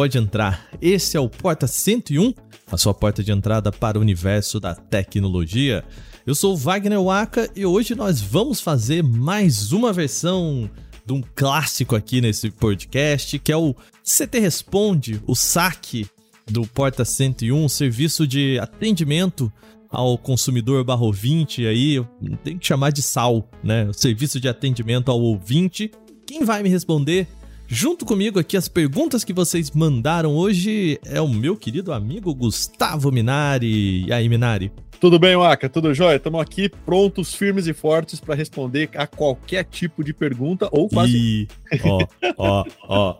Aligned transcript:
pode 0.00 0.16
entrar. 0.16 0.66
Esse 0.80 1.18
é 1.18 1.20
o 1.20 1.28
Porta 1.28 1.66
101, 1.66 2.32
a 2.72 2.78
sua 2.78 2.94
porta 2.94 3.22
de 3.22 3.30
entrada 3.30 3.70
para 3.70 3.98
o 3.98 4.00
universo 4.00 4.58
da 4.58 4.74
tecnologia. 4.74 5.84
Eu 6.26 6.34
sou 6.34 6.56
Wagner 6.56 7.02
Waka 7.02 7.50
e 7.54 7.66
hoje 7.66 7.94
nós 7.94 8.18
vamos 8.18 8.62
fazer 8.62 9.02
mais 9.02 9.72
uma 9.72 9.92
versão 9.92 10.70
de 11.04 11.12
um 11.12 11.22
clássico 11.34 11.94
aqui 11.94 12.22
nesse 12.22 12.50
podcast, 12.50 13.38
que 13.40 13.52
é 13.52 13.56
o 13.58 13.74
CT 14.02 14.38
Responde, 14.38 15.20
o 15.26 15.34
saque 15.34 16.06
do 16.50 16.66
Porta 16.66 17.04
101, 17.04 17.68
serviço 17.68 18.26
de 18.26 18.58
atendimento 18.58 19.52
ao 19.90 20.16
consumidor 20.16 20.82
barro 20.82 21.08
ouvinte 21.08 21.66
aí, 21.66 22.02
tem 22.42 22.56
que 22.56 22.66
chamar 22.66 22.90
de 22.90 23.02
SAL, 23.02 23.46
né? 23.62 23.86
O 23.86 23.92
serviço 23.92 24.40
de 24.40 24.48
atendimento 24.48 25.10
ao 25.10 25.20
ouvinte. 25.20 25.90
Quem 26.26 26.42
vai 26.42 26.62
me 26.62 26.70
responder 26.70 27.28
junto 27.70 28.04
comigo 28.04 28.40
aqui 28.40 28.56
as 28.56 28.66
perguntas 28.66 29.22
que 29.22 29.32
vocês 29.32 29.70
mandaram 29.70 30.34
hoje 30.34 30.98
é 31.06 31.20
o 31.20 31.28
meu 31.28 31.56
querido 31.56 31.92
amigo 31.92 32.34
Gustavo 32.34 33.12
Minari. 33.12 34.04
E 34.06 34.12
aí, 34.12 34.28
Minari? 34.28 34.72
Tudo 34.98 35.18
bem, 35.18 35.36
Waka? 35.36 35.68
Tudo 35.68 35.94
jóia? 35.94 36.16
Estamos 36.16 36.40
aqui 36.40 36.68
prontos, 36.68 37.32
firmes 37.32 37.68
e 37.68 37.72
fortes 37.72 38.18
para 38.18 38.34
responder 38.34 38.90
a 38.96 39.06
qualquer 39.06 39.64
tipo 39.64 40.02
de 40.02 40.12
pergunta 40.12 40.68
ou 40.72 40.88
quase. 40.88 41.16
E... 41.16 41.48
Ó, 41.84 42.06
ó, 42.36 42.64
ó. 42.88 43.16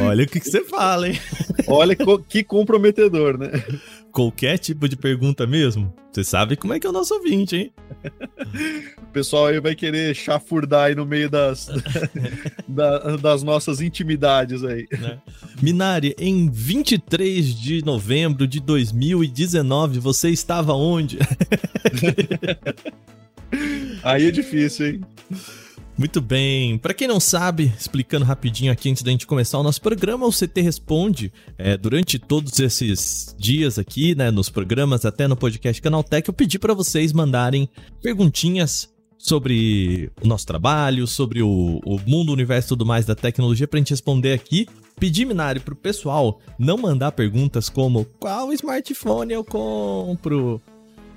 Olha 0.00 0.24
o 0.24 0.26
que, 0.26 0.40
que 0.40 0.50
você 0.50 0.64
fala, 0.64 1.08
hein? 1.08 1.18
Olha 1.66 1.94
que 2.26 2.42
comprometedor, 2.42 3.38
né? 3.38 3.50
Qualquer 4.18 4.58
tipo 4.58 4.88
de 4.88 4.96
pergunta 4.96 5.46
mesmo. 5.46 5.94
Você 6.10 6.24
sabe 6.24 6.56
como 6.56 6.74
é 6.74 6.80
que 6.80 6.86
é 6.88 6.90
o 6.90 6.92
nosso 6.92 7.14
ouvinte, 7.14 7.54
hein? 7.54 7.72
O 9.00 9.06
pessoal 9.12 9.46
aí 9.46 9.60
vai 9.60 9.76
querer 9.76 10.14
chafurdar 10.14 10.86
aí 10.86 10.94
no 10.94 11.06
meio 11.06 11.30
das, 11.30 11.70
da, 12.66 13.16
das 13.16 13.44
nossas 13.44 13.80
intimidades 13.80 14.64
aí. 14.64 14.88
Né? 14.90 15.18
Minari, 15.62 16.16
em 16.18 16.50
23 16.50 17.54
de 17.54 17.84
novembro 17.84 18.46
de 18.46 18.58
2019, 18.60 20.00
você 20.00 20.30
estava 20.30 20.72
onde? 20.72 21.18
aí 24.02 24.26
é 24.26 24.30
difícil, 24.32 24.86
hein? 24.86 25.00
Muito 25.98 26.20
bem. 26.20 26.78
Para 26.78 26.94
quem 26.94 27.08
não 27.08 27.18
sabe, 27.18 27.72
explicando 27.76 28.24
rapidinho 28.24 28.70
aqui 28.70 28.88
antes 28.88 29.02
da 29.02 29.10
gente 29.10 29.26
começar 29.26 29.58
o 29.58 29.64
nosso 29.64 29.82
programa, 29.82 30.26
o 30.26 30.30
CT 30.30 30.60
Responde, 30.60 31.32
é, 31.58 31.76
durante 31.76 32.20
todos 32.20 32.60
esses 32.60 33.34
dias 33.36 33.80
aqui, 33.80 34.14
né, 34.14 34.30
nos 34.30 34.48
programas, 34.48 35.04
até 35.04 35.26
no 35.26 35.36
podcast 35.36 35.82
Canaltech, 35.82 36.28
eu 36.28 36.32
pedi 36.32 36.56
para 36.56 36.72
vocês 36.72 37.12
mandarem 37.12 37.68
perguntinhas 38.00 38.88
sobre 39.18 40.08
o 40.22 40.28
nosso 40.28 40.46
trabalho, 40.46 41.04
sobre 41.04 41.42
o, 41.42 41.80
o 41.84 41.98
mundo, 42.06 42.28
o 42.28 42.32
universo 42.32 42.68
e 42.68 42.70
tudo 42.70 42.86
mais 42.86 43.04
da 43.04 43.16
tecnologia 43.16 43.66
pra 43.66 43.78
gente 43.78 43.90
responder 43.90 44.32
aqui. 44.34 44.68
Pedi, 45.00 45.24
Minari, 45.24 45.58
pro 45.58 45.74
pessoal 45.74 46.38
não 46.56 46.78
mandar 46.78 47.10
perguntas 47.10 47.68
como 47.68 48.04
qual 48.20 48.52
smartphone 48.52 49.32
eu 49.32 49.44
compro, 49.44 50.62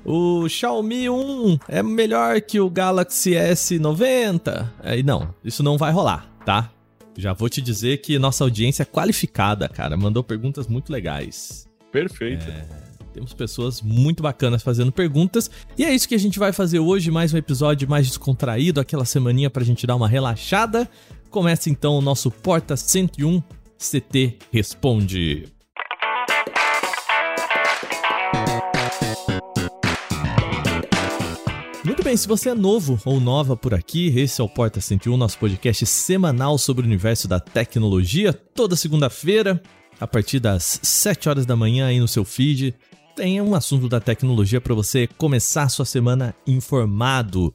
o 0.05 0.47
Xiaomi 0.49 1.09
1 1.09 1.59
é 1.67 1.83
melhor 1.83 2.41
que 2.41 2.59
o 2.59 2.69
Galaxy 2.69 3.31
S90? 3.31 4.69
Aí 4.79 5.03
não, 5.03 5.33
isso 5.43 5.61
não 5.61 5.77
vai 5.77 5.91
rolar, 5.91 6.29
tá? 6.45 6.71
Já 7.17 7.33
vou 7.33 7.49
te 7.49 7.61
dizer 7.61 7.97
que 7.97 8.17
nossa 8.17 8.43
audiência 8.43 8.83
é 8.83 8.85
qualificada, 8.85 9.67
cara. 9.67 9.97
Mandou 9.97 10.23
perguntas 10.23 10.67
muito 10.67 10.91
legais. 10.91 11.67
Perfeito. 11.91 12.49
É, 12.49 12.65
temos 13.13 13.33
pessoas 13.33 13.81
muito 13.81 14.23
bacanas 14.23 14.63
fazendo 14.63 14.91
perguntas. 14.91 15.51
E 15.77 15.83
é 15.83 15.93
isso 15.93 16.07
que 16.07 16.15
a 16.15 16.19
gente 16.19 16.39
vai 16.39 16.53
fazer 16.53 16.79
hoje, 16.79 17.11
mais 17.11 17.33
um 17.33 17.37
episódio 17.37 17.89
mais 17.89 18.07
descontraído, 18.07 18.79
aquela 18.79 19.05
semaninha 19.05 19.49
pra 19.49 19.63
gente 19.63 19.85
dar 19.85 19.95
uma 19.95 20.07
relaxada. 20.07 20.89
Começa 21.29 21.69
então 21.69 21.97
o 21.97 22.01
nosso 22.01 22.31
Porta 22.31 22.75
101 22.75 23.41
CT 23.77 24.37
Responde. 24.51 25.47
Muito 32.01 32.09
bem, 32.09 32.17
se 32.17 32.27
você 32.27 32.49
é 32.49 32.55
novo 32.55 32.99
ou 33.05 33.19
nova 33.19 33.55
por 33.55 33.75
aqui, 33.75 34.07
esse 34.17 34.41
é 34.41 34.43
o 34.43 34.49
Porta 34.49 34.81
101, 34.81 35.15
nosso 35.15 35.37
podcast 35.37 35.85
semanal 35.85 36.57
sobre 36.57 36.81
o 36.81 36.87
universo 36.87 37.27
da 37.27 37.39
tecnologia, 37.39 38.33
toda 38.33 38.75
segunda-feira, 38.75 39.61
a 39.99 40.07
partir 40.07 40.39
das 40.39 40.79
7 40.81 41.29
horas 41.29 41.45
da 41.45 41.55
manhã 41.55 41.85
aí 41.85 41.99
no 41.99 42.07
seu 42.07 42.25
feed. 42.25 42.73
Tem 43.15 43.39
um 43.39 43.53
assunto 43.53 43.87
da 43.87 43.99
tecnologia 43.99 44.59
para 44.59 44.73
você 44.73 45.05
começar 45.05 45.61
a 45.61 45.69
sua 45.69 45.85
semana 45.85 46.33
informado. 46.47 47.53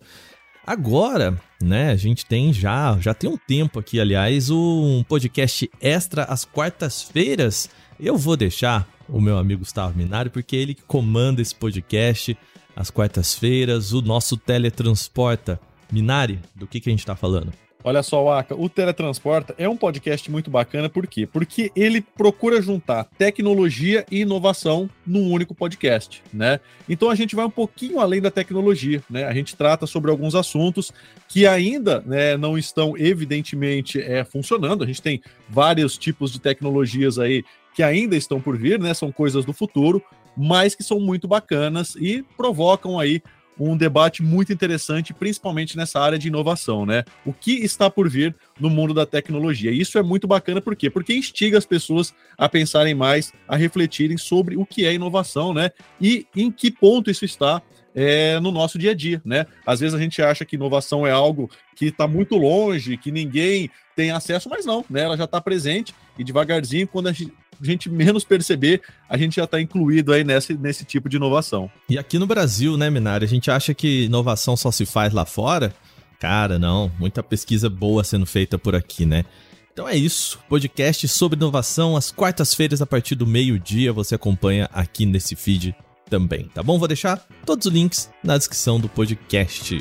Agora, 0.64 1.36
né, 1.60 1.90
a 1.90 1.96
gente 1.96 2.24
tem 2.24 2.52
já, 2.52 2.96
já 3.00 3.12
tem 3.12 3.28
um 3.28 3.36
tempo 3.36 3.80
aqui, 3.80 3.98
aliás, 3.98 4.48
um 4.48 5.02
podcast 5.08 5.68
extra 5.80 6.22
às 6.22 6.44
quartas-feiras. 6.44 7.68
Eu 7.98 8.16
vou 8.16 8.36
deixar 8.36 8.88
o 9.08 9.20
meu 9.20 9.38
amigo 9.38 9.62
Gustavo 9.62 9.98
Minari, 9.98 10.30
porque 10.30 10.54
é 10.54 10.60
ele 10.60 10.76
comanda 10.86 11.42
esse 11.42 11.54
podcast 11.54 12.38
às 12.76 12.90
quartas-feiras, 12.90 13.92
o 13.92 14.02
nosso 14.02 14.36
Teletransporta. 14.36 15.58
Minari, 15.90 16.38
do 16.54 16.66
que, 16.66 16.78
que 16.78 16.90
a 16.90 16.92
gente 16.92 17.00
está 17.00 17.16
falando? 17.16 17.52
Olha 17.86 18.02
só, 18.02 18.24
Waka, 18.24 18.52
o 18.60 18.68
Teletransporta 18.68 19.54
é 19.56 19.68
um 19.68 19.76
podcast 19.76 20.28
muito 20.28 20.50
bacana, 20.50 20.88
por 20.88 21.06
quê? 21.06 21.24
Porque 21.24 21.70
ele 21.76 22.00
procura 22.00 22.60
juntar 22.60 23.04
tecnologia 23.16 24.04
e 24.10 24.22
inovação 24.22 24.90
num 25.06 25.30
único 25.30 25.54
podcast, 25.54 26.20
né? 26.32 26.58
Então 26.88 27.08
a 27.08 27.14
gente 27.14 27.36
vai 27.36 27.44
um 27.44 27.50
pouquinho 27.50 28.00
além 28.00 28.20
da 28.20 28.28
tecnologia, 28.28 29.00
né? 29.08 29.24
A 29.24 29.32
gente 29.32 29.54
trata 29.54 29.86
sobre 29.86 30.10
alguns 30.10 30.34
assuntos 30.34 30.92
que 31.28 31.46
ainda 31.46 32.02
né, 32.04 32.36
não 32.36 32.58
estão 32.58 32.98
evidentemente 32.98 34.00
é, 34.00 34.24
funcionando. 34.24 34.82
A 34.82 34.86
gente 34.88 35.00
tem 35.00 35.22
vários 35.48 35.96
tipos 35.96 36.32
de 36.32 36.40
tecnologias 36.40 37.20
aí 37.20 37.44
que 37.72 37.84
ainda 37.84 38.16
estão 38.16 38.40
por 38.40 38.56
vir, 38.58 38.80
né? 38.80 38.94
São 38.94 39.12
coisas 39.12 39.44
do 39.44 39.52
futuro, 39.52 40.02
mas 40.36 40.74
que 40.74 40.82
são 40.82 41.00
muito 41.00 41.26
bacanas 41.26 41.94
e 41.96 42.22
provocam 42.36 42.98
aí 42.98 43.22
um 43.58 43.76
debate 43.76 44.22
muito 44.22 44.52
interessante, 44.52 45.14
principalmente 45.14 45.76
nessa 45.76 45.98
área 45.98 46.18
de 46.18 46.28
inovação, 46.28 46.84
né? 46.84 47.04
O 47.24 47.32
que 47.32 47.52
está 47.52 47.88
por 47.88 48.08
vir 48.08 48.34
no 48.60 48.68
mundo 48.68 48.92
da 48.92 49.06
tecnologia. 49.06 49.70
Isso 49.70 49.98
é 49.98 50.02
muito 50.02 50.26
bacana, 50.26 50.60
por 50.60 50.76
quê? 50.76 50.90
Porque 50.90 51.14
instiga 51.14 51.56
as 51.56 51.64
pessoas 51.64 52.14
a 52.36 52.48
pensarem 52.48 52.94
mais, 52.94 53.32
a 53.48 53.56
refletirem 53.56 54.18
sobre 54.18 54.56
o 54.56 54.66
que 54.66 54.84
é 54.84 54.92
inovação, 54.92 55.54
né? 55.54 55.70
E 56.00 56.26
em 56.36 56.50
que 56.50 56.70
ponto 56.70 57.10
isso 57.10 57.24
está 57.24 57.62
é, 57.94 58.38
no 58.40 58.52
nosso 58.52 58.78
dia 58.78 58.90
a 58.90 58.94
dia, 58.94 59.22
né? 59.24 59.46
Às 59.64 59.80
vezes 59.80 59.94
a 59.94 59.98
gente 59.98 60.20
acha 60.20 60.44
que 60.44 60.56
inovação 60.56 61.06
é 61.06 61.10
algo 61.10 61.50
que 61.74 61.86
está 61.86 62.06
muito 62.06 62.36
longe, 62.36 62.98
que 62.98 63.10
ninguém 63.10 63.70
tem 63.96 64.10
acesso, 64.10 64.50
mas 64.50 64.66
não, 64.66 64.84
né? 64.90 65.02
Ela 65.02 65.16
já 65.16 65.24
está 65.24 65.40
presente 65.40 65.94
e 66.18 66.22
devagarzinho, 66.22 66.86
quando 66.86 67.08
a 67.08 67.12
gente, 67.12 67.32
a 67.60 67.64
gente 67.64 67.88
menos 67.88 68.24
perceber, 68.24 68.82
a 69.08 69.16
gente 69.16 69.36
já 69.36 69.44
está 69.44 69.60
incluído 69.60 70.12
aí 70.12 70.24
nesse, 70.24 70.54
nesse 70.54 70.84
tipo 70.84 71.08
de 71.08 71.16
inovação. 71.16 71.70
E 71.88 71.98
aqui 71.98 72.18
no 72.18 72.26
Brasil, 72.26 72.76
né, 72.76 72.90
Minari, 72.90 73.24
a 73.24 73.28
gente 73.28 73.50
acha 73.50 73.74
que 73.74 74.04
inovação 74.04 74.56
só 74.56 74.70
se 74.70 74.86
faz 74.86 75.12
lá 75.12 75.24
fora. 75.24 75.74
Cara, 76.18 76.58
não, 76.58 76.90
muita 76.98 77.22
pesquisa 77.22 77.68
boa 77.68 78.02
sendo 78.02 78.26
feita 78.26 78.58
por 78.58 78.74
aqui, 78.74 79.04
né? 79.04 79.24
Então 79.72 79.86
é 79.86 79.94
isso, 79.94 80.38
podcast 80.48 81.06
sobre 81.06 81.36
inovação, 81.36 81.96
às 81.96 82.10
quartas-feiras, 82.10 82.80
a 82.80 82.86
partir 82.86 83.14
do 83.14 83.26
meio-dia, 83.26 83.92
você 83.92 84.14
acompanha 84.14 84.70
aqui 84.72 85.04
nesse 85.04 85.36
feed 85.36 85.76
também, 86.08 86.48
tá 86.54 86.62
bom? 86.62 86.78
Vou 86.78 86.88
deixar 86.88 87.22
todos 87.44 87.66
os 87.66 87.72
links 87.72 88.10
na 88.24 88.38
descrição 88.38 88.80
do 88.80 88.88
podcast. 88.88 89.76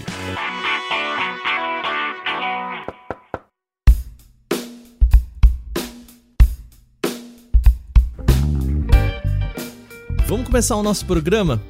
Vamos 10.27 10.47
começar 10.47 10.75
o 10.75 10.83
nosso 10.83 11.05
programa? 11.05 11.61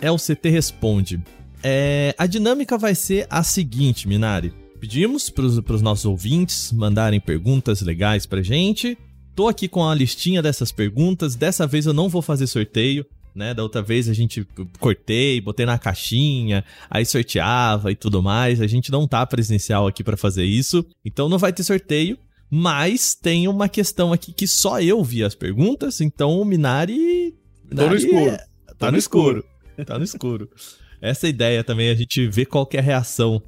É 0.00 0.10
o 0.10 0.16
CT 0.16 0.48
Responde. 0.48 1.20
É, 1.62 2.14
a 2.16 2.26
dinâmica 2.26 2.78
vai 2.78 2.94
ser 2.94 3.26
a 3.28 3.42
seguinte, 3.42 4.06
Minari. 4.06 4.52
Pedimos 4.78 5.28
para 5.30 5.44
os 5.44 5.82
nossos 5.82 6.04
ouvintes 6.04 6.70
mandarem 6.72 7.18
perguntas 7.18 7.80
legais 7.80 8.24
pra 8.24 8.42
gente. 8.42 8.96
Tô 9.34 9.48
aqui 9.48 9.66
com 9.66 9.84
a 9.84 9.94
listinha 9.94 10.40
dessas 10.40 10.70
perguntas. 10.70 11.34
Dessa 11.34 11.66
vez 11.66 11.86
eu 11.86 11.92
não 11.92 12.08
vou 12.08 12.22
fazer 12.22 12.46
sorteio 12.46 13.04
né? 13.34 13.52
Da 13.52 13.62
outra 13.62 13.82
vez 13.82 14.08
a 14.08 14.12
gente 14.12 14.46
cortei, 14.78 15.40
botei 15.40 15.66
na 15.66 15.78
caixinha, 15.78 16.64
aí 16.88 17.04
sorteava 17.04 17.90
e 17.90 17.96
tudo 17.96 18.22
mais. 18.22 18.60
A 18.60 18.66
gente 18.66 18.92
não 18.92 19.08
tá 19.08 19.26
presencial 19.26 19.86
aqui 19.86 20.04
para 20.04 20.16
fazer 20.16 20.44
isso, 20.44 20.86
então 21.04 21.28
não 21.28 21.38
vai 21.38 21.52
ter 21.52 21.64
sorteio. 21.64 22.16
Mas 22.48 23.14
tem 23.14 23.48
uma 23.48 23.68
questão 23.68 24.12
aqui 24.12 24.32
que 24.32 24.46
só 24.46 24.80
eu 24.80 25.02
vi 25.02 25.24
as 25.24 25.34
perguntas, 25.34 26.00
então 26.00 26.40
o 26.40 26.44
Minari. 26.44 27.34
Minari 27.70 27.90
no 27.90 27.96
escuro. 27.96 28.30
É, 28.30 28.36
tá, 28.36 28.74
tá 28.78 28.92
no 28.92 28.98
escuro. 28.98 29.38
escuro. 29.38 29.86
tá 29.86 29.98
no 29.98 30.04
escuro. 30.04 30.50
Essa 31.00 31.28
ideia 31.28 31.62
também, 31.62 31.90
a 31.90 31.94
gente 31.94 32.26
vê 32.28 32.46
qual 32.46 32.68
é 32.72 32.78
a 32.78 32.82
reação 32.82 33.42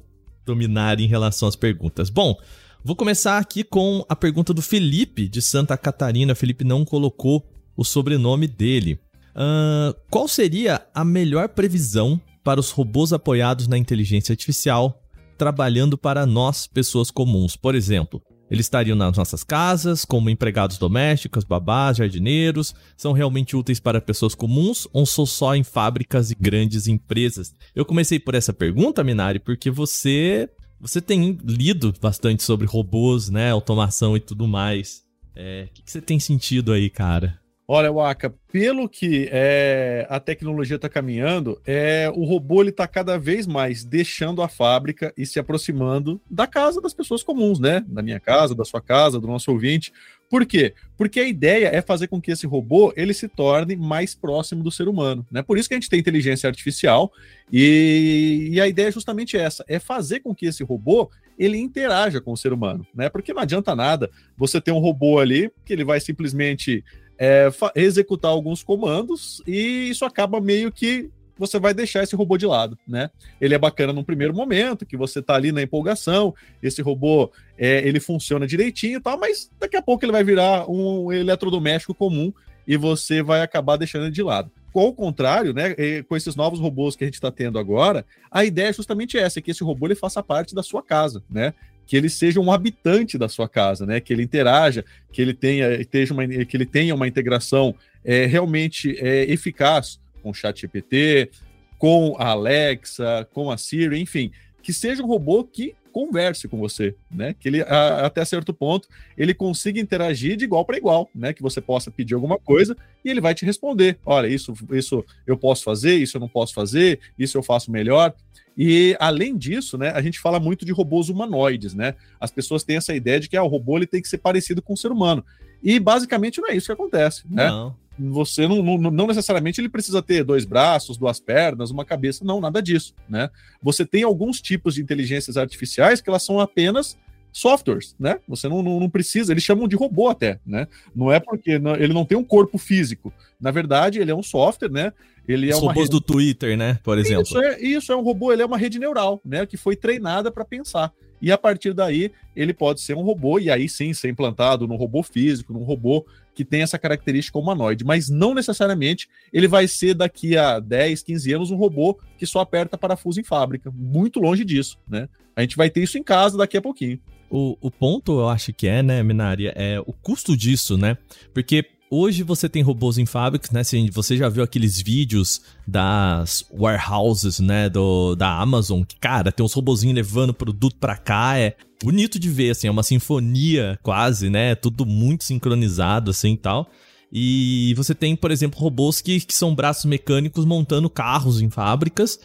do 0.45 0.55
Minari 0.55 1.03
em 1.03 1.07
relação 1.07 1.47
às 1.47 1.55
perguntas. 1.55 2.09
Bom, 2.09 2.35
vou 2.83 2.95
começar 2.95 3.37
aqui 3.37 3.63
com 3.63 4.05
a 4.07 4.15
pergunta 4.15 4.53
do 4.53 4.61
Felipe, 4.61 5.27
de 5.27 5.41
Santa 5.41 5.77
Catarina. 5.77 6.33
O 6.33 6.35
Felipe 6.35 6.63
não 6.63 6.85
colocou 6.85 7.43
o 7.75 7.83
sobrenome 7.83 8.47
dele. 8.47 8.99
Uh, 9.35 9.93
qual 10.09 10.27
seria 10.27 10.85
a 10.93 11.03
melhor 11.03 11.49
previsão 11.49 12.19
para 12.43 12.59
os 12.59 12.71
robôs 12.71 13.11
apoiados 13.11 13.67
na 13.67 13.77
inteligência 13.77 14.33
artificial 14.33 15.03
trabalhando 15.37 15.97
para 15.97 16.25
nós, 16.25 16.65
pessoas 16.65 17.11
comuns? 17.11 17.55
Por 17.55 17.75
exemplo, 17.75 18.21
Eles 18.49 18.65
estariam 18.65 18.95
nas 18.95 19.17
nossas 19.17 19.43
casas, 19.43 20.05
como 20.05 20.29
empregados 20.29 20.77
domésticos, 20.77 21.43
babás, 21.43 21.97
jardineiros. 21.97 22.73
São 22.95 23.11
realmente 23.11 23.55
úteis 23.55 23.79
para 23.79 24.01
pessoas 24.01 24.33
comuns 24.33 24.87
ou 24.93 25.05
são 25.05 25.25
só 25.25 25.55
em 25.55 25.63
fábricas 25.63 26.31
e 26.31 26.35
grandes 26.35 26.87
empresas? 26.87 27.53
Eu 27.75 27.85
comecei 27.85 28.19
por 28.19 28.35
essa 28.35 28.53
pergunta, 28.53 29.03
Minari, 29.03 29.39
porque 29.39 29.69
você 29.69 30.49
você 30.79 31.01
tem 31.01 31.37
lido 31.43 31.93
bastante 31.99 32.43
sobre 32.43 32.67
robôs, 32.67 33.29
né, 33.29 33.49
automação 33.49 34.15
e 34.15 34.19
tudo 34.19 34.47
mais. 34.47 35.01
É, 35.35 35.67
o 35.69 35.73
que, 35.73 35.81
que 35.81 35.91
você 35.91 36.01
tem 36.01 36.19
sentido 36.19 36.71
aí, 36.71 36.89
cara? 36.89 37.39
Olha, 37.69 37.91
Waka, 37.91 38.33
pelo 38.49 38.87
que 38.87 39.27
é, 39.29 40.07
a 40.09 40.21
tecnologia 40.21 40.77
está 40.77 40.87
caminhando, 40.87 41.59
é, 41.65 42.09
o 42.15 42.23
robô 42.23 42.63
está 42.63 42.87
cada 42.87 43.19
vez 43.19 43.45
mais 43.45 43.83
deixando 43.83 44.41
a 44.41 44.47
fábrica 44.47 45.13
e 45.17 45.25
se 45.25 45.37
aproximando 45.37 46.21
da 46.31 46.47
casa 46.47 46.79
das 46.79 46.93
pessoas 46.93 47.23
comuns, 47.23 47.59
né? 47.59 47.83
Da 47.85 48.01
minha 48.01 48.21
casa, 48.21 48.55
da 48.55 48.63
sua 48.63 48.79
casa, 48.79 49.19
do 49.19 49.27
nosso 49.27 49.51
ouvinte. 49.51 49.91
Por 50.29 50.45
quê? 50.45 50.73
Porque 50.97 51.19
a 51.19 51.27
ideia 51.27 51.67
é 51.67 51.81
fazer 51.81 52.07
com 52.07 52.21
que 52.21 52.31
esse 52.31 52.47
robô 52.47 52.93
ele 52.95 53.13
se 53.13 53.27
torne 53.27 53.75
mais 53.75 54.15
próximo 54.15 54.63
do 54.63 54.71
ser 54.71 54.87
humano, 54.87 55.27
né? 55.29 55.41
Por 55.41 55.57
isso 55.57 55.67
que 55.67 55.75
a 55.75 55.77
gente 55.77 55.89
tem 55.89 55.99
inteligência 55.99 56.47
artificial 56.47 57.11
e, 57.51 58.47
e 58.49 58.61
a 58.61 58.67
ideia 58.67 58.87
é 58.87 58.91
justamente 58.93 59.35
essa, 59.35 59.65
é 59.67 59.77
fazer 59.77 60.21
com 60.21 60.33
que 60.33 60.45
esse 60.45 60.63
robô 60.63 61.09
ele 61.37 61.57
interaja 61.57 62.21
com 62.21 62.31
o 62.31 62.37
ser 62.37 62.53
humano, 62.53 62.87
né? 62.95 63.09
Porque 63.09 63.33
não 63.33 63.41
adianta 63.41 63.75
nada 63.75 64.09
você 64.37 64.61
ter 64.61 64.71
um 64.71 64.79
robô 64.79 65.19
ali 65.19 65.51
que 65.65 65.73
ele 65.73 65.83
vai 65.83 65.99
simplesmente 65.99 66.83
é, 67.17 67.49
executar 67.75 68.31
alguns 68.31 68.63
comandos 68.63 69.41
e 69.45 69.89
isso 69.89 70.05
acaba 70.05 70.39
meio 70.39 70.71
que 70.71 71.09
você 71.37 71.59
vai 71.59 71.73
deixar 71.73 72.03
esse 72.03 72.15
robô 72.15 72.37
de 72.37 72.45
lado, 72.45 72.77
né? 72.87 73.09
Ele 73.39 73.53
é 73.53 73.57
bacana 73.57 73.93
num 73.93 74.03
primeiro 74.03 74.33
momento, 74.33 74.85
que 74.85 74.97
você 74.97 75.21
tá 75.21 75.35
ali 75.35 75.51
na 75.51 75.61
empolgação, 75.61 76.33
esse 76.61 76.81
robô 76.81 77.31
é, 77.57 77.87
ele 77.87 77.99
funciona 77.99 78.47
direitinho 78.47 78.97
e 78.97 79.01
tal, 79.01 79.19
mas 79.19 79.49
daqui 79.59 79.77
a 79.77 79.81
pouco 79.81 80.03
ele 80.03 80.11
vai 80.11 80.23
virar 80.23 80.69
um 80.69 81.11
eletrodoméstico 81.11 81.93
comum 81.93 82.33
e 82.67 82.75
você 82.75 83.21
vai 83.21 83.41
acabar 83.41 83.77
deixando 83.77 84.05
ele 84.05 84.11
de 84.11 84.23
lado. 84.23 84.51
Com 84.73 84.87
o 84.87 84.93
contrário, 84.93 85.53
né, 85.53 85.75
com 86.03 86.15
esses 86.15 86.35
novos 86.35 86.59
robôs 86.59 86.95
que 86.95 87.03
a 87.03 87.07
gente 87.07 87.15
está 87.15 87.31
tendo 87.31 87.57
agora, 87.57 88.05
a 88.29 88.43
ideia 88.43 88.69
é 88.69 88.73
justamente 88.73 89.17
essa, 89.17 89.41
que 89.41 89.51
esse 89.51 89.63
robô 89.63 89.87
ele 89.87 89.95
faça 89.95 90.21
parte 90.21 90.53
da 90.53 90.61
sua 90.61 90.83
casa, 90.83 91.23
né? 91.29 91.53
Que 91.87 91.95
ele 91.95 92.09
seja 92.09 92.39
um 92.39 92.51
habitante 92.51 93.17
da 93.17 93.29
sua 93.29 93.47
casa, 93.47 93.85
né? 93.85 94.01
Que 94.01 94.13
ele 94.13 94.21
interaja, 94.21 94.83
que 95.11 95.21
ele 95.21 95.33
tenha, 95.33 95.67
uma, 96.11 96.27
que 96.45 96.57
ele 96.57 96.65
tenha 96.65 96.93
uma 96.93 97.07
integração 97.07 97.73
é, 98.03 98.25
realmente 98.25 98.95
é, 98.99 99.23
eficaz 99.31 99.99
com 100.21 100.29
o 100.29 100.33
ChatGPT, 100.33 101.31
com 101.79 102.15
a 102.19 102.29
Alexa, 102.29 103.27
com 103.33 103.49
a 103.49 103.57
Siri, 103.57 103.99
enfim, 103.99 104.31
que 104.61 104.73
seja 104.73 105.01
um 105.01 105.07
robô 105.07 105.43
que 105.45 105.73
converse 105.93 106.47
com 106.47 106.59
você, 106.59 106.93
né? 107.09 107.33
Que 107.39 107.47
ele 107.47 107.61
a, 107.63 108.05
até 108.05 108.23
certo 108.23 108.53
ponto 108.53 108.87
ele 109.17 109.33
consiga 109.33 109.79
interagir 109.79 110.35
de 110.37 110.43
igual 110.43 110.63
para 110.65 110.77
igual, 110.77 111.09
né? 111.15 111.33
Que 111.33 111.41
você 111.41 111.61
possa 111.61 111.89
pedir 111.89 112.13
alguma 112.13 112.37
coisa 112.37 112.75
e 113.03 113.09
ele 113.09 113.21
vai 113.21 113.33
te 113.33 113.45
responder. 113.45 113.97
Olha, 114.05 114.27
isso 114.27 114.53
isso 114.71 115.03
eu 115.25 115.37
posso 115.37 115.63
fazer, 115.63 115.95
isso 115.95 116.17
eu 116.17 116.21
não 116.21 116.27
posso 116.27 116.53
fazer, 116.53 116.99
isso 117.17 117.37
eu 117.37 117.41
faço 117.41 117.71
melhor. 117.71 118.13
E 118.57 118.97
além 118.99 119.37
disso, 119.37 119.77
né, 119.77 119.91
a 119.91 120.01
gente 120.01 120.19
fala 120.19 120.39
muito 120.39 120.65
de 120.65 120.71
robôs 120.71 121.09
humanoides, 121.09 121.75
né? 121.75 121.93
As 122.19 122.31
pessoas 122.31 122.63
têm 122.63 122.77
essa 122.77 122.95
ideia 122.95 123.19
de 123.19 123.29
que 123.29 123.37
ah, 123.37 123.43
o 123.43 123.47
robô 123.47 123.77
ele 123.77 123.85
tem 123.85 124.01
que 124.01 124.07
ser 124.07 124.17
parecido 124.17 124.61
com 124.61 124.73
o 124.73 124.77
ser 124.77 124.91
humano. 124.91 125.23
E 125.61 125.79
basicamente 125.79 126.41
não 126.41 126.49
é 126.49 126.55
isso 126.55 126.65
que 126.65 126.71
acontece, 126.71 127.23
né? 127.29 127.47
Não. 127.47 127.75
Você 127.99 128.47
não, 128.47 128.61
não, 128.61 128.77
não 128.91 129.07
necessariamente 129.07 129.59
ele 129.59 129.69
precisa 129.69 130.01
ter 130.01 130.23
dois 130.23 130.45
braços, 130.45 130.97
duas 130.97 131.19
pernas, 131.19 131.71
uma 131.71 131.83
cabeça, 131.83 132.23
não, 132.23 132.39
nada 132.39 132.61
disso, 132.61 132.93
né? 133.09 133.29
Você 133.61 133.85
tem 133.85 134.03
alguns 134.03 134.39
tipos 134.39 134.75
de 134.75 134.81
inteligências 134.81 135.35
artificiais 135.35 135.99
que 135.99 136.09
elas 136.09 136.23
são 136.23 136.39
apenas 136.39 136.97
softwares, 137.31 137.95
né? 137.99 138.19
Você 138.27 138.47
não, 138.47 138.63
não, 138.63 138.79
não, 138.79 138.89
precisa, 138.89 139.31
eles 139.31 139.43
chamam 139.43 139.67
de 139.67 139.75
robô 139.75 140.09
até, 140.09 140.39
né? 140.45 140.67
Não 140.95 141.11
é 141.11 141.19
porque 141.19 141.59
não, 141.59 141.75
ele 141.75 141.93
não 141.93 142.05
tem 142.05 142.17
um 142.17 142.23
corpo 142.23 142.57
físico. 142.57 143.13
Na 143.39 143.51
verdade, 143.51 143.99
ele 143.99 144.11
é 144.11 144.15
um 144.15 144.23
software, 144.23 144.71
né? 144.71 144.93
Ele 145.27 145.51
é 145.51 145.55
Os 145.55 145.61
robôs 145.61 145.87
rede... 145.87 145.91
do 145.91 146.01
Twitter, 146.01 146.57
né? 146.57 146.79
Por 146.83 146.97
exemplo. 146.97 147.23
Isso 147.23 147.39
é, 147.39 147.61
isso 147.61 147.91
é 147.91 147.95
um 147.95 148.01
robô, 148.01 148.31
ele 148.31 148.41
é 148.41 148.45
uma 148.45 148.57
rede 148.57 148.79
neural, 148.79 149.19
né? 149.25 149.45
Que 149.45 149.57
foi 149.57 149.75
treinada 149.75 150.31
para 150.31 150.45
pensar. 150.45 150.93
E 151.21 151.31
a 151.31 151.37
partir 151.37 151.73
daí, 151.73 152.11
ele 152.35 152.53
pode 152.53 152.79
ser 152.81 152.95
um 152.95 153.01
robô, 153.01 153.39
e 153.39 153.49
aí 153.49 153.67
sim 153.67 153.93
ser 153.93 154.09
implantado 154.09 154.67
num 154.67 154.75
robô 154.75 155.01
físico, 155.01 155.51
num 155.51 155.63
robô 155.63 156.05
que 156.35 156.45
tem 156.45 156.61
essa 156.61 156.77
característica 156.77 157.39
humanoide, 157.39 157.83
mas 157.83 158.09
não 158.09 158.35
necessariamente 158.35 159.09
ele 159.33 159.47
vai 159.47 159.67
ser 159.67 159.95
daqui 159.95 160.37
a 160.37 160.59
10, 160.59 161.01
15 161.01 161.33
anos 161.33 161.51
um 161.51 161.55
robô 161.55 161.97
que 162.15 162.27
só 162.27 162.39
aperta 162.39 162.77
parafuso 162.77 163.19
em 163.19 163.23
fábrica. 163.23 163.71
Muito 163.75 164.19
longe 164.19 164.45
disso, 164.45 164.77
né? 164.87 165.09
A 165.35 165.41
gente 165.41 165.57
vai 165.57 165.69
ter 165.69 165.81
isso 165.81 165.97
em 165.97 166.03
casa 166.03 166.37
daqui 166.37 166.55
a 166.55 166.61
pouquinho. 166.61 166.99
O, 167.29 167.57
o 167.59 167.71
ponto, 167.71 168.19
eu 168.19 168.29
acho 168.29 168.53
que 168.53 168.67
é, 168.67 168.83
né, 168.83 169.01
Minaria, 169.01 169.51
é 169.55 169.79
o 169.79 169.91
custo 169.91 170.37
disso, 170.37 170.77
né? 170.77 170.95
Porque 171.33 171.65
hoje 171.89 172.23
você 172.23 172.47
tem 172.47 172.61
robôs 172.61 172.97
em 172.97 173.05
fábricas, 173.05 173.51
né? 173.51 173.61
Você 173.91 174.17
já 174.17 174.29
viu 174.29 174.43
aqueles 174.43 174.81
vídeos 174.81 175.41
das 175.65 176.45
warehouses, 176.51 177.39
né? 177.39 177.69
Do, 177.69 178.15
da 178.15 178.39
Amazon, 178.39 178.83
que, 178.83 178.95
cara, 178.97 179.31
tem 179.31 179.45
uns 179.45 179.53
robozinhos 179.53 179.95
levando 179.95 180.33
produto 180.33 180.75
pra 180.79 180.97
cá, 180.97 181.37
é 181.37 181.55
bonito 181.83 182.19
de 182.19 182.29
ver, 182.29 182.51
assim, 182.51 182.67
é 182.67 182.71
uma 182.71 182.83
sinfonia 182.83 183.79
quase, 183.83 184.29
né? 184.29 184.55
Tudo 184.55 184.85
muito 184.85 185.23
sincronizado, 185.23 186.11
assim 186.11 186.33
e 186.33 186.37
tal. 186.37 186.69
E 187.11 187.73
você 187.75 187.95
tem, 187.95 188.15
por 188.15 188.31
exemplo, 188.31 188.59
robôs 188.59 188.99
que, 188.99 189.19
que 189.21 189.33
são 189.33 189.55
braços 189.55 189.85
mecânicos 189.85 190.43
montando 190.45 190.89
carros 190.89 191.41
em 191.41 191.49
fábricas 191.49 192.19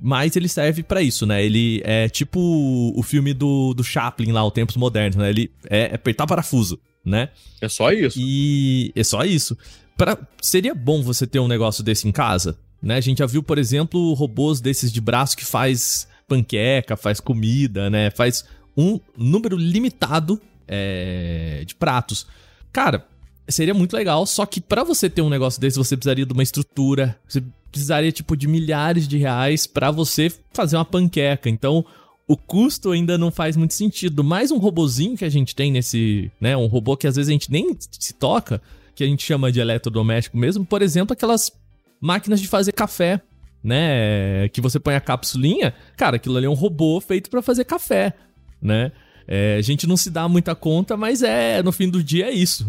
mas 0.00 0.34
ele 0.34 0.48
serve 0.48 0.82
para 0.82 1.02
isso, 1.02 1.26
né? 1.26 1.44
Ele 1.44 1.82
é 1.84 2.08
tipo 2.08 2.40
o 2.96 3.02
filme 3.02 3.34
do, 3.34 3.74
do 3.74 3.84
Chaplin 3.84 4.32
lá, 4.32 4.42
o 4.42 4.50
Tempos 4.50 4.76
Modernos, 4.76 5.16
né? 5.16 5.28
Ele 5.28 5.50
é 5.68 5.94
apertar 5.94 6.26
parafuso, 6.26 6.80
né? 7.04 7.30
É 7.60 7.68
só 7.68 7.92
isso. 7.92 8.18
E 8.20 8.92
é 8.94 9.04
só 9.04 9.24
isso. 9.24 9.56
Pra... 9.96 10.18
Seria 10.40 10.74
bom 10.74 11.02
você 11.02 11.26
ter 11.26 11.40
um 11.40 11.48
negócio 11.48 11.82
desse 11.84 12.08
em 12.08 12.12
casa, 12.12 12.58
né? 12.82 12.96
A 12.96 13.00
gente 13.00 13.18
já 13.18 13.26
viu, 13.26 13.42
por 13.42 13.58
exemplo, 13.58 14.12
robôs 14.14 14.60
desses 14.60 14.92
de 14.92 15.00
braço 15.00 15.36
que 15.36 15.44
faz 15.44 16.08
panqueca, 16.26 16.96
faz 16.96 17.20
comida, 17.20 17.90
né? 17.90 18.10
Faz 18.10 18.44
um 18.76 19.00
número 19.16 19.56
limitado 19.56 20.40
é... 20.66 21.64
de 21.66 21.74
pratos. 21.74 22.26
Cara, 22.72 23.06
seria 23.48 23.74
muito 23.74 23.94
legal, 23.94 24.24
só 24.26 24.46
que 24.46 24.60
para 24.60 24.84
você 24.84 25.10
ter 25.10 25.22
um 25.22 25.28
negócio 25.28 25.60
desse, 25.60 25.76
você 25.76 25.96
precisaria 25.96 26.24
de 26.24 26.32
uma 26.32 26.42
estrutura, 26.42 27.18
você 27.28 27.42
precisaria, 27.70 28.12
tipo, 28.12 28.36
de 28.36 28.48
milhares 28.48 29.06
de 29.06 29.16
reais 29.16 29.66
para 29.66 29.90
você 29.90 30.32
fazer 30.52 30.76
uma 30.76 30.84
panqueca. 30.84 31.48
Então, 31.48 31.84
o 32.30 32.36
custo 32.36 32.92
ainda 32.92 33.18
não 33.18 33.28
faz 33.28 33.56
muito 33.56 33.74
sentido. 33.74 34.22
Mais 34.22 34.52
um 34.52 34.58
robozinho 34.58 35.16
que 35.16 35.24
a 35.24 35.28
gente 35.28 35.52
tem 35.52 35.72
nesse, 35.72 36.30
né, 36.40 36.56
um 36.56 36.66
robô 36.66 36.96
que 36.96 37.08
às 37.08 37.16
vezes 37.16 37.28
a 37.28 37.32
gente 37.32 37.50
nem 37.50 37.76
se 37.90 38.14
toca, 38.14 38.62
que 38.94 39.02
a 39.02 39.06
gente 39.08 39.24
chama 39.24 39.50
de 39.50 39.58
eletrodoméstico 39.58 40.38
mesmo, 40.38 40.64
por 40.64 40.80
exemplo, 40.80 41.12
aquelas 41.12 41.50
máquinas 42.00 42.40
de 42.40 42.46
fazer 42.46 42.70
café, 42.70 43.20
né, 43.64 44.48
que 44.50 44.60
você 44.60 44.78
põe 44.78 44.94
a 44.94 45.00
capsulinha, 45.00 45.74
cara, 45.96 46.16
aquilo 46.18 46.36
ali 46.36 46.46
é 46.46 46.48
um 46.48 46.54
robô 46.54 47.00
feito 47.00 47.28
para 47.28 47.42
fazer 47.42 47.64
café, 47.64 48.14
né? 48.62 48.92
É, 49.32 49.54
a 49.54 49.62
gente 49.62 49.86
não 49.86 49.96
se 49.96 50.10
dá 50.10 50.28
muita 50.28 50.56
conta, 50.56 50.96
mas 50.96 51.22
é 51.22 51.62
no 51.62 51.70
fim 51.70 51.88
do 51.88 52.02
dia 52.02 52.26
é 52.26 52.32
isso. 52.32 52.66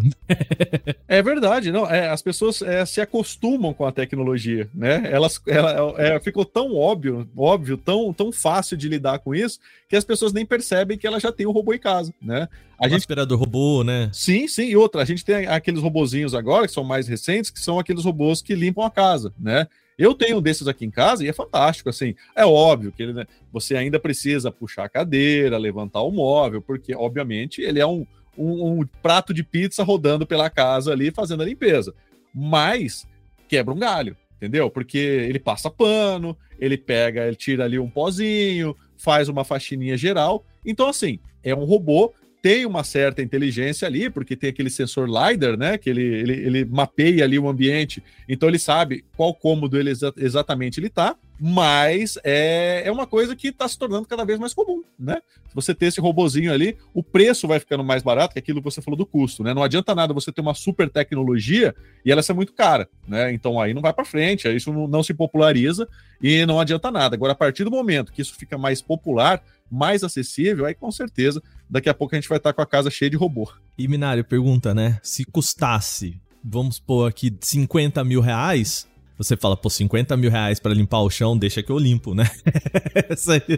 é 1.08 1.20
verdade, 1.24 1.72
não. 1.72 1.90
É, 1.90 2.08
as 2.08 2.22
pessoas 2.22 2.62
é, 2.62 2.86
se 2.86 3.02
acostumam 3.02 3.74
com 3.74 3.84
a 3.84 3.92
tecnologia, 3.92 4.70
né? 4.72 5.10
Elas 5.12 5.42
ela, 5.48 5.96
é, 5.98 6.20
ficou 6.20 6.46
tão 6.46 6.76
óbvio, 6.76 7.28
óbvio, 7.36 7.78
tão, 7.78 8.14
tão 8.14 8.32
fácil 8.32 8.78
de 8.78 8.88
lidar 8.88 9.18
com 9.18 9.34
isso 9.34 9.60
que 9.90 9.96
as 9.96 10.06
pessoas 10.06 10.32
nem 10.34 10.46
percebem 10.46 11.00
que 11.00 11.08
ela 11.08 11.20
já 11.20 11.32
tem 11.32 11.48
um 11.48 11.52
robô 11.52 11.74
em 11.74 11.80
casa, 11.80 12.14
né? 12.22 12.48
A 12.80 12.88
gente... 12.88 13.00
aspirador 13.00 13.40
robô, 13.40 13.84
né? 13.84 14.12
Sim, 14.14 14.48
sim. 14.48 14.70
E 14.70 14.78
outra, 14.78 15.02
a 15.02 15.06
gente 15.06 15.26
tem 15.26 15.48
aqueles 15.48 15.82
robozinhos 15.82 16.36
agora 16.36 16.68
que 16.68 16.74
são 16.74 16.84
mais 16.84 17.08
recentes, 17.08 17.50
que 17.50 17.60
são 17.60 17.80
aqueles 17.80 18.06
robôs 18.06 18.40
que 18.40 18.54
limpam 18.54 18.86
a 18.86 18.92
casa, 18.92 19.34
né? 19.40 19.68
Eu 20.02 20.16
tenho 20.16 20.40
um 20.40 20.42
desses 20.42 20.68
aqui 20.68 20.84
em 20.84 20.90
casa 20.90 21.24
e 21.24 21.28
é 21.28 21.34
fantástico, 21.34 21.88
assim. 21.88 22.16
É 22.36 22.44
óbvio 22.44 22.92
que 22.92 23.04
ele, 23.04 23.14
né, 23.14 23.28
você 23.54 23.76
ainda 23.76 24.00
precisa 24.00 24.52
puxar 24.52 24.86
a 24.86 24.90
cadeira, 24.90 25.60
levantar 25.60 26.02
o 26.02 26.12
móvel, 26.12 26.60
porque, 26.60 26.96
obviamente, 26.96 27.62
ele 27.62 27.80
é 27.80 27.86
um, 27.86 28.08
um, 28.36 28.80
um 28.80 28.88
prato 29.04 29.32
de 29.32 29.44
pizza 29.44 29.84
rodando 29.84 30.26
pela 30.26 30.50
casa 30.50 30.92
ali, 30.92 31.12
fazendo 31.12 31.44
a 31.44 31.46
limpeza. 31.46 31.94
Mas 32.34 33.08
quebra 33.48 33.72
um 33.72 33.78
galho, 33.78 34.18
entendeu? 34.38 34.72
Porque 34.72 34.98
ele 34.98 35.38
passa 35.38 35.70
pano, 35.70 36.36
ele 36.60 36.80
pega, 36.80 37.28
ele 37.28 37.36
tira 37.36 37.66
ali 37.66 37.78
um 37.78 37.90
pozinho, 37.90 38.76
faz 38.98 39.30
uma 39.30 39.44
faxininha 39.44 39.96
geral. 39.96 40.44
Então, 40.66 40.88
assim, 40.88 41.20
é 41.44 41.54
um 41.54 41.64
robô 41.64 42.12
tem 42.42 42.66
uma 42.66 42.84
certa 42.84 43.22
inteligência 43.22 43.88
ali, 43.88 44.10
porque 44.10 44.36
tem 44.36 44.50
aquele 44.50 44.70
sensor 44.70 45.08
LiDAR, 45.08 45.56
né? 45.56 45.78
Que 45.78 45.90
ele, 45.90 46.02
ele, 46.02 46.34
ele 46.34 46.66
mapeia 46.66 47.24
ali 47.24 47.38
o 47.38 47.48
ambiente, 47.48 48.04
então 48.28 48.50
ele 48.50 48.58
sabe 48.58 49.06
qual 49.16 49.34
cômodo 49.34 49.78
ele 49.78 49.92
exa 49.92 50.12
exatamente 50.18 50.80
ele 50.80 50.90
tá, 50.90 51.16
Mas 51.40 52.18
é, 52.24 52.84
é 52.86 52.92
uma 52.92 53.06
coisa 53.06 53.36
que 53.36 53.50
está 53.50 53.68
se 53.68 53.78
tornando 53.78 54.08
cada 54.08 54.24
vez 54.26 54.40
mais 54.40 54.54
comum, 54.54 54.84
né? 54.98 55.22
Se 55.50 55.56
você 55.56 55.74
ter 55.76 55.88
esse 55.88 56.00
robozinho 56.00 56.52
ali, 56.52 56.78
o 56.94 57.04
preço 57.04 57.48
vai 57.48 57.60
ficando 57.60 57.84
mais 57.84 58.02
barato, 58.02 58.34
que 58.34 58.40
é 58.40 58.42
aquilo 58.42 58.60
que 58.60 58.66
você 58.72 58.82
falou 58.82 58.98
do 58.98 59.06
custo, 59.06 59.44
né? 59.44 59.54
Não 59.54 59.64
adianta 59.64 59.94
nada 59.94 60.14
você 60.14 60.32
ter 60.32 60.42
uma 60.42 60.54
super 60.54 60.90
tecnologia 60.90 61.76
e 62.06 62.12
ela 62.12 62.24
ser 62.24 62.34
muito 62.34 62.54
cara, 62.54 62.88
né? 63.08 63.32
Então 63.34 63.60
aí 63.60 63.74
não 63.74 63.82
vai 63.82 63.94
para 63.94 64.06
frente, 64.06 64.48
isso 64.56 64.72
não, 64.72 64.88
não 64.88 65.04
se 65.04 65.14
populariza 65.14 65.88
e 66.22 66.46
não 66.46 66.60
adianta 66.60 66.90
nada. 66.90 67.16
Agora, 67.16 67.34
a 67.34 67.36
partir 67.36 67.64
do 67.64 67.72
momento 67.72 68.12
que 68.12 68.22
isso 68.22 68.36
fica 68.36 68.58
mais 68.58 68.82
popular, 68.82 69.44
mais 69.72 70.04
acessível, 70.04 70.66
aí 70.66 70.76
com 70.76 70.92
certeza 70.92 71.42
daqui 71.70 71.88
a 71.88 71.94
pouco 71.94 72.14
a 72.14 72.20
gente 72.20 72.28
vai 72.28 72.38
estar 72.38 72.52
com 72.52 72.62
a 72.62 72.66
casa 72.66 72.90
cheia 72.90 73.10
de 73.10 73.16
robô. 73.16 73.50
E 73.78 73.88
Minário 73.88 74.26
pergunta, 74.26 74.74
né? 74.74 75.00
Se 75.02 75.24
custasse, 75.24 76.20
vamos 76.44 76.80
pôr 76.80 77.08
aqui 77.08 77.36
50 77.40 78.04
mil 78.04 78.20
reais, 78.20 78.88
você 79.18 79.38
fala, 79.38 79.56
pô, 79.56 79.70
50 79.70 80.18
mil 80.18 80.32
reais 80.32 80.60
para 80.60 80.74
limpar 80.74 81.02
o 81.02 81.10
chão, 81.10 81.38
deixa 81.38 81.62
que 81.62 81.72
eu 81.72 81.78
limpo, 81.78 82.14
né? 82.14 82.30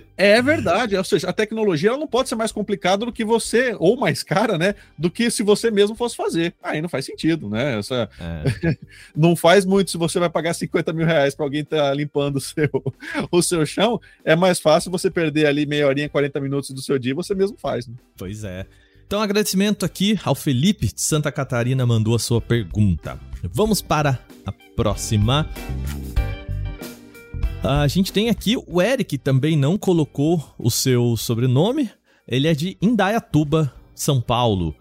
é 0.18 0.42
verdade. 0.42 0.96
Ou 0.96 1.04
seja, 1.04 1.30
a 1.30 1.34
tecnologia 1.34 1.90
ela 1.90 1.98
não 1.98 2.08
pode 2.08 2.30
ser 2.30 2.36
mais 2.36 2.52
complicada 2.52 3.06
do 3.06 3.12
que 3.12 3.24
você, 3.24 3.76
ou 3.80 3.96
mais 3.98 4.24
cara, 4.24 4.58
né? 4.58 4.76
Do 4.98 5.10
que 5.10 5.32
se 5.32 5.42
você 5.44 5.72
mesmo 5.72 5.96
fosse 5.96 6.16
fazer. 6.16 6.54
Aí 6.62 6.82
não 6.82 6.90
faz 6.90 7.06
sentido, 7.06 7.50
né? 7.50 7.80
Essa... 7.80 8.10
É. 8.20 8.78
não 9.16 9.36
faz 9.36 9.66
muito 9.66 9.92
se 9.92 9.98
você 9.98 10.20
vai 10.20 10.30
pagar 10.30 10.54
50 10.54 10.92
mil 10.92 11.06
reais 11.06 11.34
para 11.34 11.46
alguém 11.46 11.62
estar 11.62 11.78
tá 11.78 11.94
limpando 11.94 12.38
o 12.38 12.42
seu, 12.42 12.70
o 13.32 13.42
seu 13.42 13.66
chão. 13.66 14.00
É 14.26 14.36
mais 14.36 14.60
fácil 14.60 14.92
você 14.92 15.10
perder 15.10 15.46
ali 15.46 15.66
meia 15.66 15.88
horinha, 15.88 16.10
40 16.10 16.40
minutos 16.42 16.72
do 16.72 16.82
seu 16.82 17.00
dia, 17.00 17.16
você 17.16 17.34
mesmo 17.34 17.58
faz, 17.58 17.88
né? 17.88 17.96
Pois 18.18 18.44
é. 18.44 18.66
Então, 19.06 19.22
agradecimento 19.22 19.86
aqui 19.86 20.20
ao 20.24 20.34
Felipe 20.34 20.88
de 20.88 21.02
Santa 21.02 21.32
Catarina, 21.32 21.86
mandou 21.86 22.16
a 22.16 22.20
sua 22.20 22.42
pergunta. 22.42 23.20
Vamos 23.52 23.82
para 23.82 24.20
a 24.46 24.52
próxima. 24.76 25.50
A 27.62 27.88
gente 27.88 28.12
tem 28.12 28.30
aqui 28.30 28.56
o 28.68 28.82
Eric, 28.82 29.18
também 29.18 29.58
não 29.58 29.78
colocou 29.78 30.54
o 30.58 30.72
seu 30.72 31.18
sobrenome. 31.18 31.90
Ele 32.28 32.48
é 32.48 32.54
de 32.54 32.78
Indaiatuba, 32.82 33.74
São 33.94 34.22
Paulo. 34.22 34.74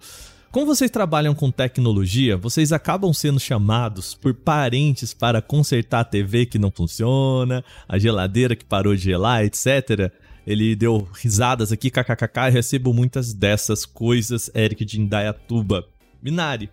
Como 0.53 0.67
vocês 0.67 0.91
trabalham 0.91 1.35
com 1.35 1.51
tecnologia, 1.51 2.37
vocês 2.37 2.73
acabam 2.73 3.13
sendo 3.13 3.41
chamados 3.41 4.15
por 4.15 4.35
parentes 4.35 5.15
para 5.15 5.43
consertar 5.43 6.01
a 6.01 6.05
TV 6.05 6.47
que 6.47 6.59
não 6.59 6.71
funciona, 6.71 7.65
a 7.89 7.99
geladeira 7.99 8.55
que 8.55 8.65
parou 8.65 8.95
de 8.95 9.03
gelar, 9.03 9.45
etc. 9.45 10.13
Ele 10.47 10.77
deu 10.77 11.09
risadas 11.15 11.73
aqui, 11.73 11.91
kkkk, 11.91 12.49
e 12.49 12.51
recebo 12.51 12.93
muitas 12.93 13.33
dessas 13.33 13.85
coisas, 13.87 14.51
Eric 14.55 14.85
de 14.85 15.01
Indaiatuba. 15.01 15.87
Minari, 16.23 16.71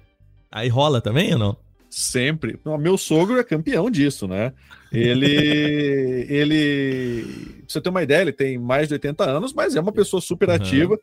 aí 0.51 0.67
rola 0.69 1.01
também 1.01 1.33
ou 1.33 1.39
não? 1.39 1.68
Sempre. 1.89 2.59
Meu 2.79 2.97
sogro 2.97 3.39
é 3.39 3.43
campeão 3.43 3.89
disso, 3.89 4.27
né? 4.27 4.53
Ele, 4.91 6.25
ele, 6.29 7.23
pra 7.57 7.63
você 7.67 7.81
ter 7.81 7.89
uma 7.89 8.03
ideia, 8.03 8.21
ele 8.21 8.33
tem 8.33 8.57
mais 8.57 8.87
de 8.87 8.93
80 8.93 9.23
anos, 9.23 9.53
mas 9.53 9.75
é 9.75 9.81
uma 9.81 9.91
pessoa 9.91 10.21
super 10.21 10.49
ativa 10.49 10.93
uhum. 10.93 10.99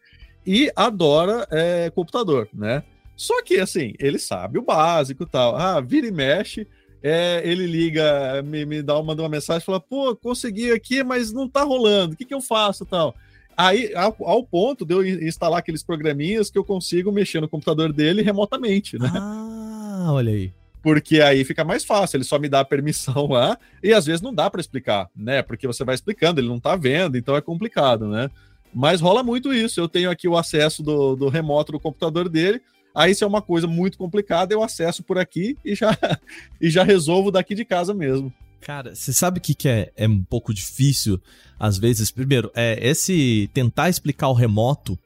e 0.47 0.71
adora 0.77 1.47
é, 1.51 1.91
computador, 1.91 2.49
né? 2.53 2.83
Só 3.17 3.43
que, 3.43 3.59
assim, 3.59 3.95
ele 3.99 4.19
sabe 4.19 4.59
o 4.59 4.63
básico 4.63 5.23
e 5.23 5.27
tal. 5.27 5.57
Ah, 5.57 5.81
vira 5.81 6.07
e 6.07 6.13
mexe, 6.13 6.67
é, 7.03 7.41
ele 7.45 7.67
liga, 7.67 8.43
me, 8.43 8.67
me 8.67 8.83
dá, 8.83 9.01
manda 9.03 9.23
uma 9.23 9.29
mensagem, 9.29 9.65
fala, 9.65 9.81
pô, 9.81 10.15
consegui 10.15 10.71
aqui, 10.71 11.03
mas 11.03 11.33
não 11.33 11.49
tá 11.49 11.63
rolando, 11.63 12.15
o 12.15 12.17
que, 12.17 12.25
que 12.25 12.35
eu 12.35 12.41
faço 12.41 12.85
tal? 12.85 13.15
Aí, 13.57 13.95
ao, 13.95 14.15
ao, 14.21 14.45
ponto 14.45 14.85
de 14.85 14.93
eu 14.93 15.07
instalar 15.27 15.61
aqueles 15.61 15.83
programinhas 15.83 16.51
que 16.51 16.59
eu 16.59 16.65
consigo 16.65 17.11
mexer 17.11 17.41
no 17.41 17.49
computador 17.49 17.91
dele 17.91 18.21
remotamente, 18.21 18.99
né? 18.99 19.11
Ah, 19.15 20.09
olha 20.11 20.31
aí. 20.31 20.53
Porque 20.87 21.21
aí 21.21 21.43
fica 21.43 21.65
mais 21.65 21.85
fácil, 21.85 22.17
ele 22.17 22.23
só 22.23 22.39
me 22.39 22.49
dá 22.49 22.61
a 22.61 22.65
permissão 22.65 23.27
lá, 23.27 23.59
e 23.83 23.93
às 23.93 24.07
vezes 24.07 24.23
não 24.23 24.33
dá 24.33 24.49
para 24.49 24.61
explicar, 24.61 25.11
né? 25.17 25.43
Porque 25.43 25.67
você 25.67 25.83
vai 25.83 25.97
explicando, 25.97 26.41
ele 26.41 26.47
não 26.47 26.61
tá 26.61 26.77
vendo, 26.77 27.19
então 27.19 27.35
é 27.35 27.41
complicado, 27.41 28.07
né? 28.07 28.31
Mas 28.73 29.01
rola 29.01 29.21
muito 29.25 29.53
isso. 29.53 29.81
Eu 29.81 29.89
tenho 29.89 30.09
aqui 30.09 30.29
o 30.29 30.37
acesso 30.37 30.85
do, 30.85 31.17
do 31.17 31.29
remoto 31.29 31.73
do 31.73 31.81
computador 31.81 32.29
dele, 32.29 32.63
Aí, 32.95 33.15
se 33.15 33.25
é 33.25 33.27
uma 33.27 33.43
coisa 33.43 33.67
muito 33.67 33.99
complicada, 33.99 34.55
eu 34.55 34.63
acesso 34.63 35.03
por 35.03 35.19
aqui 35.19 35.59
e 35.65 35.75
já, 35.75 35.91
e 36.59 36.71
já 36.71 36.85
resolvo 36.85 37.33
daqui 37.33 37.55
de 37.55 37.65
casa 37.65 37.93
mesmo. 37.93 38.33
Cara, 38.61 38.95
você 38.95 39.13
sabe 39.13 39.39
o 39.39 39.43
que, 39.43 39.55
que 39.55 39.69
é, 39.69 39.93
é 39.97 40.09
um 40.09 40.23
pouco 40.23 40.55
difícil, 40.55 41.21
às 41.59 41.77
vezes? 41.77 42.13
Primeiro, 42.13 42.51
é 42.55 42.79
esse 42.81 43.51
tentar 43.53 43.91
explicar 43.91 44.29
o 44.29 44.33
remoto, 44.33 44.97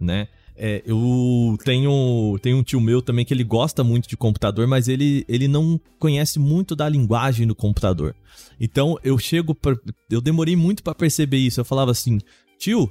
né? 0.00 0.28
É, 0.56 0.82
eu 0.86 1.58
tenho, 1.64 2.38
tenho 2.40 2.58
um 2.58 2.62
tio 2.62 2.80
meu 2.80 3.02
também 3.02 3.24
que 3.24 3.34
ele 3.34 3.42
gosta 3.42 3.82
muito 3.82 4.08
de 4.08 4.16
computador, 4.16 4.66
mas 4.68 4.86
ele, 4.86 5.24
ele 5.28 5.48
não 5.48 5.80
conhece 5.98 6.38
muito 6.38 6.76
da 6.76 6.88
linguagem 6.88 7.46
do 7.46 7.54
computador. 7.54 8.14
Então 8.60 8.96
eu 9.02 9.18
chego, 9.18 9.54
pra, 9.54 9.76
eu 10.08 10.20
demorei 10.20 10.54
muito 10.54 10.82
para 10.82 10.94
perceber 10.94 11.38
isso. 11.38 11.60
Eu 11.60 11.64
falava 11.64 11.90
assim, 11.90 12.20
tio, 12.58 12.90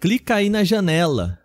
clica 0.00 0.36
aí 0.36 0.48
na 0.48 0.64
janela. 0.64 1.38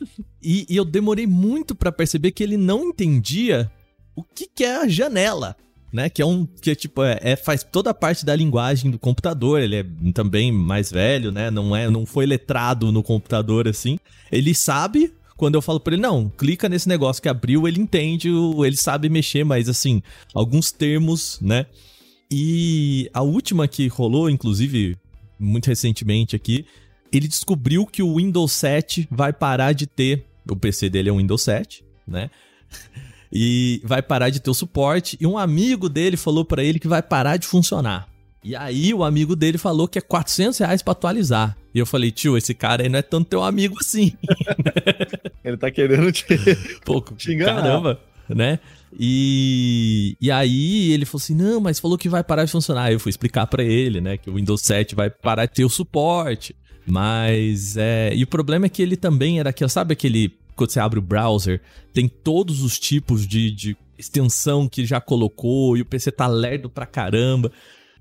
E, 0.44 0.66
e 0.68 0.76
eu 0.76 0.84
demorei 0.84 1.24
muito 1.24 1.72
para 1.72 1.92
perceber 1.92 2.32
que 2.32 2.42
ele 2.42 2.56
não 2.56 2.88
entendia 2.88 3.70
o 4.16 4.24
que, 4.24 4.48
que 4.48 4.64
é 4.64 4.78
a 4.78 4.88
janela 4.88 5.56
né? 5.92 6.08
Que 6.08 6.22
é 6.22 6.26
um. 6.26 6.46
Que 6.46 6.70
é, 6.70 6.74
tipo, 6.74 7.02
é, 7.02 7.18
é, 7.20 7.36
faz 7.36 7.62
toda 7.62 7.90
a 7.90 7.94
parte 7.94 8.24
da 8.24 8.34
linguagem 8.34 8.90
do 8.90 8.98
computador. 8.98 9.60
Ele 9.60 9.76
é 9.76 9.86
também 10.14 10.50
mais 10.50 10.90
velho, 10.90 11.30
né? 11.30 11.50
Não, 11.50 11.76
é, 11.76 11.90
não 11.90 12.06
foi 12.06 12.24
letrado 12.24 12.90
no 12.90 13.02
computador 13.02 13.68
assim. 13.68 13.98
Ele 14.30 14.54
sabe. 14.54 15.12
Quando 15.36 15.56
eu 15.56 15.62
falo 15.62 15.80
pra 15.80 15.94
ele, 15.94 16.02
não, 16.02 16.28
clica 16.28 16.68
nesse 16.68 16.88
negócio 16.88 17.20
que 17.20 17.28
abriu, 17.28 17.66
ele 17.66 17.80
entende, 17.80 18.28
ele 18.64 18.76
sabe 18.76 19.08
mexer, 19.08 19.42
mas 19.44 19.68
assim, 19.68 20.00
alguns 20.32 20.70
termos, 20.70 21.40
né? 21.40 21.66
E 22.30 23.10
a 23.12 23.22
última 23.22 23.66
que 23.66 23.88
rolou, 23.88 24.30
inclusive, 24.30 24.96
muito 25.40 25.66
recentemente 25.66 26.36
aqui, 26.36 26.64
ele 27.12 27.26
descobriu 27.26 27.84
que 27.86 28.04
o 28.04 28.16
Windows 28.16 28.52
7 28.52 29.08
vai 29.10 29.32
parar 29.32 29.72
de 29.72 29.86
ter. 29.86 30.24
O 30.48 30.54
PC 30.54 30.88
dele 30.88 31.08
é 31.08 31.12
um 31.12 31.18
Windows 31.18 31.42
7, 31.42 31.84
né? 32.06 32.30
E 33.32 33.80
vai 33.84 34.02
parar 34.02 34.28
de 34.30 34.40
ter 34.40 34.50
o 34.50 34.54
suporte. 34.54 35.16
E 35.20 35.26
um 35.26 35.38
amigo 35.38 35.88
dele 35.88 36.16
falou 36.16 36.44
para 36.44 36.62
ele 36.62 36.78
que 36.78 36.88
vai 36.88 37.02
parar 37.02 37.36
de 37.36 37.46
funcionar. 37.46 38.08
E 38.44 38.56
aí 38.56 38.92
o 38.92 39.04
amigo 39.04 39.36
dele 39.36 39.56
falou 39.56 39.86
que 39.86 39.98
é 39.98 40.02
400 40.02 40.58
reais 40.58 40.82
pra 40.82 40.92
atualizar. 40.92 41.56
E 41.74 41.78
eu 41.78 41.86
falei, 41.86 42.10
tio, 42.10 42.36
esse 42.36 42.52
cara 42.52 42.82
aí 42.82 42.88
não 42.88 42.98
é 42.98 43.02
tanto 43.02 43.28
teu 43.28 43.42
amigo 43.42 43.76
assim. 43.80 44.12
ele 45.44 45.56
tá 45.56 45.70
querendo 45.70 46.10
te, 46.12 46.24
te 47.16 47.32
enganar. 47.32 47.62
Caramba, 47.62 48.00
né? 48.28 48.58
E, 48.98 50.16
e 50.20 50.30
aí 50.30 50.92
ele 50.92 51.06
falou 51.06 51.22
assim: 51.22 51.34
não, 51.34 51.60
mas 51.60 51.80
falou 51.80 51.96
que 51.96 52.08
vai 52.08 52.22
parar 52.22 52.44
de 52.44 52.52
funcionar. 52.52 52.84
Aí 52.84 52.94
eu 52.94 53.00
fui 53.00 53.10
explicar 53.10 53.46
para 53.46 53.62
ele, 53.62 54.00
né, 54.00 54.18
que 54.18 54.28
o 54.28 54.34
Windows 54.34 54.60
7 54.62 54.94
vai 54.94 55.08
parar 55.08 55.46
de 55.46 55.54
ter 55.54 55.64
o 55.64 55.70
suporte. 55.70 56.54
Mas 56.86 57.76
é. 57.76 58.12
E 58.14 58.22
o 58.22 58.26
problema 58.26 58.66
é 58.66 58.68
que 58.68 58.82
ele 58.82 58.96
também 58.96 59.38
era 59.38 59.50
aquele. 59.50 59.70
Sabe 59.70 59.92
aquele. 59.92 60.36
Quando 60.54 60.70
você 60.70 60.80
abre 60.80 60.98
o 60.98 61.02
browser, 61.02 61.60
tem 61.92 62.08
todos 62.08 62.62
os 62.62 62.78
tipos 62.78 63.26
de, 63.26 63.50
de 63.50 63.76
extensão 63.98 64.68
que 64.68 64.84
já 64.84 65.00
colocou 65.00 65.76
e 65.76 65.82
o 65.82 65.86
PC 65.86 66.10
tá 66.12 66.26
lerdo 66.26 66.68
pra 66.68 66.86
caramba. 66.86 67.50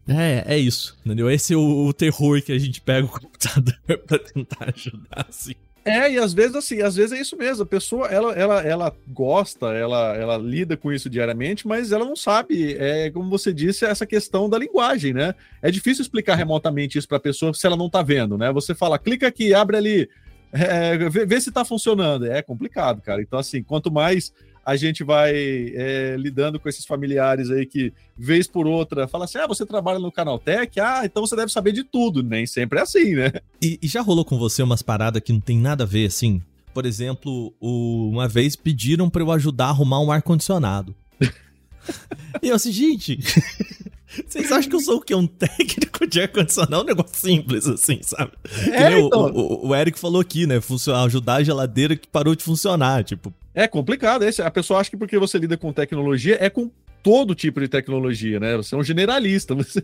É, 0.08 0.56
é 0.56 0.58
isso, 0.58 0.98
entendeu? 1.06 1.30
Esse 1.30 1.54
é 1.54 1.58
o, 1.58 1.86
o 1.88 1.94
terror 1.94 2.42
que 2.42 2.52
a 2.52 2.60
gente 2.60 2.82
pega 2.82 3.06
o 3.06 3.10
computador 3.10 3.78
pra 4.08 4.20
tentar 4.20 4.74
ajudar, 4.76 5.26
assim. 5.30 5.56
É, 5.84 6.12
e 6.12 6.20
às 6.20 6.32
vezes 6.32 6.56
assim, 6.56 6.82
às 6.82 6.96
vezes 6.96 7.12
é 7.12 7.20
isso 7.20 7.36
mesmo. 7.36 7.64
A 7.64 7.66
pessoa, 7.66 8.08
ela, 8.08 8.34
ela, 8.34 8.62
ela 8.62 8.96
gosta, 9.08 9.68
ela, 9.74 10.16
ela 10.16 10.38
lida 10.38 10.78
com 10.78 10.92
isso 10.92 11.10
diariamente, 11.10 11.68
mas 11.68 11.92
ela 11.92 12.06
não 12.06 12.16
sabe, 12.16 12.76
é, 12.78 13.10
como 13.10 13.30
você 13.30 13.52
disse, 13.52 13.84
essa 13.86 14.06
questão 14.06 14.48
da 14.48 14.60
linguagem, 14.60 15.12
né? 15.12 15.34
É 15.62 15.72
difícil 15.72 16.04
explicar 16.04 16.36
remotamente 16.36 17.00
isso 17.00 17.08
para 17.08 17.18
a 17.18 17.22
pessoa 17.22 17.54
se 17.54 17.66
ela 17.66 17.76
não 17.76 17.90
tá 17.90 18.04
vendo, 18.04 18.38
né? 18.38 18.52
Você 18.52 18.76
fala, 18.76 19.00
clica 19.00 19.28
aqui, 19.28 19.56
abre 19.56 19.76
ali, 19.76 20.10
é, 20.52 20.98
vê, 21.10 21.26
vê, 21.26 21.42
se 21.42 21.52
tá 21.52 21.64
funcionando. 21.64 22.26
É 22.26 22.42
complicado, 22.42 23.02
cara. 23.02 23.22
Então, 23.22 23.40
assim, 23.40 23.64
quanto 23.64 23.92
mais 23.92 24.34
a 24.66 24.76
gente 24.76 25.04
vai 25.04 25.34
é, 25.34 26.16
lidando 26.18 26.60
com 26.60 26.70
esses 26.70 26.86
familiares 26.86 27.50
aí 27.50 27.66
que, 27.66 27.92
vez 28.18 28.48
por 28.48 28.68
outra, 28.68 29.08
fala 29.08 29.26
assim: 29.26 29.40
ah, 29.40 29.48
você 29.48 29.66
trabalha 29.66 30.00
no 30.00 30.12
Canaltech? 30.12 30.80
Ah, 30.80 31.02
então 31.04 31.26
você 31.26 31.36
deve 31.36 31.52
saber 31.52 31.72
de 31.72 31.84
tudo. 31.84 32.22
Nem 32.22 32.46
sempre 32.46 32.80
é 32.80 32.82
assim, 32.84 33.16
né? 33.16 33.32
E, 33.62 33.80
e 33.82 33.88
já 33.88 34.02
rolou 34.02 34.26
com 34.26 34.38
você 34.38 34.62
umas 34.62 34.82
paradas 34.82 35.22
que 35.22 35.34
não 35.34 35.40
tem 35.40 35.58
nada 35.58 35.84
a 35.84 35.88
ver, 35.88 36.06
assim? 36.06 36.42
Por 36.74 36.86
exemplo, 36.86 37.54
o, 37.60 38.10
uma 38.10 38.28
vez 38.28 38.56
pediram 38.56 39.10
para 39.10 39.22
eu 39.22 39.32
ajudar 39.32 39.66
a 39.66 39.70
arrumar 39.70 40.00
um 40.00 40.12
ar-condicionado. 40.12 40.96
e 42.42 42.48
eu 42.48 42.56
assim, 42.56 42.72
gente. 42.72 43.20
Vocês 44.28 44.52
acham 44.52 44.70
que 44.70 44.76
eu 44.76 44.80
sou 44.82 44.98
o 44.98 45.02
quê? 45.02 45.16
Um 45.16 45.28
técnico 45.28 46.06
de 46.06 46.22
ar-condicionado? 46.22 46.84
Um 46.84 46.86
negócio 46.86 47.16
simples, 47.16 47.68
assim, 47.68 48.00
sabe? 48.02 48.34
É, 48.72 49.00
então... 49.00 49.26
o, 49.28 49.66
o, 49.66 49.68
o, 49.70 49.76
Eric 49.76 49.98
falou 49.98 50.22
aqui, 50.22 50.46
né? 50.46 50.60
Funcionar, 50.60 51.04
ajudar 51.04 51.36
a 51.36 51.44
geladeira 51.44 51.96
que 51.96 52.08
parou 52.08 52.36
de 52.36 52.44
funcionar. 52.44 53.04
Tipo, 53.04 53.34
é 53.54 53.68
complicado. 53.68 54.24
Esse, 54.24 54.42
a 54.42 54.52
pessoa 54.52 54.80
acha 54.80 54.90
que 54.90 54.98
porque 54.98 55.18
você 55.18 55.38
lida 55.38 55.58
com 55.58 55.72
tecnologia, 55.72 56.38
é 56.40 56.50
com 56.50 56.70
todo 57.02 57.34
tipo 57.34 57.60
de 57.60 57.68
tecnologia, 57.68 58.40
né? 58.40 58.58
Você 58.58 58.76
é 58.76 58.78
um 58.78 58.84
generalista. 58.84 59.56
Você 59.56 59.84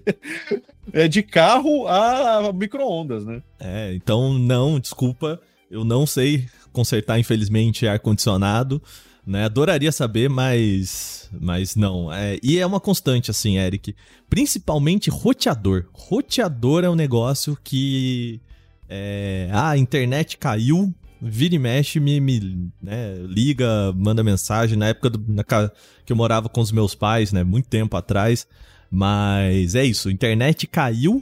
é 0.93 1.07
de 1.07 1.24
carro 1.24 1.88
a 1.88 2.51
micro-ondas, 2.53 3.25
né? 3.25 3.41
É, 3.60 3.93
então 3.93 4.38
não, 4.38 4.79
desculpa. 4.79 5.39
Eu 5.69 5.84
não 5.84 6.05
sei 6.05 6.46
consertar, 6.72 7.19
infelizmente, 7.19 7.88
ar-condicionado. 7.88 8.81
Né? 9.27 9.43
Adoraria 9.43 9.91
saber, 9.91 10.29
mas. 10.29 11.29
Mas 11.39 11.75
não. 11.75 12.12
É, 12.12 12.39
e 12.41 12.57
é 12.57 12.65
uma 12.65 12.79
constante, 12.79 13.29
assim, 13.29 13.57
Eric. 13.57 13.93
Principalmente 14.29 15.10
roteador. 15.10 15.86
Roteador 15.91 16.86
é 16.86 16.89
um 16.89 16.96
negócio 16.96 17.57
que. 17.62 18.39
É, 18.88 19.50
ah, 19.51 19.72
a 19.72 19.77
internet 19.77 20.38
caiu. 20.38 20.93
Vira 21.19 21.55
e 21.55 21.60
mexe, 21.60 22.00
me, 22.00 22.22
me 22.22 22.72
né, 22.81 23.15
liga, 23.27 23.91
manda 23.96 24.24
mensagem. 24.24 24.77
Na 24.77 24.88
época 24.88 25.10
do, 25.10 25.24
na, 25.27 25.43
que 25.43 26.13
eu 26.13 26.15
morava 26.15 26.48
com 26.48 26.62
os 26.62 26.72
meus 26.72 26.96
pais, 26.96 27.34
né? 27.34 27.43
Muito 27.43 27.67
tempo 27.67 27.98
atrás. 27.98 28.48
Mas 28.89 29.75
é 29.75 29.84
isso, 29.84 30.10
internet 30.10 30.65
caiu. 30.67 31.22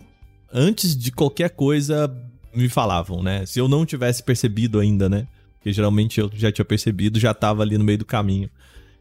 Antes 0.53 0.95
de 0.95 1.11
qualquer 1.11 1.49
coisa, 1.49 2.13
me 2.53 2.69
falavam, 2.69 3.23
né? 3.23 3.45
Se 3.45 3.59
eu 3.59 3.67
não 3.67 3.85
tivesse 3.85 4.21
percebido 4.21 4.79
ainda, 4.79 5.09
né? 5.09 5.27
Porque 5.65 5.73
geralmente 5.73 6.19
eu 6.19 6.29
já 6.31 6.51
tinha 6.51 6.63
percebido, 6.63 7.19
já 7.19 7.31
estava 7.31 7.63
ali 7.63 7.75
no 7.75 7.83
meio 7.83 7.97
do 7.97 8.05
caminho. 8.05 8.51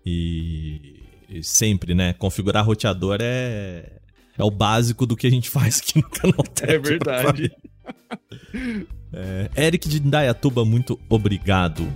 E, 0.05 1.03
e, 1.29 1.43
sempre, 1.43 1.95
né? 1.95 2.15
Configurar 2.15 2.65
roteador 2.65 3.19
é, 3.21 4.01
é 4.39 4.43
o 4.43 4.51
básico 4.51 5.05
do 5.05 5.15
que 5.15 5.27
a 5.27 5.31
gente 5.31 5.51
faz 5.51 5.81
aqui 5.81 5.99
no 5.99 6.09
canal 6.09 6.43
Tech. 6.43 6.73
É 6.73 6.79
verdade. 6.79 7.53
É, 9.13 9.67
Eric 9.67 9.87
de 9.89 9.99
Indaiatuba, 9.99 10.65
muito 10.65 10.99
obrigado. 11.07 11.87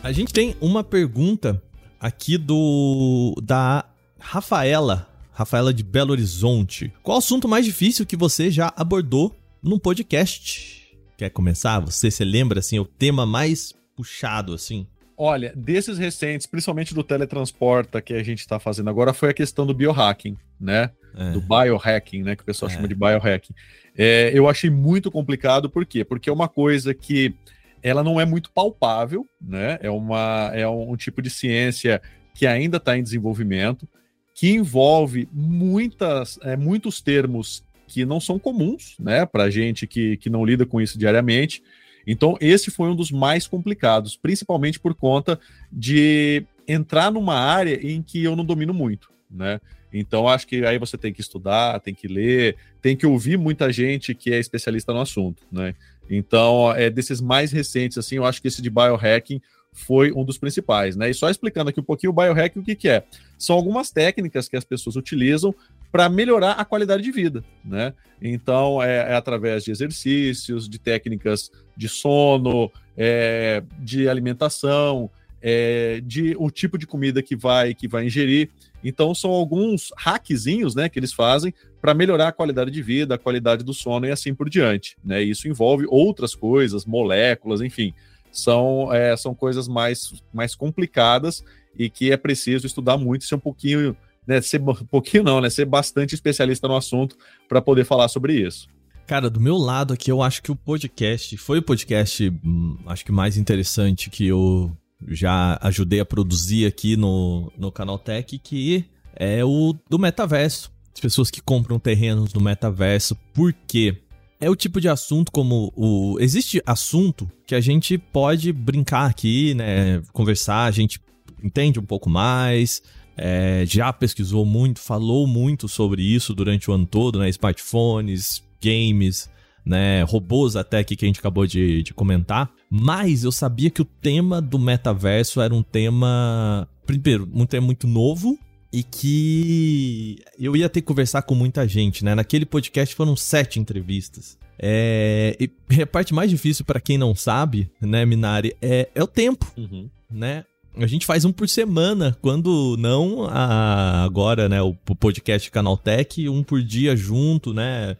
A 0.00 0.12
gente 0.12 0.32
tem 0.32 0.54
uma 0.60 0.84
pergunta 0.84 1.60
aqui 1.98 2.38
do 2.38 3.34
da 3.42 3.84
Rafaela, 4.20 5.12
Rafaela 5.32 5.74
de 5.74 5.82
Belo 5.82 6.12
Horizonte. 6.12 6.92
Qual 7.02 7.16
o 7.16 7.18
assunto 7.18 7.48
mais 7.48 7.64
difícil 7.64 8.06
que 8.06 8.16
você 8.16 8.48
já 8.48 8.72
abordou 8.76 9.34
num 9.60 9.78
podcast? 9.78 10.81
Quer 11.16 11.30
começar? 11.30 11.80
Você 11.80 12.10
se 12.10 12.24
lembra, 12.24 12.58
assim, 12.58 12.78
o 12.78 12.84
tema 12.84 13.24
mais 13.24 13.74
puxado, 13.96 14.54
assim? 14.54 14.86
Olha, 15.16 15.52
desses 15.54 15.98
recentes, 15.98 16.46
principalmente 16.46 16.94
do 16.94 17.04
teletransporta 17.04 18.00
que 18.00 18.14
a 18.14 18.22
gente 18.22 18.40
está 18.40 18.58
fazendo 18.58 18.90
agora, 18.90 19.12
foi 19.12 19.30
a 19.30 19.34
questão 19.34 19.66
do 19.66 19.74
biohacking, 19.74 20.36
né? 20.58 20.90
É. 21.14 21.30
Do 21.30 21.40
biohacking, 21.40 22.22
né? 22.22 22.34
Que 22.34 22.42
o 22.42 22.46
pessoal 22.46 22.70
é. 22.70 22.74
chama 22.74 22.88
de 22.88 22.94
biohacking. 22.94 23.54
É, 23.96 24.32
eu 24.34 24.48
achei 24.48 24.70
muito 24.70 25.10
complicado, 25.10 25.68
por 25.68 25.84
quê? 25.84 26.04
Porque 26.04 26.30
é 26.30 26.32
uma 26.32 26.48
coisa 26.48 26.94
que 26.94 27.34
ela 27.82 28.02
não 28.02 28.20
é 28.20 28.24
muito 28.24 28.50
palpável, 28.50 29.26
né? 29.40 29.78
É, 29.80 29.90
uma, 29.90 30.50
é 30.54 30.66
um, 30.66 30.92
um 30.92 30.96
tipo 30.96 31.20
de 31.20 31.28
ciência 31.28 32.00
que 32.34 32.46
ainda 32.46 32.78
está 32.78 32.96
em 32.96 33.02
desenvolvimento, 33.02 33.86
que 34.34 34.50
envolve 34.50 35.28
muitas, 35.32 36.38
é, 36.42 36.56
muitos 36.56 37.00
termos 37.00 37.62
que 37.92 38.06
não 38.06 38.18
são 38.18 38.38
comuns, 38.38 38.96
né, 38.98 39.26
para 39.26 39.50
gente 39.50 39.86
que, 39.86 40.16
que 40.16 40.30
não 40.30 40.44
lida 40.44 40.64
com 40.64 40.80
isso 40.80 40.98
diariamente. 40.98 41.62
Então, 42.06 42.38
esse 42.40 42.70
foi 42.70 42.88
um 42.88 42.96
dos 42.96 43.10
mais 43.10 43.46
complicados, 43.46 44.16
principalmente 44.16 44.80
por 44.80 44.94
conta 44.94 45.38
de 45.70 46.42
entrar 46.66 47.12
numa 47.12 47.34
área 47.34 47.78
em 47.86 48.02
que 48.02 48.24
eu 48.24 48.34
não 48.34 48.44
domino 48.44 48.72
muito, 48.72 49.10
né? 49.30 49.60
Então, 49.92 50.26
acho 50.26 50.46
que 50.46 50.64
aí 50.64 50.78
você 50.78 50.96
tem 50.96 51.12
que 51.12 51.20
estudar, 51.20 51.78
tem 51.80 51.94
que 51.94 52.08
ler, 52.08 52.56
tem 52.80 52.96
que 52.96 53.06
ouvir 53.06 53.36
muita 53.36 53.70
gente 53.70 54.14
que 54.14 54.32
é 54.32 54.38
especialista 54.38 54.90
no 54.92 55.00
assunto, 55.00 55.42
né? 55.52 55.74
Então, 56.08 56.72
é 56.72 56.88
desses 56.88 57.20
mais 57.20 57.52
recentes, 57.52 57.98
assim, 57.98 58.16
eu 58.16 58.24
acho 58.24 58.40
que 58.40 58.48
esse 58.48 58.62
de 58.62 58.70
biohacking 58.70 59.40
foi 59.70 60.10
um 60.12 60.24
dos 60.24 60.38
principais, 60.38 60.96
né? 60.96 61.10
E 61.10 61.14
só 61.14 61.28
explicando 61.28 61.68
aqui 61.70 61.78
um 61.78 61.84
pouquinho 61.84 62.10
o 62.10 62.14
biohacking, 62.14 62.60
o 62.60 62.64
que, 62.64 62.74
que 62.74 62.88
é? 62.88 63.04
São 63.38 63.54
algumas 63.54 63.90
técnicas 63.90 64.48
que 64.48 64.56
as 64.56 64.64
pessoas 64.64 64.96
utilizam 64.96 65.54
para 65.92 66.08
melhorar 66.08 66.52
a 66.52 66.64
qualidade 66.64 67.02
de 67.02 67.12
vida, 67.12 67.44
né? 67.64 67.92
Então, 68.20 68.82
é, 68.82 69.12
é, 69.12 69.14
através 69.14 69.62
de 69.62 69.70
exercícios, 69.70 70.68
de 70.68 70.78
técnicas 70.78 71.50
de 71.76 71.88
sono, 71.88 72.72
é, 72.96 73.62
de 73.78 74.08
alimentação, 74.08 75.10
é, 75.40 76.00
de 76.04 76.34
o 76.38 76.50
tipo 76.50 76.78
de 76.78 76.86
comida 76.86 77.22
que 77.22 77.36
vai 77.36 77.74
que 77.74 77.86
vai 77.86 78.06
ingerir. 78.06 78.48
Então, 78.82 79.14
são 79.14 79.30
alguns 79.30 79.92
hackzinhos, 79.96 80.74
né, 80.74 80.88
que 80.88 80.98
eles 80.98 81.12
fazem 81.12 81.54
para 81.80 81.94
melhorar 81.94 82.28
a 82.28 82.32
qualidade 82.32 82.70
de 82.70 82.82
vida, 82.82 83.14
a 83.14 83.18
qualidade 83.18 83.62
do 83.62 83.74
sono 83.74 84.06
e 84.06 84.10
assim 84.10 84.34
por 84.34 84.48
diante, 84.48 84.96
né? 85.04 85.22
Isso 85.22 85.46
envolve 85.46 85.84
outras 85.88 86.34
coisas, 86.34 86.86
moléculas, 86.86 87.60
enfim 87.60 87.94
são, 88.32 88.92
é, 88.92 89.14
são 89.16 89.34
coisas 89.34 89.68
mais, 89.68 90.14
mais 90.32 90.54
complicadas 90.54 91.44
e 91.78 91.90
que 91.90 92.10
é 92.10 92.16
preciso 92.16 92.66
estudar 92.66 92.96
muito, 92.96 93.24
ser 93.24 93.34
um 93.34 93.40
pouquinho, 93.40 93.94
né, 94.26 94.40
ser 94.40 94.60
um 94.60 94.74
pouquinho 94.74 95.22
não, 95.22 95.40
né, 95.40 95.50
ser 95.50 95.64
bastante 95.64 96.14
especialista 96.14 96.68
no 96.68 96.76
assunto 96.76 97.16
para 97.48 97.60
poder 97.60 97.84
falar 97.84 98.08
sobre 98.08 98.34
isso. 98.34 98.68
Cara, 99.06 99.28
do 99.28 99.40
meu 99.40 99.56
lado 99.56 99.92
aqui, 99.92 100.10
eu 100.10 100.22
acho 100.22 100.42
que 100.42 100.52
o 100.52 100.56
podcast 100.56 101.36
foi 101.36 101.58
o 101.58 101.62
podcast, 101.62 102.28
hum, 102.44 102.78
acho 102.86 103.04
que 103.04 103.12
mais 103.12 103.36
interessante 103.36 104.08
que 104.08 104.26
eu 104.26 104.70
já 105.08 105.58
ajudei 105.60 106.00
a 106.00 106.04
produzir 106.04 106.66
aqui 106.66 106.96
no, 106.96 107.52
no 107.58 107.72
Canal 107.72 107.98
Tech, 107.98 108.38
que 108.38 108.84
é 109.16 109.44
o 109.44 109.74
do 109.90 109.98
metaverso. 109.98 110.72
As 110.94 111.00
pessoas 111.00 111.30
que 111.30 111.40
compram 111.40 111.78
terrenos 111.78 112.32
no 112.32 112.40
metaverso, 112.40 113.16
por 113.34 113.52
quê? 113.52 114.02
é 114.42 114.50
o 114.50 114.56
tipo 114.56 114.80
de 114.80 114.88
assunto 114.88 115.30
como 115.30 115.72
o. 115.76 116.18
Existe 116.18 116.60
assunto 116.66 117.30
que 117.46 117.54
a 117.54 117.60
gente 117.60 117.96
pode 117.96 118.52
brincar 118.52 119.08
aqui, 119.08 119.54
né? 119.54 120.02
Conversar, 120.12 120.64
a 120.64 120.70
gente 120.72 121.00
entende 121.42 121.78
um 121.78 121.84
pouco 121.84 122.10
mais. 122.10 122.82
É, 123.24 123.64
já 123.64 123.92
pesquisou 123.92 124.44
muito, 124.44 124.80
falou 124.80 125.28
muito 125.28 125.68
sobre 125.68 126.02
isso 126.02 126.34
durante 126.34 126.68
o 126.68 126.74
ano 126.74 126.84
todo, 126.84 127.20
né? 127.20 127.28
Smartphones, 127.28 128.42
games, 128.60 129.30
né? 129.64 130.02
Robôs 130.02 130.56
até 130.56 130.82
que, 130.82 130.96
que 130.96 131.04
a 131.04 131.08
gente 131.08 131.20
acabou 131.20 131.46
de, 131.46 131.84
de 131.84 131.94
comentar. 131.94 132.50
Mas 132.68 133.22
eu 133.22 133.30
sabia 133.30 133.70
que 133.70 133.80
o 133.80 133.84
tema 133.84 134.42
do 134.42 134.58
metaverso 134.58 135.40
era 135.40 135.54
um 135.54 135.62
tema. 135.62 136.68
Primeiro, 136.84 137.30
um 137.32 137.46
tema 137.46 137.64
muito 137.64 137.86
novo, 137.86 138.36
e 138.72 138.82
que 138.82 140.16
eu 140.36 140.56
ia 140.56 140.68
ter 140.68 140.80
que 140.80 140.88
conversar 140.88 141.22
com 141.22 141.36
muita 141.36 141.68
gente, 141.68 142.04
né? 142.04 142.16
Naquele 142.16 142.44
podcast 142.44 142.92
foram 142.92 143.14
sete 143.14 143.60
entrevistas. 143.60 144.36
É, 144.58 145.36
e 145.38 145.80
a 145.80 145.86
parte 145.86 146.12
mais 146.12 146.28
difícil 146.28 146.64
para 146.64 146.80
quem 146.80 146.98
não 146.98 147.14
sabe, 147.14 147.70
né, 147.80 148.04
Minari, 148.04 148.56
é, 148.60 148.88
é 148.94 149.02
o 149.02 149.06
tempo, 149.06 149.46
uhum. 149.56 149.88
né? 150.10 150.44
A 150.76 150.86
gente 150.86 151.04
faz 151.04 151.24
um 151.24 151.32
por 151.32 151.48
semana, 151.48 152.16
quando 152.22 152.76
não 152.78 153.24
a, 153.28 154.02
agora, 154.04 154.48
né, 154.48 154.62
o 154.62 154.74
podcast 154.74 155.50
Canaltech, 155.50 156.28
um 156.28 156.42
por 156.42 156.62
dia 156.62 156.96
junto, 156.96 157.52
né? 157.52 157.96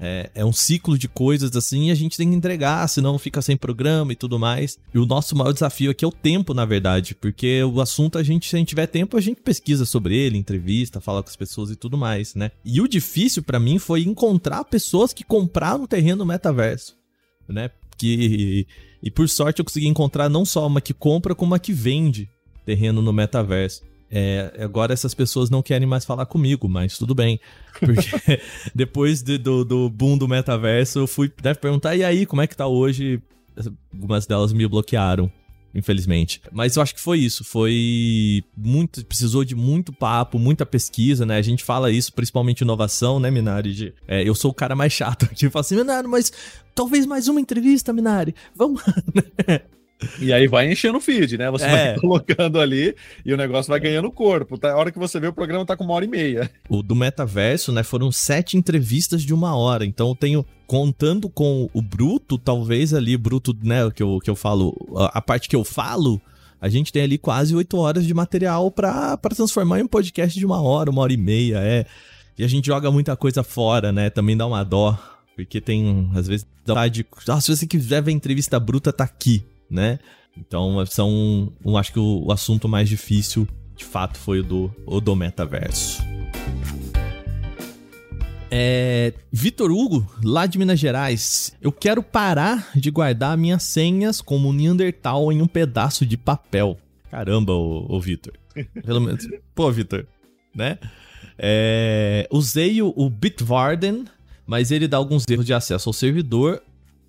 É, 0.00 0.30
é, 0.34 0.44
um 0.44 0.52
ciclo 0.52 0.98
de 0.98 1.06
coisas 1.06 1.54
assim 1.54 1.88
e 1.88 1.90
a 1.90 1.94
gente 1.94 2.16
tem 2.16 2.28
que 2.28 2.34
entregar, 2.34 2.86
senão 2.88 3.16
fica 3.16 3.40
sem 3.40 3.56
programa 3.56 4.12
e 4.12 4.16
tudo 4.16 4.38
mais. 4.38 4.78
E 4.92 4.98
o 4.98 5.06
nosso 5.06 5.36
maior 5.36 5.52
desafio 5.52 5.90
aqui 5.90 6.04
é 6.04 6.08
o 6.08 6.12
tempo, 6.12 6.52
na 6.52 6.64
verdade, 6.64 7.14
porque 7.14 7.62
o 7.62 7.80
assunto 7.80 8.18
a 8.18 8.22
gente, 8.22 8.48
se 8.48 8.56
a 8.56 8.58
gente 8.58 8.68
tiver 8.68 8.86
tempo, 8.86 9.16
a 9.16 9.20
gente 9.20 9.40
pesquisa 9.40 9.84
sobre 9.84 10.16
ele, 10.16 10.36
entrevista, 10.36 11.00
fala 11.00 11.22
com 11.22 11.28
as 11.28 11.36
pessoas 11.36 11.70
e 11.70 11.76
tudo 11.76 11.96
mais, 11.96 12.34
né? 12.34 12.50
E 12.64 12.80
o 12.80 12.88
difícil 12.88 13.42
para 13.42 13.60
mim 13.60 13.78
foi 13.78 14.02
encontrar 14.02 14.64
pessoas 14.64 15.12
que 15.12 15.24
compraram 15.24 15.86
terreno 15.86 16.18
no 16.18 16.26
metaverso, 16.26 16.96
né? 17.48 17.70
Que 17.96 18.66
e 19.04 19.10
por 19.10 19.28
sorte 19.28 19.60
eu 19.60 19.64
consegui 19.66 19.86
encontrar 19.86 20.30
não 20.30 20.46
só 20.46 20.66
uma 20.66 20.80
que 20.80 20.94
compra, 20.94 21.34
como 21.34 21.52
uma 21.52 21.58
que 21.58 21.74
vende 21.74 22.26
terreno 22.64 23.02
no 23.02 23.12
metaverso. 23.12 23.82
É, 24.10 24.50
agora 24.58 24.94
essas 24.94 25.12
pessoas 25.12 25.50
não 25.50 25.60
querem 25.60 25.86
mais 25.86 26.06
falar 26.06 26.24
comigo, 26.24 26.66
mas 26.68 26.96
tudo 26.96 27.14
bem. 27.14 27.38
Porque 27.78 28.40
depois 28.74 29.22
de, 29.22 29.36
do, 29.36 29.62
do 29.62 29.90
boom 29.90 30.16
do 30.16 30.26
metaverso, 30.26 31.00
eu 31.00 31.06
fui 31.06 31.30
deve 31.42 31.58
perguntar, 31.58 31.94
e 31.94 32.02
aí, 32.02 32.24
como 32.24 32.40
é 32.40 32.46
que 32.46 32.56
tá 32.56 32.66
hoje? 32.66 33.20
Algumas 33.92 34.26
delas 34.26 34.54
me 34.54 34.66
bloquearam, 34.66 35.30
infelizmente. 35.74 36.40
Mas 36.52 36.76
eu 36.76 36.82
acho 36.82 36.94
que 36.94 37.00
foi 37.00 37.18
isso. 37.18 37.44
Foi 37.44 38.44
muito. 38.56 39.04
Precisou 39.04 39.44
de 39.44 39.54
muito 39.54 39.92
papo, 39.92 40.38
muita 40.38 40.64
pesquisa, 40.64 41.26
né? 41.26 41.36
A 41.36 41.42
gente 41.42 41.64
fala 41.64 41.90
isso, 41.90 42.12
principalmente 42.12 42.60
inovação, 42.60 43.18
né, 43.18 43.30
Minari? 43.30 43.72
De, 43.72 43.94
é, 44.06 44.26
eu 44.26 44.34
sou 44.34 44.50
o 44.50 44.54
cara 44.54 44.74
mais 44.74 44.92
chato 44.92 45.24
aqui. 45.30 45.50
Falo 45.50 45.60
assim, 45.60 45.76
Minari, 45.76 46.06
mas 46.06 46.32
talvez 46.74 47.06
mais 47.06 47.28
uma 47.28 47.40
entrevista, 47.40 47.92
Minari. 47.92 48.34
Vamos. 48.54 48.82
E 50.18 50.32
aí 50.32 50.46
vai 50.46 50.70
enchendo 50.70 50.98
o 50.98 51.00
feed, 51.00 51.38
né? 51.38 51.50
Você 51.50 51.64
é. 51.64 51.68
vai 51.68 51.96
colocando 52.00 52.58
ali 52.58 52.94
e 53.24 53.32
o 53.32 53.36
negócio 53.36 53.70
vai 53.70 53.80
ganhando 53.80 54.10
corpo. 54.10 54.58
Tá? 54.58 54.72
A 54.72 54.76
hora 54.76 54.90
que 54.90 54.98
você 54.98 55.18
vê, 55.20 55.26
o 55.26 55.32
programa 55.32 55.64
tá 55.64 55.76
com 55.76 55.84
uma 55.84 55.94
hora 55.94 56.04
e 56.04 56.08
meia. 56.08 56.50
O 56.68 56.82
do 56.82 56.94
metaverso, 56.94 57.72
né? 57.72 57.82
Foram 57.82 58.10
sete 58.10 58.56
entrevistas 58.56 59.22
de 59.22 59.34
uma 59.34 59.56
hora. 59.56 59.84
Então 59.84 60.08
eu 60.08 60.14
tenho. 60.14 60.46
Contando 60.66 61.28
com 61.28 61.68
o 61.74 61.82
bruto, 61.82 62.38
talvez 62.38 62.94
ali, 62.94 63.18
bruto, 63.18 63.54
né? 63.62 63.90
Que 63.90 64.02
eu, 64.02 64.18
que 64.18 64.30
eu 64.30 64.34
falo. 64.34 64.74
A, 65.12 65.20
parte 65.20 65.46
que 65.46 65.54
eu 65.54 65.62
falo. 65.62 66.20
A 66.58 66.70
gente 66.70 66.90
tem 66.90 67.02
ali 67.02 67.18
quase 67.18 67.54
oito 67.54 67.76
horas 67.76 68.06
de 68.06 68.14
material 68.14 68.70
para 68.70 69.18
transformar 69.18 69.80
em 69.80 69.82
um 69.82 69.86
podcast 69.86 70.38
de 70.38 70.46
uma 70.46 70.62
hora, 70.62 70.90
uma 70.90 71.02
hora 71.02 71.12
e 71.12 71.18
meia. 71.18 71.58
É. 71.58 71.84
E 72.38 72.42
a 72.42 72.48
gente 72.48 72.66
joga 72.66 72.90
muita 72.90 73.14
coisa 73.14 73.42
fora, 73.42 73.92
né? 73.92 74.08
Também 74.08 74.34
dá 74.34 74.46
uma 74.46 74.64
dó. 74.64 74.98
Porque 75.36 75.60
tem, 75.60 76.10
às 76.14 76.26
vezes, 76.26 76.46
dá 76.64 76.88
de. 76.88 77.04
Ah, 77.28 77.40
se 77.40 77.54
você 77.54 77.66
quiser 77.66 78.02
ver 78.02 78.12
a 78.12 78.14
entrevista 78.14 78.58
bruta, 78.58 78.90
tá 78.90 79.04
aqui 79.04 79.44
né? 79.74 79.98
Então, 80.38 80.84
são. 80.86 81.52
Acho 81.76 81.92
que 81.92 81.98
o, 81.98 82.26
o 82.26 82.32
assunto 82.32 82.68
mais 82.68 82.88
difícil, 82.88 83.46
de 83.76 83.84
fato, 83.84 84.16
foi 84.16 84.40
o 84.40 84.42
do, 84.42 84.74
o 84.86 85.00
do 85.00 85.14
metaverso. 85.14 86.02
É, 88.50 89.12
Vitor 89.32 89.72
Hugo, 89.72 90.08
lá 90.22 90.46
de 90.46 90.58
Minas 90.58 90.78
Gerais. 90.78 91.56
Eu 91.60 91.72
quero 91.72 92.02
parar 92.04 92.70
de 92.74 92.88
guardar 92.90 93.36
minhas 93.36 93.64
senhas 93.64 94.20
como 94.20 94.52
Neandertal 94.52 95.32
em 95.32 95.42
um 95.42 95.46
pedaço 95.46 96.06
de 96.06 96.16
papel. 96.16 96.78
Caramba, 97.10 97.52
ô, 97.52 97.86
ô 97.88 98.00
Vitor. 98.00 98.34
Pelo 98.84 99.00
menos. 99.00 99.26
Pô, 99.54 99.70
Vitor, 99.72 100.06
né? 100.54 100.78
É, 101.36 102.28
usei 102.30 102.80
o 102.80 103.10
Bitwarden, 103.10 104.04
mas 104.46 104.70
ele 104.70 104.86
dá 104.86 104.98
alguns 104.98 105.24
erros 105.28 105.46
de 105.46 105.52
acesso 105.52 105.88
ao 105.88 105.92
servidor. 105.92 106.62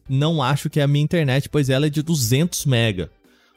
Não 0.07 0.41
acho 0.41 0.69
que 0.69 0.79
é 0.79 0.83
a 0.83 0.87
minha 0.87 1.03
internet, 1.03 1.49
pois 1.49 1.69
ela 1.69 1.87
é 1.87 1.89
de 1.89 2.01
200 2.01 2.65
mega. 2.65 3.09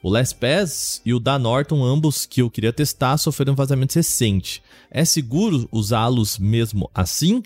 O 0.02 0.08
LastPass 0.08 1.02
e 1.04 1.12
o 1.12 1.18
da 1.18 1.38
Norton, 1.38 1.84
ambos 1.84 2.24
que 2.24 2.40
eu 2.40 2.48
queria 2.48 2.72
testar, 2.72 3.18
sofreram 3.18 3.54
vazamento 3.54 3.96
recente. 3.96 4.62
É 4.90 5.04
seguro 5.04 5.68
usá-los 5.72 6.38
mesmo 6.38 6.88
assim? 6.94 7.42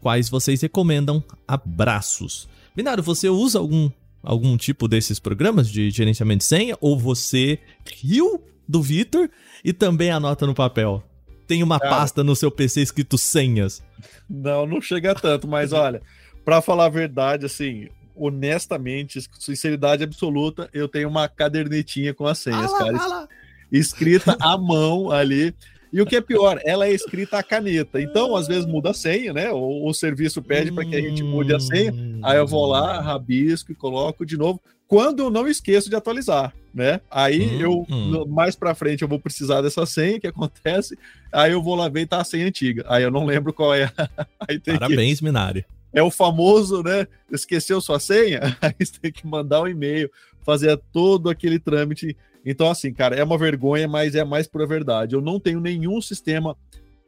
Quais 0.00 0.28
vocês 0.28 0.60
recomendam? 0.60 1.24
Abraços. 1.48 2.46
Binário, 2.76 3.02
você 3.02 3.28
usa 3.28 3.58
algum, 3.58 3.90
algum 4.22 4.56
tipo 4.56 4.86
desses 4.86 5.18
programas 5.18 5.68
de 5.68 5.90
gerenciamento 5.90 6.38
de 6.38 6.44
senha? 6.44 6.76
Ou 6.80 6.98
você 6.98 7.58
riu 7.86 8.44
do 8.68 8.82
Vitor 8.82 9.30
e 9.64 9.72
também 9.72 10.10
anota 10.10 10.46
no 10.46 10.54
papel? 10.54 11.02
Tem 11.46 11.62
uma 11.62 11.80
Cara, 11.80 11.96
pasta 11.96 12.22
no 12.22 12.36
seu 12.36 12.50
PC 12.50 12.82
escrito 12.82 13.16
senhas? 13.16 13.82
Não, 14.28 14.66
não 14.66 14.80
chega 14.80 15.14
tanto, 15.14 15.48
mas 15.48 15.72
olha, 15.72 16.02
para 16.44 16.60
falar 16.60 16.86
a 16.86 16.90
verdade, 16.90 17.46
assim, 17.46 17.88
honestamente, 18.14 19.20
sinceridade 19.38 20.04
absoluta, 20.04 20.68
eu 20.72 20.88
tenho 20.88 21.08
uma 21.08 21.28
cadernetinha 21.28 22.14
com 22.14 22.26
as 22.26 22.38
senhas, 22.38 22.72
ah 22.72 22.78
lá, 22.78 22.78
cara. 22.78 22.98
Ah 22.98 23.28
escrita 23.78 24.36
à 24.40 24.56
mão 24.56 25.10
ali. 25.10 25.54
E 25.92 26.00
o 26.00 26.06
que 26.06 26.16
é 26.16 26.20
pior, 26.20 26.60
ela 26.64 26.86
é 26.86 26.92
escrita 26.92 27.38
a 27.38 27.42
caneta. 27.42 28.00
Então, 28.00 28.34
às 28.34 28.48
vezes 28.48 28.66
muda 28.66 28.90
a 28.90 28.94
senha, 28.94 29.32
né? 29.32 29.52
O, 29.52 29.86
o 29.86 29.94
serviço 29.94 30.42
pede 30.42 30.72
para 30.72 30.84
que 30.84 30.96
a 30.96 31.00
gente 31.00 31.22
mude 31.22 31.54
a 31.54 31.60
senha. 31.60 31.94
Aí 32.20 32.36
eu 32.36 32.46
vou 32.48 32.66
lá, 32.66 33.00
rabisco 33.00 33.70
e 33.70 33.76
coloco 33.76 34.26
de 34.26 34.36
novo. 34.36 34.60
Quando 34.88 35.20
eu 35.20 35.30
não 35.30 35.46
esqueço 35.46 35.88
de 35.88 35.94
atualizar, 35.94 36.52
né? 36.74 37.00
Aí 37.08 37.46
hum, 37.46 37.60
eu 37.60 37.86
hum. 37.88 38.26
mais 38.26 38.56
para 38.56 38.74
frente 38.74 39.02
eu 39.02 39.08
vou 39.08 39.20
precisar 39.20 39.62
dessa 39.62 39.86
senha 39.86 40.18
que 40.18 40.26
acontece. 40.26 40.98
Aí 41.32 41.52
eu 41.52 41.62
vou 41.62 41.76
lá 41.76 41.88
ver 41.88 42.00
e 42.00 42.06
tá 42.06 42.20
a 42.20 42.24
senha 42.24 42.46
antiga. 42.46 42.84
Aí 42.88 43.04
eu 43.04 43.10
não 43.10 43.24
lembro 43.24 43.52
qual 43.52 43.72
é. 43.72 43.88
Parabéns, 44.66 45.20
que... 45.20 45.24
Minari 45.24 45.64
é 45.94 46.02
o 46.02 46.10
famoso, 46.10 46.82
né? 46.82 47.06
Esqueceu 47.30 47.80
sua 47.80 48.00
senha? 48.00 48.40
Aí 48.60 48.74
você 48.78 48.98
tem 49.00 49.12
que 49.12 49.26
mandar 49.26 49.62
um 49.62 49.68
e-mail, 49.68 50.10
fazer 50.42 50.78
todo 50.92 51.30
aquele 51.30 51.58
trâmite. 51.58 52.16
Então, 52.44 52.68
assim, 52.68 52.92
cara, 52.92 53.16
é 53.16 53.22
uma 53.22 53.38
vergonha, 53.38 53.88
mas 53.88 54.14
é 54.14 54.24
mais 54.24 54.46
pura 54.46 54.66
verdade. 54.66 55.14
Eu 55.14 55.20
não 55.20 55.38
tenho 55.38 55.60
nenhum 55.60 56.00
sistema 56.02 56.56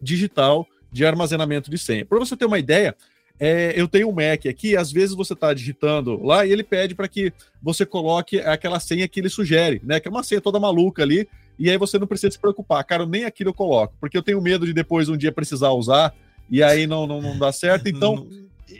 digital 0.01 0.66
de 0.90 1.05
armazenamento 1.05 1.70
de 1.70 1.77
senha. 1.77 2.07
Para 2.07 2.18
você 2.18 2.37
ter 2.37 2.46
uma 2.46 2.59
ideia, 2.59 2.96
é, 3.38 3.75
eu 3.79 3.87
tenho 3.88 4.09
um 4.09 4.12
Mac 4.12 4.46
aqui, 4.46 4.77
às 4.77 4.90
vezes 4.90 5.14
você 5.14 5.35
está 5.35 5.53
digitando 5.53 6.22
lá 6.22 6.46
e 6.46 6.53
ele 6.53 6.62
pede 6.62 6.94
para 6.94 7.09
que 7.09 7.33
você 7.61 7.85
coloque 7.85 8.38
aquela 8.38 8.81
senha 8.81 9.07
que 9.09 9.20
ele 9.20 9.29
sugere, 9.29 9.83
né? 9.85 10.01
Que 10.01 10.09
é 10.09 10.11
uma 10.11 10.22
senha 10.22 10.40
toda 10.40 10.61
maluca 10.61 11.03
ali, 11.03 11.29
e 11.59 11.68
aí 11.68 11.77
você 11.77 11.99
não 11.99 12.07
precisa 12.07 12.31
se 12.31 12.38
preocupar. 12.38 12.83
Cara, 12.85 13.05
nem 13.05 13.25
aquilo 13.25 13.51
eu 13.51 13.55
coloco, 13.55 13.94
porque 14.01 14.16
eu 14.16 14.22
tenho 14.22 14.40
medo 14.40 14.64
de 14.64 14.72
depois 14.72 15.09
um 15.09 15.16
dia 15.16 15.33
precisar 15.33 15.70
usar 15.72 16.14
e 16.49 16.62
aí 16.62 16.87
não, 16.87 17.07
não, 17.07 17.20
não 17.20 17.38
dá 17.38 17.53
certo. 17.53 17.88
Então, 17.96 18.27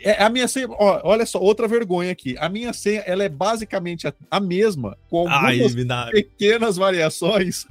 é, 0.03 0.21
a 0.21 0.29
minha 0.29 0.47
senha, 0.47 0.67
ó, 0.69 1.01
olha 1.03 1.25
só, 1.25 1.39
outra 1.39 1.67
vergonha 1.67 2.11
aqui. 2.11 2.35
A 2.39 2.49
minha 2.49 2.73
senha, 2.73 3.01
ela 3.01 3.23
é 3.23 3.29
basicamente 3.29 4.07
a, 4.07 4.13
a 4.29 4.39
mesma, 4.39 4.97
com 5.09 5.19
algumas 5.19 5.75
Ai, 5.89 6.11
pequenas 6.11 6.75
variações 6.75 7.65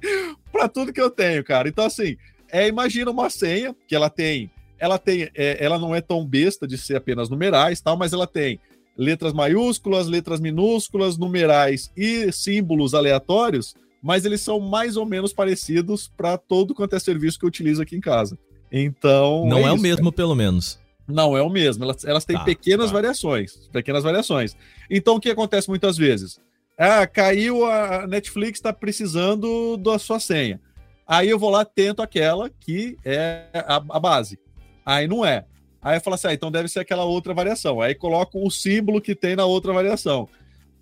para 0.50 0.68
tudo 0.68 0.92
que 0.92 1.00
eu 1.00 1.10
tenho, 1.10 1.44
cara. 1.44 1.68
Então, 1.68 1.84
assim, 1.84 2.16
é, 2.50 2.66
imagina 2.66 3.10
uma 3.10 3.30
senha 3.30 3.74
que 3.86 3.94
ela 3.94 4.10
tem, 4.10 4.50
ela 4.78 4.98
tem, 4.98 5.30
é, 5.34 5.64
ela 5.64 5.78
não 5.78 5.94
é 5.94 6.00
tão 6.00 6.26
besta 6.26 6.66
de 6.66 6.76
ser 6.76 6.96
apenas 6.96 7.28
numerais, 7.28 7.80
tal, 7.80 7.96
mas 7.96 8.12
ela 8.12 8.26
tem 8.26 8.58
letras 8.96 9.32
maiúsculas, 9.32 10.08
letras 10.08 10.40
minúsculas, 10.40 11.16
numerais 11.16 11.90
e 11.96 12.30
símbolos 12.32 12.94
aleatórios, 12.94 13.74
mas 14.02 14.24
eles 14.24 14.40
são 14.40 14.58
mais 14.58 14.96
ou 14.96 15.06
menos 15.06 15.32
parecidos 15.32 16.10
para 16.16 16.36
todo 16.36 16.74
quanto 16.74 16.96
é 16.96 16.98
serviço 16.98 17.38
que 17.38 17.44
eu 17.44 17.48
utilizo 17.48 17.80
aqui 17.80 17.96
em 17.96 18.00
casa. 18.00 18.36
Então. 18.72 19.46
Não 19.46 19.58
é, 19.58 19.70
é 19.70 19.72
o 19.72 19.78
mesmo, 19.78 20.04
cara. 20.04 20.16
pelo 20.16 20.34
menos. 20.34 20.80
Não 21.10 21.36
é 21.36 21.42
o 21.42 21.50
mesmo. 21.50 21.84
Elas, 21.84 22.04
elas 22.04 22.24
têm 22.24 22.36
tá, 22.36 22.44
pequenas 22.44 22.86
tá. 22.86 22.92
variações. 22.92 23.68
Pequenas 23.72 24.02
variações. 24.02 24.56
Então, 24.88 25.16
o 25.16 25.20
que 25.20 25.30
acontece 25.30 25.68
muitas 25.68 25.96
vezes? 25.96 26.40
Ah, 26.78 27.06
caiu 27.06 27.66
a 27.66 28.06
Netflix, 28.06 28.58
está 28.58 28.72
precisando 28.72 29.76
da 29.76 29.98
sua 29.98 30.18
senha. 30.18 30.60
Aí 31.06 31.28
eu 31.28 31.38
vou 31.38 31.50
lá, 31.50 31.64
tento 31.64 32.00
aquela 32.00 32.48
que 32.48 32.96
é 33.04 33.44
a, 33.52 33.76
a 33.76 34.00
base. 34.00 34.38
Aí 34.86 35.06
não 35.06 35.24
é. 35.24 35.44
Aí 35.82 35.96
eu 35.96 36.00
falo 36.00 36.14
assim, 36.14 36.28
ah, 36.28 36.34
então 36.34 36.50
deve 36.50 36.68
ser 36.68 36.80
aquela 36.80 37.04
outra 37.04 37.34
variação. 37.34 37.80
Aí 37.80 37.94
coloco 37.94 38.46
o 38.46 38.50
símbolo 38.50 39.00
que 39.00 39.14
tem 39.14 39.34
na 39.34 39.44
outra 39.44 39.72
variação. 39.72 40.28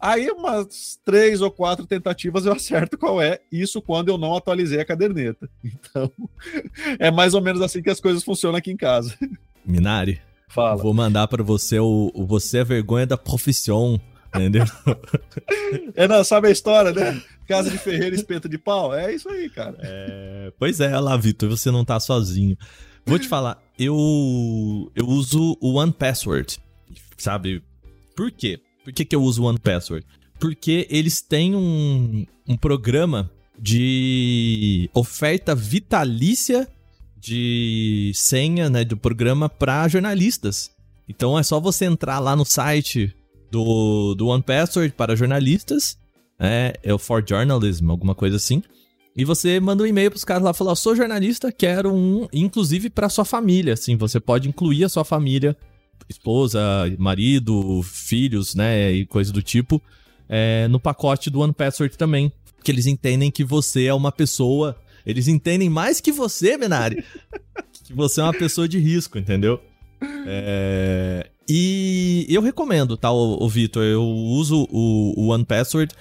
Aí 0.01 0.31
umas 0.31 1.01
três 1.05 1.41
ou 1.41 1.51
quatro 1.51 1.87
tentativas 1.87 2.47
eu 2.47 2.53
acerto 2.55 2.97
qual 2.97 3.21
é. 3.21 3.41
Isso 3.51 3.83
quando 3.83 4.09
eu 4.09 4.19
não 4.19 4.37
atualizei 4.37 4.81
a 4.81 4.85
caderneta. 4.85 5.49
Então, 5.65 6.13
é 6.99 7.11
mais 7.11 7.35
ou 7.35 7.41
menos 7.41 7.63
assim 7.63 7.83
que 7.83 7.91
as 7.91 8.01
coisas 8.01 8.23
funcionam 8.23 8.59
aqui 8.59 8.71
em 8.71 8.77
casa. 8.77 9.17
Minari, 9.69 10.19
Fala. 10.49 10.83
vou 10.83 10.95
mandar 10.95 11.29
para 11.29 11.43
você 11.43 11.79
o, 11.79 12.11
o 12.15 12.27
Você 12.27 12.59
é 12.59 12.65
vergonha 12.65 13.07
da 13.07 13.19
profissão, 13.19 14.01
entendeu? 14.35 14.65
é, 15.95 16.09
não, 16.09 16.25
sabe 16.25 16.49
a 16.49 16.51
história, 16.51 16.91
né? 16.91 17.23
Casa 17.47 17.71
de 17.71 17.77
Ferreira, 17.77 18.17
espeto 18.17 18.49
de 18.49 18.57
pau. 18.57 18.95
É 18.95 19.15
isso 19.15 19.29
aí, 19.29 19.51
cara. 19.51 19.77
É... 19.81 20.53
Pois 20.59 20.81
é, 20.81 20.99
lá, 20.99 21.17
Vitor, 21.19 21.51
você 21.51 21.71
não 21.71 21.85
tá 21.85 22.01
sozinho. 22.01 22.57
Vou 23.05 23.19
te 23.19 23.29
falar, 23.29 23.63
eu, 23.79 24.91
eu 24.95 25.07
uso 25.07 25.57
o 25.61 25.75
One 25.75 25.93
Password, 25.93 26.59
sabe? 27.17 27.63
Por 28.17 28.31
quê? 28.31 28.61
Por 28.85 28.93
que, 28.93 29.05
que 29.05 29.17
eu 29.17 29.23
uso 29.23 29.43
o 29.43 29.47
One 29.47 29.59
Password? 29.59 30.07
Porque 30.39 30.87
eles 30.91 31.21
têm 31.21 31.55
um, 31.55 32.27
um 32.47 32.57
programa 32.57 33.31
de 33.59 34.89
oferta 34.95 35.55
vitalícia 35.55 36.69
de 37.29 38.11
senha 38.15 38.71
né, 38.71 38.85
do 38.85 38.97
programa 38.97 39.49
para 39.49 39.87
jornalistas. 39.87 40.71
Então 41.07 41.39
é 41.39 41.43
só 41.43 41.61
você 41.61 41.85
entrar 41.85 42.19
lá 42.19 42.35
no 42.35 42.45
site 42.45 43.15
do, 43.51 44.15
do 44.15 44.29
One 44.29 44.43
Password 44.43 44.95
para 44.95 45.15
jornalistas, 45.15 45.99
é, 46.39 46.79
é 46.83 46.95
o 46.95 46.99
For 46.99 47.23
Journalism, 47.27 47.91
alguma 47.91 48.15
coisa 48.15 48.37
assim. 48.37 48.63
E 49.15 49.25
você 49.25 49.59
manda 49.61 49.83
um 49.83 49.87
e-mail 49.87 50.11
para 50.11 50.17
os 50.17 50.25
caras 50.25 50.43
lá 50.43 50.55
falar: 50.55 50.75
sou 50.75 50.97
jornalista, 50.97 51.53
quero 51.53 51.93
um, 51.93 52.29
inclusive 52.33 52.89
para 52.89 53.09
sua 53.09 53.25
família. 53.25 53.75
Assim, 53.75 53.97
você 53.97 54.21
pode 54.21 54.49
incluir 54.49 54.85
a 54.85 54.89
sua 54.89 55.05
família, 55.05 55.57
esposa, 56.09 56.61
marido, 56.99 57.83
filhos, 57.83 58.55
né, 58.55 58.93
e 58.93 59.07
coisa 59.07 59.33
do 59.33 59.43
tipo, 59.43 59.83
é, 60.29 60.67
no 60.69 60.81
pacote 60.81 61.31
do 61.31 61.41
One 61.41 61.53
Password 61.53 61.97
também. 61.99 62.33
Que 62.63 62.71
eles 62.71 62.87
entendem 62.87 63.31
que 63.31 63.45
você 63.45 63.87
é 63.87 63.95
uma 63.95 64.13
pessoa 64.13 64.77
eles 65.09 65.27
entendem 65.27 65.71
mais 65.71 66.01
que 66.01 66.13
você, 66.13 66.59
Menari, 66.59 67.03
que 67.83 67.95
você 67.95 68.21
é 68.21 68.25
uma 68.25 68.33
pessoa 68.35 68.69
de 68.69 68.79
risco, 68.79 69.19
entendeu? 69.19 69.61
É... 70.27 71.31
E 71.49 72.27
eu 72.29 72.43
recomendo, 72.43 72.95
tá, 72.97 73.11
o, 73.11 73.43
o 73.43 73.49
Vitor? 73.49 73.83
Eu 73.83 74.05
uso 74.05 74.69
o, 74.71 75.15
o 75.17 75.29
One 75.29 75.47
Password 75.47 75.95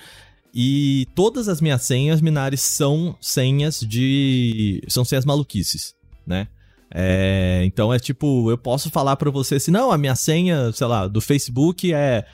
e 0.54 1.08
todas 1.16 1.48
as 1.48 1.62
minhas 1.62 1.84
senhas, 1.84 2.20
Minari, 2.20 2.58
são 2.58 3.16
senhas 3.22 3.80
de. 3.80 4.84
são 4.90 5.06
senhas 5.06 5.24
maluquices, 5.24 5.96
né? 6.26 6.48
É, 6.94 7.62
então 7.64 7.94
é 7.94 8.00
tipo, 8.00 8.50
eu 8.50 8.58
posso 8.58 8.90
falar 8.90 9.18
para 9.18 9.30
você 9.30 9.56
assim, 9.56 9.72
não, 9.72 9.92
a 9.92 9.98
minha 9.98 10.16
senha, 10.16 10.72
sei 10.72 10.88
lá, 10.88 11.06
do 11.08 11.20
Facebook 11.22 11.94
é 11.94 12.26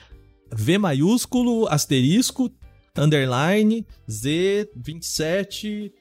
V 0.52 0.78
maiúsculo, 0.78 1.68
asterisco, 1.68 2.50
underline, 2.96 3.84
Z27 4.08 5.92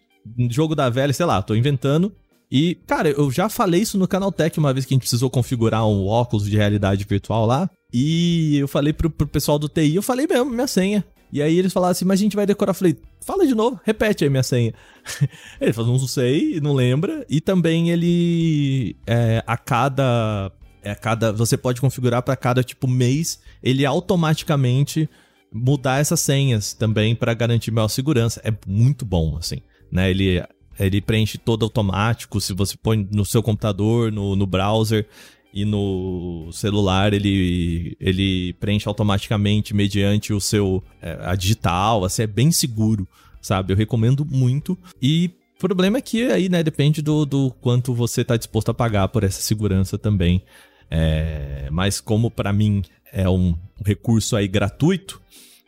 jogo 0.49 0.75
da 0.75 0.89
velha, 0.89 1.13
sei 1.13 1.25
lá, 1.25 1.41
tô 1.41 1.55
inventando. 1.55 2.13
E, 2.55 2.75
cara, 2.85 3.09
eu 3.09 3.31
já 3.31 3.49
falei 3.49 3.81
isso 3.81 3.97
no 3.97 4.07
Canaltech 4.07 4.59
uma 4.59 4.71
vez 4.71 4.85
que 4.85 4.93
a 4.93 4.95
gente 4.95 5.01
precisou 5.01 5.27
configurar 5.27 5.87
um 5.87 6.05
óculos 6.05 6.47
de 6.47 6.55
realidade 6.55 7.03
virtual 7.03 7.47
lá. 7.47 7.67
E 7.91 8.57
eu 8.57 8.67
falei 8.67 8.93
pro, 8.93 9.09
pro 9.09 9.25
pessoal 9.25 9.57
do 9.57 9.67
TI, 9.67 9.95
eu 9.95 10.03
falei 10.03 10.27
mesmo 10.27 10.51
minha 10.51 10.67
senha. 10.67 11.03
E 11.31 11.41
aí 11.41 11.57
eles 11.57 11.73
falaram 11.73 11.93
assim, 11.93 12.05
mas 12.05 12.19
a 12.19 12.23
gente 12.23 12.35
vai 12.35 12.45
decorar. 12.45 12.69
Eu 12.69 12.75
falei, 12.75 12.95
fala 13.21 13.47
de 13.47 13.55
novo, 13.55 13.79
repete 13.83 14.23
aí 14.23 14.29
minha 14.29 14.43
senha. 14.43 14.71
ele 15.59 15.73
falou, 15.73 15.97
não 15.97 16.07
sei, 16.07 16.59
não 16.61 16.73
lembra. 16.73 17.25
E 17.27 17.41
também 17.41 17.89
ele, 17.89 18.95
é, 19.07 19.43
a 19.47 19.57
cada, 19.57 20.51
é, 20.83 20.93
cada, 20.93 21.33
você 21.33 21.57
pode 21.57 21.81
configurar 21.81 22.21
para 22.21 22.35
cada, 22.35 22.63
tipo, 22.63 22.87
mês, 22.87 23.39
ele 23.63 23.83
automaticamente 23.83 25.09
mudar 25.51 25.99
essas 25.99 26.19
senhas 26.19 26.73
também 26.75 27.15
para 27.15 27.33
garantir 27.33 27.71
maior 27.71 27.87
segurança. 27.87 28.39
É 28.43 28.53
muito 28.67 29.03
bom, 29.03 29.37
assim 29.39 29.57
né? 29.93 30.09
Ele, 30.09 30.43
ele 30.79 30.99
preenche 30.99 31.37
todo 31.37 31.63
automático. 31.63 32.41
Se 32.41 32.51
você 32.51 32.75
põe 32.75 33.07
no 33.11 33.23
seu 33.23 33.43
computador, 33.43 34.11
no, 34.11 34.35
no 34.35 34.47
browser 34.47 35.07
e 35.53 35.63
no 35.63 36.49
celular, 36.51 37.13
ele, 37.13 37.95
ele 37.99 38.53
preenche 38.53 38.87
automaticamente 38.87 39.73
mediante 39.73 40.33
o 40.33 40.41
seu 40.41 40.83
é, 40.99 41.19
a 41.21 41.35
digital. 41.35 42.03
Assim, 42.03 42.23
é 42.23 42.27
bem 42.27 42.51
seguro, 42.51 43.07
sabe? 43.39 43.71
Eu 43.71 43.77
recomendo 43.77 44.25
muito. 44.25 44.75
E 44.99 45.29
problema 45.59 45.99
é 45.99 46.01
que 46.01 46.23
aí, 46.23 46.49
né, 46.49 46.61
depende 46.61 47.01
do, 47.01 47.25
do 47.25 47.51
quanto 47.61 47.93
você 47.93 48.21
está 48.21 48.35
disposto 48.35 48.69
a 48.69 48.73
pagar 48.73 49.07
por 49.07 49.23
essa 49.23 49.39
segurança 49.41 49.97
também. 49.97 50.43
É, 50.91 51.69
mas 51.71 52.01
como 52.01 52.29
para 52.29 52.51
mim 52.51 52.83
é 53.13 53.29
um 53.29 53.55
recurso 53.85 54.35
aí 54.35 54.47
gratuito, 54.47 55.21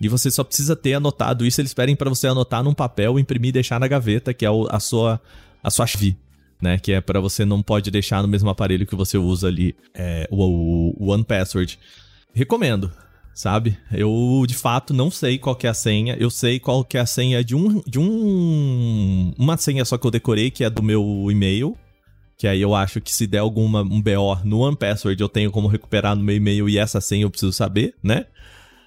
e 0.06 0.08
você 0.08 0.30
só 0.30 0.44
precisa 0.44 0.76
ter 0.76 0.94
anotado 0.94 1.46
isso, 1.46 1.60
eles 1.60 1.74
pedem 1.74 1.96
para 1.96 2.10
você 2.10 2.28
anotar 2.28 2.64
num 2.64 2.76
papel, 2.76 3.18
imprimir 3.18 3.50
e 3.50 3.54
deixar 3.54 3.80
na 3.80 3.88
gaveta, 3.88 4.34
que 4.36 4.46
é 4.46 4.50
a 4.70 4.80
sua 4.80 5.20
a 5.64 5.72
sua 5.72 5.88
chave, 5.88 6.16
né? 6.62 6.78
Que 6.78 6.94
é 6.94 7.02
para 7.02 7.20
você 7.20 7.44
não 7.44 7.64
pode 7.64 7.90
deixar 7.90 8.22
no 8.22 8.28
mesmo 8.28 8.48
aparelho 8.48 8.86
que 8.86 8.96
você 8.96 9.18
usa 9.18 9.48
ali 9.48 9.76
é, 9.96 10.28
o, 10.30 10.94
o 10.96 11.12
One 11.12 11.24
Password. 11.24 11.80
Recomendo, 12.36 12.92
sabe? 13.34 13.76
Eu 13.92 14.46
de 14.48 14.54
fato 14.54 14.94
não 14.94 15.10
sei 15.10 15.40
qual 15.40 15.58
é 15.64 15.68
a 15.68 15.74
senha. 15.74 16.16
Eu 16.20 16.30
sei 16.30 16.60
qual 16.60 16.86
é 16.94 17.00
a 17.00 17.06
senha 17.08 17.44
de 17.44 17.56
um 17.56 17.82
de 17.82 17.98
um 17.98 19.34
uma 19.40 19.58
senha 19.58 19.84
só 19.86 19.98
que 19.98 20.06
eu 20.06 20.12
decorei 20.12 20.52
que 20.52 20.64
é 20.64 20.70
do 20.70 20.84
meu 20.84 21.04
e-mail. 21.32 21.76
Que 22.38 22.48
aí 22.48 22.62
eu 22.62 22.76
acho 22.76 23.02
que 23.02 23.12
se 23.12 23.26
der 23.26 23.40
alguma 23.40 23.82
um 23.82 24.00
BO 24.00 24.38
no 24.44 24.60
One 24.60 24.78
Password 24.78 25.20
eu 25.20 25.30
tenho 25.30 25.50
como 25.50 25.68
recuperar 25.68 26.16
no 26.16 26.24
meu 26.24 26.36
e-mail 26.36 26.70
e 26.70 26.78
essa 26.78 27.02
senha 27.02 27.24
eu 27.24 27.32
preciso 27.32 27.54
saber, 27.54 27.96
né? 28.04 28.28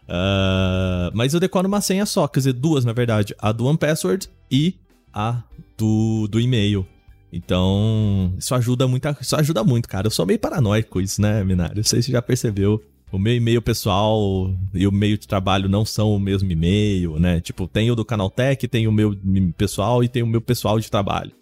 Uh, 0.08 1.12
mas 1.12 1.34
eu 1.34 1.40
decoro 1.40 1.68
uma 1.68 1.82
senha 1.82 2.06
só, 2.06 2.26
quer 2.26 2.40
dizer, 2.40 2.54
duas 2.54 2.84
na 2.84 2.92
verdade. 2.92 3.34
A 3.38 3.52
do 3.52 3.66
One 3.66 3.76
Password 3.76 4.28
e 4.50 4.74
a 5.12 5.42
do, 5.76 6.26
do 6.28 6.40
e-mail. 6.40 6.86
Então, 7.30 8.32
isso 8.38 8.54
ajuda 8.54 8.88
muito, 8.88 9.06
isso 9.20 9.36
ajuda 9.36 9.62
muito, 9.62 9.88
cara. 9.88 10.06
Eu 10.06 10.10
sou 10.10 10.24
meio 10.24 10.38
paranoico 10.38 11.00
isso, 11.00 11.20
né, 11.20 11.44
Minário? 11.44 11.76
Não 11.76 11.84
sei 11.84 12.00
se 12.00 12.06
você 12.06 12.12
já 12.12 12.22
percebeu. 12.22 12.82
O 13.10 13.18
meu 13.18 13.34
e-mail 13.34 13.62
pessoal 13.62 14.54
e 14.74 14.86
o 14.86 14.92
meio 14.92 15.16
de 15.16 15.26
trabalho 15.26 15.68
não 15.68 15.84
são 15.84 16.14
o 16.14 16.20
mesmo 16.20 16.50
e-mail, 16.50 17.18
né? 17.18 17.40
Tipo, 17.40 17.66
tem 17.66 17.90
o 17.90 17.94
do 17.94 18.04
Canaltech, 18.04 18.68
tem 18.68 18.86
o 18.86 18.92
meu 18.92 19.18
pessoal 19.56 20.04
e 20.04 20.08
tem 20.08 20.22
o 20.22 20.26
meu 20.26 20.40
pessoal 20.40 20.78
de 20.78 20.90
trabalho. 20.90 21.32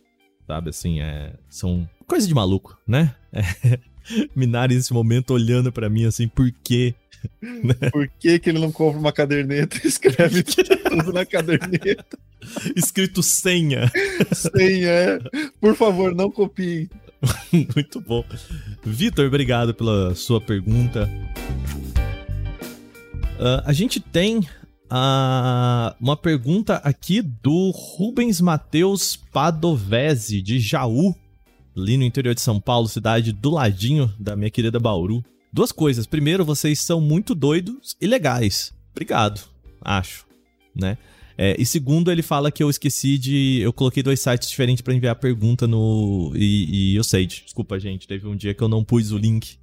Sabe, 0.46 0.70
assim, 0.70 1.00
é... 1.00 1.34
São 1.48 1.88
coisa 2.06 2.26
de 2.26 2.34
maluco, 2.34 2.76
né? 2.86 3.14
É... 4.08 4.66
Nesse 4.68 4.92
momento 4.92 5.34
olhando 5.34 5.72
para 5.72 5.90
mim 5.90 6.04
assim, 6.04 6.28
por 6.28 6.48
quê? 6.62 6.94
Por 7.92 8.08
que, 8.18 8.38
que 8.38 8.50
ele 8.50 8.58
não 8.58 8.72
compra 8.72 8.98
uma 8.98 9.12
caderneta 9.12 9.78
e 9.82 9.88
escreve 9.88 10.42
tudo 10.44 11.12
na 11.12 11.24
caderneta? 11.24 12.18
Escrito 12.74 13.22
senha. 13.22 13.90
Senha, 14.32 14.88
é. 14.88 15.18
Por 15.60 15.74
favor, 15.74 16.14
não 16.14 16.30
copie. 16.30 16.88
Muito 17.52 18.00
bom. 18.00 18.24
Vitor, 18.84 19.26
obrigado 19.26 19.74
pela 19.74 20.14
sua 20.14 20.40
pergunta. 20.40 21.10
Uh, 23.38 23.62
a 23.64 23.72
gente 23.72 24.00
tem 24.00 24.38
uh, 24.38 25.94
uma 26.00 26.16
pergunta 26.16 26.76
aqui 26.76 27.20
do 27.20 27.70
Rubens 27.70 28.40
Matheus 28.40 29.16
Padovese, 29.16 30.40
de 30.40 30.58
Jaú, 30.58 31.14
ali 31.76 31.96
no 31.96 32.04
interior 32.04 32.34
de 32.34 32.40
São 32.40 32.60
Paulo, 32.60 32.88
cidade 32.88 33.32
do 33.32 33.50
ladinho 33.50 34.12
da 34.18 34.34
minha 34.34 34.50
querida 34.50 34.80
Bauru. 34.80 35.22
Duas 35.56 35.72
coisas. 35.72 36.06
Primeiro, 36.06 36.44
vocês 36.44 36.80
são 36.80 37.00
muito 37.00 37.34
doidos 37.34 37.96
e 37.98 38.06
legais. 38.06 38.74
Obrigado, 38.92 39.40
acho, 39.80 40.26
né? 40.74 40.98
É, 41.38 41.56
e 41.58 41.64
segundo, 41.64 42.12
ele 42.12 42.20
fala 42.20 42.52
que 42.52 42.62
eu 42.62 42.68
esqueci 42.68 43.16
de. 43.16 43.60
Eu 43.62 43.72
coloquei 43.72 44.02
dois 44.02 44.20
sites 44.20 44.50
diferentes 44.50 44.82
para 44.82 44.92
enviar 44.92 45.12
a 45.12 45.18
pergunta 45.18 45.66
no. 45.66 46.30
E, 46.34 46.92
e 46.92 46.96
eu 46.96 47.02
sei, 47.02 47.26
desculpa, 47.26 47.80
gente. 47.80 48.06
Teve 48.06 48.28
um 48.28 48.36
dia 48.36 48.52
que 48.52 48.62
eu 48.62 48.68
não 48.68 48.84
pus 48.84 49.12
o 49.12 49.16
link. 49.16 49.56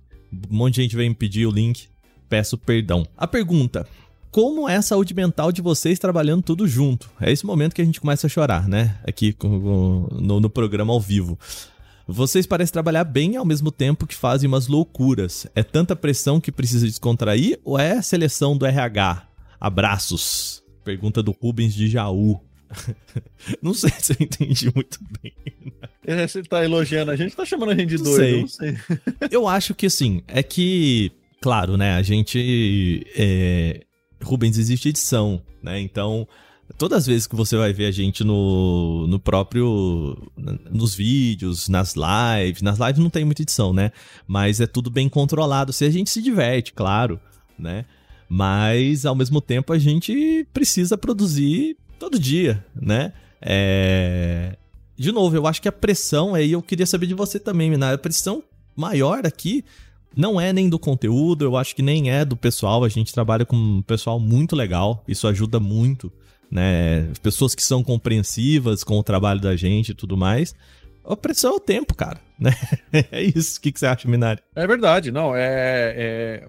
Um 0.51 0.57
monte 0.57 0.73
de 0.73 0.81
gente 0.81 0.95
veio 0.95 1.09
me 1.09 1.15
pedir 1.15 1.45
o 1.45 1.51
link. 1.51 1.87
Peço 2.27 2.57
perdão. 2.57 3.05
A 3.15 3.27
pergunta: 3.27 3.87
Como 4.31 4.67
é 4.67 4.77
a 4.77 4.81
saúde 4.81 5.13
mental 5.13 5.51
de 5.51 5.61
vocês 5.61 5.99
trabalhando 5.99 6.41
tudo 6.41 6.67
junto? 6.67 7.07
É 7.21 7.31
esse 7.31 7.45
momento 7.45 7.75
que 7.75 7.83
a 7.83 7.85
gente 7.85 8.01
começa 8.01 8.25
a 8.25 8.29
chorar, 8.31 8.67
né? 8.67 8.97
Aqui 9.07 9.35
no, 9.43 10.39
no 10.39 10.49
programa 10.49 10.91
ao 10.91 10.99
vivo. 10.99 11.37
Vocês 12.07 12.45
parecem 12.45 12.73
trabalhar 12.73 13.05
bem 13.05 13.37
ao 13.37 13.45
mesmo 13.45 13.71
tempo 13.71 14.05
que 14.05 14.15
fazem 14.15 14.47
umas 14.47 14.67
loucuras. 14.67 15.47
É 15.55 15.63
tanta 15.63 15.95
pressão 15.95 16.39
que 16.39 16.51
precisa 16.51 16.85
descontrair 16.85 17.59
ou 17.63 17.79
é 17.79 18.01
seleção 18.01 18.57
do 18.57 18.65
RH? 18.65 19.27
Abraços. 19.59 20.63
Pergunta 20.83 21.23
do 21.23 21.31
Rubens 21.31 21.73
de 21.73 21.87
Jaú. 21.87 22.41
não 23.61 23.73
sei 23.73 23.91
se 23.99 24.13
eu 24.13 24.17
entendi 24.19 24.71
muito 24.73 24.99
bem. 25.21 25.33
É, 26.05 26.27
você 26.27 26.43
tá 26.43 26.63
elogiando 26.63 27.11
a 27.11 27.15
gente, 27.15 27.35
tá 27.35 27.45
chamando 27.45 27.71
a 27.71 27.75
gente 27.75 27.95
de 27.95 28.03
doido. 28.03 28.17
Sei. 28.17 28.41
Não 28.41 28.47
sei. 28.47 28.77
eu 29.31 29.47
acho 29.47 29.73
que 29.73 29.85
assim, 29.85 30.21
é 30.27 30.43
que, 30.43 31.11
claro, 31.41 31.77
né, 31.77 31.95
a 31.95 32.01
gente. 32.01 33.05
É... 33.15 33.81
Rubens, 34.21 34.57
existe 34.57 34.89
edição, 34.89 35.41
né? 35.61 35.79
Então, 35.79 36.27
Todas 36.83 36.97
as 36.97 37.07
vezes 37.07 37.27
que 37.27 37.35
você 37.37 37.55
vai 37.55 37.71
ver 37.71 37.85
a 37.85 37.91
gente 37.91 38.25
no, 38.25 39.07
no 39.07 39.17
próprio. 39.17 40.17
nos 40.69 40.93
vídeos, 40.93 41.69
nas 41.69 41.95
lives. 41.95 42.61
Nas 42.61 42.77
lives 42.77 42.97
não 42.97 43.09
tem 43.09 43.23
muita 43.23 43.41
edição, 43.41 43.71
né? 43.71 43.93
Mas 44.27 44.59
é 44.59 44.67
tudo 44.67 44.89
bem 44.89 45.07
controlado. 45.07 45.71
Se 45.71 45.85
a 45.85 45.89
gente 45.89 46.09
se 46.09 46.21
diverte, 46.21 46.73
claro, 46.73 47.21
né? 47.57 47.85
Mas 48.27 49.05
ao 49.05 49.15
mesmo 49.15 49.39
tempo 49.39 49.71
a 49.71 49.79
gente 49.79 50.45
precisa 50.53 50.97
produzir 50.97 51.77
todo 51.97 52.19
dia, 52.19 52.65
né? 52.75 53.13
É... 53.41 54.57
De 54.97 55.13
novo, 55.13 55.37
eu 55.37 55.47
acho 55.47 55.61
que 55.61 55.69
a 55.69 55.71
pressão 55.71 56.35
aí 56.35 56.51
eu 56.51 56.61
queria 56.61 56.85
saber 56.85 57.07
de 57.07 57.13
você 57.13 57.39
também, 57.39 57.69
Minar. 57.69 57.93
A 57.93 57.97
pressão 57.97 58.43
maior 58.75 59.25
aqui 59.25 59.63
não 60.13 60.37
é 60.37 60.51
nem 60.51 60.67
do 60.67 60.77
conteúdo, 60.77 61.45
eu 61.45 61.55
acho 61.55 61.77
que 61.77 61.81
nem 61.81 62.11
é 62.11 62.25
do 62.25 62.35
pessoal. 62.35 62.83
A 62.83 62.89
gente 62.89 63.13
trabalha 63.13 63.45
com 63.45 63.55
um 63.55 63.81
pessoal 63.81 64.19
muito 64.19 64.53
legal, 64.53 65.01
isso 65.07 65.29
ajuda 65.29 65.61
muito 65.61 66.11
né? 66.51 67.09
Pessoas 67.21 67.55
que 67.55 67.63
são 67.63 67.83
compreensivas 67.83 68.83
com 68.83 68.97
o 68.97 69.03
trabalho 69.03 69.39
da 69.39 69.55
gente 69.55 69.89
e 69.89 69.95
tudo 69.95 70.15
mais. 70.15 70.55
A 71.05 71.17
pressão 71.17 71.51
é 71.51 71.55
o 71.55 71.59
tempo, 71.59 71.93
cara, 71.93 72.19
né? 72.39 72.53
É 73.11 73.21
isso. 73.21 73.57
O 73.57 73.61
que, 73.61 73.73
você 73.75 73.85
acha, 73.85 74.07
Minari? 74.07 74.41
É 74.55 74.65
verdade, 74.65 75.11
não. 75.11 75.35
É, 75.35 75.93
é, 75.95 76.47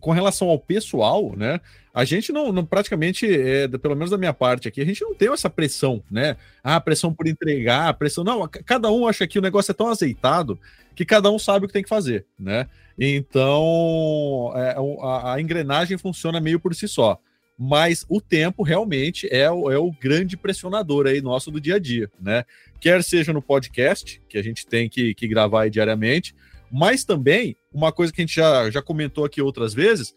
com 0.00 0.10
relação 0.12 0.48
ao 0.48 0.58
pessoal, 0.58 1.34
né? 1.36 1.60
A 1.92 2.04
gente 2.04 2.32
não, 2.32 2.50
não 2.50 2.64
praticamente, 2.64 3.26
é, 3.26 3.68
pelo 3.68 3.94
menos 3.94 4.10
da 4.10 4.16
minha 4.16 4.32
parte 4.32 4.66
aqui, 4.66 4.80
a 4.80 4.84
gente 4.84 5.02
não 5.02 5.14
tem 5.14 5.30
essa 5.30 5.50
pressão, 5.50 6.02
né? 6.10 6.36
Ah, 6.64 6.80
pressão 6.80 7.12
por 7.12 7.26
entregar, 7.26 7.92
pressão. 7.94 8.24
Não, 8.24 8.48
cada 8.48 8.90
um 8.90 9.06
acha 9.06 9.26
que 9.26 9.38
o 9.38 9.42
negócio 9.42 9.72
é 9.72 9.74
tão 9.74 9.88
azeitado 9.88 10.58
que 10.94 11.04
cada 11.04 11.30
um 11.30 11.38
sabe 11.38 11.64
o 11.64 11.68
que 11.68 11.74
tem 11.74 11.82
que 11.82 11.88
fazer, 11.88 12.26
né? 12.38 12.66
Então, 12.98 14.52
é, 14.54 14.76
a, 15.02 15.34
a 15.34 15.40
engrenagem 15.40 15.98
funciona 15.98 16.40
meio 16.40 16.58
por 16.58 16.74
si 16.74 16.88
só 16.88 17.20
mas 17.58 18.04
o 18.08 18.20
tempo 18.20 18.62
realmente 18.62 19.28
é 19.30 19.50
o, 19.50 19.70
é 19.70 19.78
o 19.78 19.92
grande 19.92 20.36
pressionador 20.36 21.06
aí 21.06 21.20
nosso 21.20 21.50
do 21.50 21.60
dia 21.60 21.76
a 21.76 21.78
dia, 21.78 22.10
né? 22.20 22.44
Quer 22.80 23.02
seja 23.02 23.32
no 23.32 23.42
podcast, 23.42 24.20
que 24.28 24.36
a 24.36 24.42
gente 24.42 24.66
tem 24.66 24.88
que, 24.88 25.14
que 25.14 25.28
gravar 25.28 25.68
diariamente, 25.68 26.34
mas 26.70 27.04
também, 27.04 27.56
uma 27.72 27.92
coisa 27.92 28.12
que 28.12 28.20
a 28.20 28.24
gente 28.24 28.34
já, 28.34 28.70
já 28.70 28.80
comentou 28.80 29.24
aqui 29.24 29.42
outras 29.42 29.74
vezes, 29.74 30.14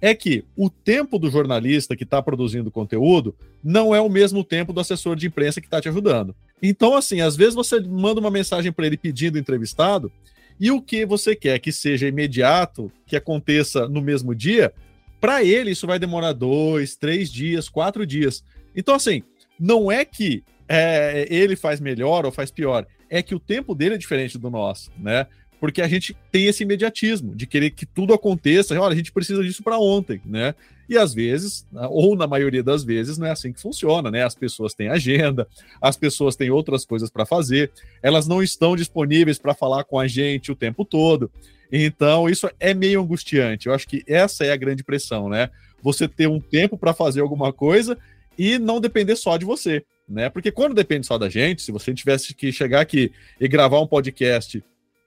é 0.00 0.14
que 0.14 0.44
o 0.56 0.70
tempo 0.70 1.18
do 1.18 1.30
jornalista 1.30 1.94
que 1.94 2.04
está 2.04 2.22
produzindo 2.22 2.70
conteúdo 2.70 3.36
não 3.62 3.94
é 3.94 4.00
o 4.00 4.08
mesmo 4.08 4.42
tempo 4.42 4.72
do 4.72 4.80
assessor 4.80 5.14
de 5.14 5.26
imprensa 5.26 5.60
que 5.60 5.66
está 5.66 5.80
te 5.80 5.88
ajudando. 5.90 6.34
Então, 6.62 6.96
assim, 6.96 7.20
às 7.20 7.36
vezes 7.36 7.54
você 7.54 7.80
manda 7.80 8.18
uma 8.18 8.30
mensagem 8.30 8.72
para 8.72 8.86
ele 8.86 8.96
pedindo 8.96 9.38
entrevistado, 9.38 10.10
e 10.58 10.70
o 10.70 10.80
que 10.80 11.06
você 11.06 11.34
quer 11.34 11.58
que 11.58 11.72
seja 11.72 12.06
imediato, 12.06 12.92
que 13.06 13.16
aconteça 13.16 13.88
no 13.88 14.02
mesmo 14.02 14.34
dia, 14.34 14.72
para 15.20 15.44
ele, 15.44 15.72
isso 15.72 15.86
vai 15.86 15.98
demorar 15.98 16.32
dois, 16.32 16.96
três 16.96 17.30
dias, 17.30 17.68
quatro 17.68 18.06
dias. 18.06 18.42
Então, 18.74 18.94
assim, 18.94 19.22
não 19.58 19.90
é 19.92 20.04
que 20.04 20.42
é, 20.68 21.26
ele 21.28 21.56
faz 21.56 21.80
melhor 21.80 22.24
ou 22.24 22.32
faz 22.32 22.50
pior, 22.50 22.86
é 23.08 23.22
que 23.22 23.34
o 23.34 23.40
tempo 23.40 23.74
dele 23.74 23.96
é 23.96 23.98
diferente 23.98 24.38
do 24.38 24.48
nosso, 24.48 24.90
né? 24.96 25.26
Porque 25.60 25.82
a 25.82 25.88
gente 25.88 26.16
tem 26.32 26.46
esse 26.46 26.62
imediatismo 26.62 27.34
de 27.36 27.46
querer 27.46 27.70
que 27.70 27.84
tudo 27.84 28.14
aconteça. 28.14 28.78
Olha, 28.80 28.94
a 28.94 28.96
gente 28.96 29.12
precisa 29.12 29.42
disso 29.42 29.62
para 29.62 29.78
ontem, 29.78 30.20
né? 30.24 30.54
E 30.88 30.98
às 30.98 31.14
vezes, 31.14 31.64
ou 31.90 32.16
na 32.16 32.26
maioria 32.26 32.64
das 32.64 32.82
vezes, 32.82 33.16
não 33.16 33.28
é 33.28 33.30
assim 33.30 33.52
que 33.52 33.60
funciona, 33.60 34.10
né? 34.10 34.24
As 34.24 34.34
pessoas 34.34 34.74
têm 34.74 34.88
agenda, 34.88 35.46
as 35.80 35.96
pessoas 35.96 36.34
têm 36.34 36.50
outras 36.50 36.84
coisas 36.84 37.10
para 37.10 37.24
fazer, 37.24 37.70
elas 38.02 38.26
não 38.26 38.42
estão 38.42 38.74
disponíveis 38.74 39.38
para 39.38 39.54
falar 39.54 39.84
com 39.84 40.00
a 40.00 40.08
gente 40.08 40.50
o 40.50 40.56
tempo 40.56 40.84
todo. 40.84 41.30
Então, 41.70 42.28
isso 42.28 42.50
é 42.58 42.74
meio 42.74 43.00
angustiante. 43.00 43.68
Eu 43.68 43.74
acho 43.74 43.86
que 43.86 44.02
essa 44.06 44.44
é 44.44 44.50
a 44.50 44.56
grande 44.56 44.82
pressão, 44.82 45.28
né? 45.28 45.50
Você 45.80 46.08
ter 46.08 46.26
um 46.26 46.40
tempo 46.40 46.76
para 46.76 46.92
fazer 46.92 47.20
alguma 47.20 47.52
coisa 47.52 47.96
e 48.36 48.58
não 48.58 48.80
depender 48.80 49.14
só 49.14 49.36
de 49.36 49.44
você, 49.44 49.84
né? 50.08 50.28
Porque 50.28 50.50
quando 50.50 50.74
depende 50.74 51.06
só 51.06 51.16
da 51.16 51.28
gente, 51.28 51.62
se 51.62 51.70
você 51.70 51.94
tivesse 51.94 52.34
que 52.34 52.50
chegar 52.50 52.80
aqui 52.80 53.12
e 53.38 53.46
gravar 53.46 53.80
um 53.80 53.86
podcast 53.86 54.60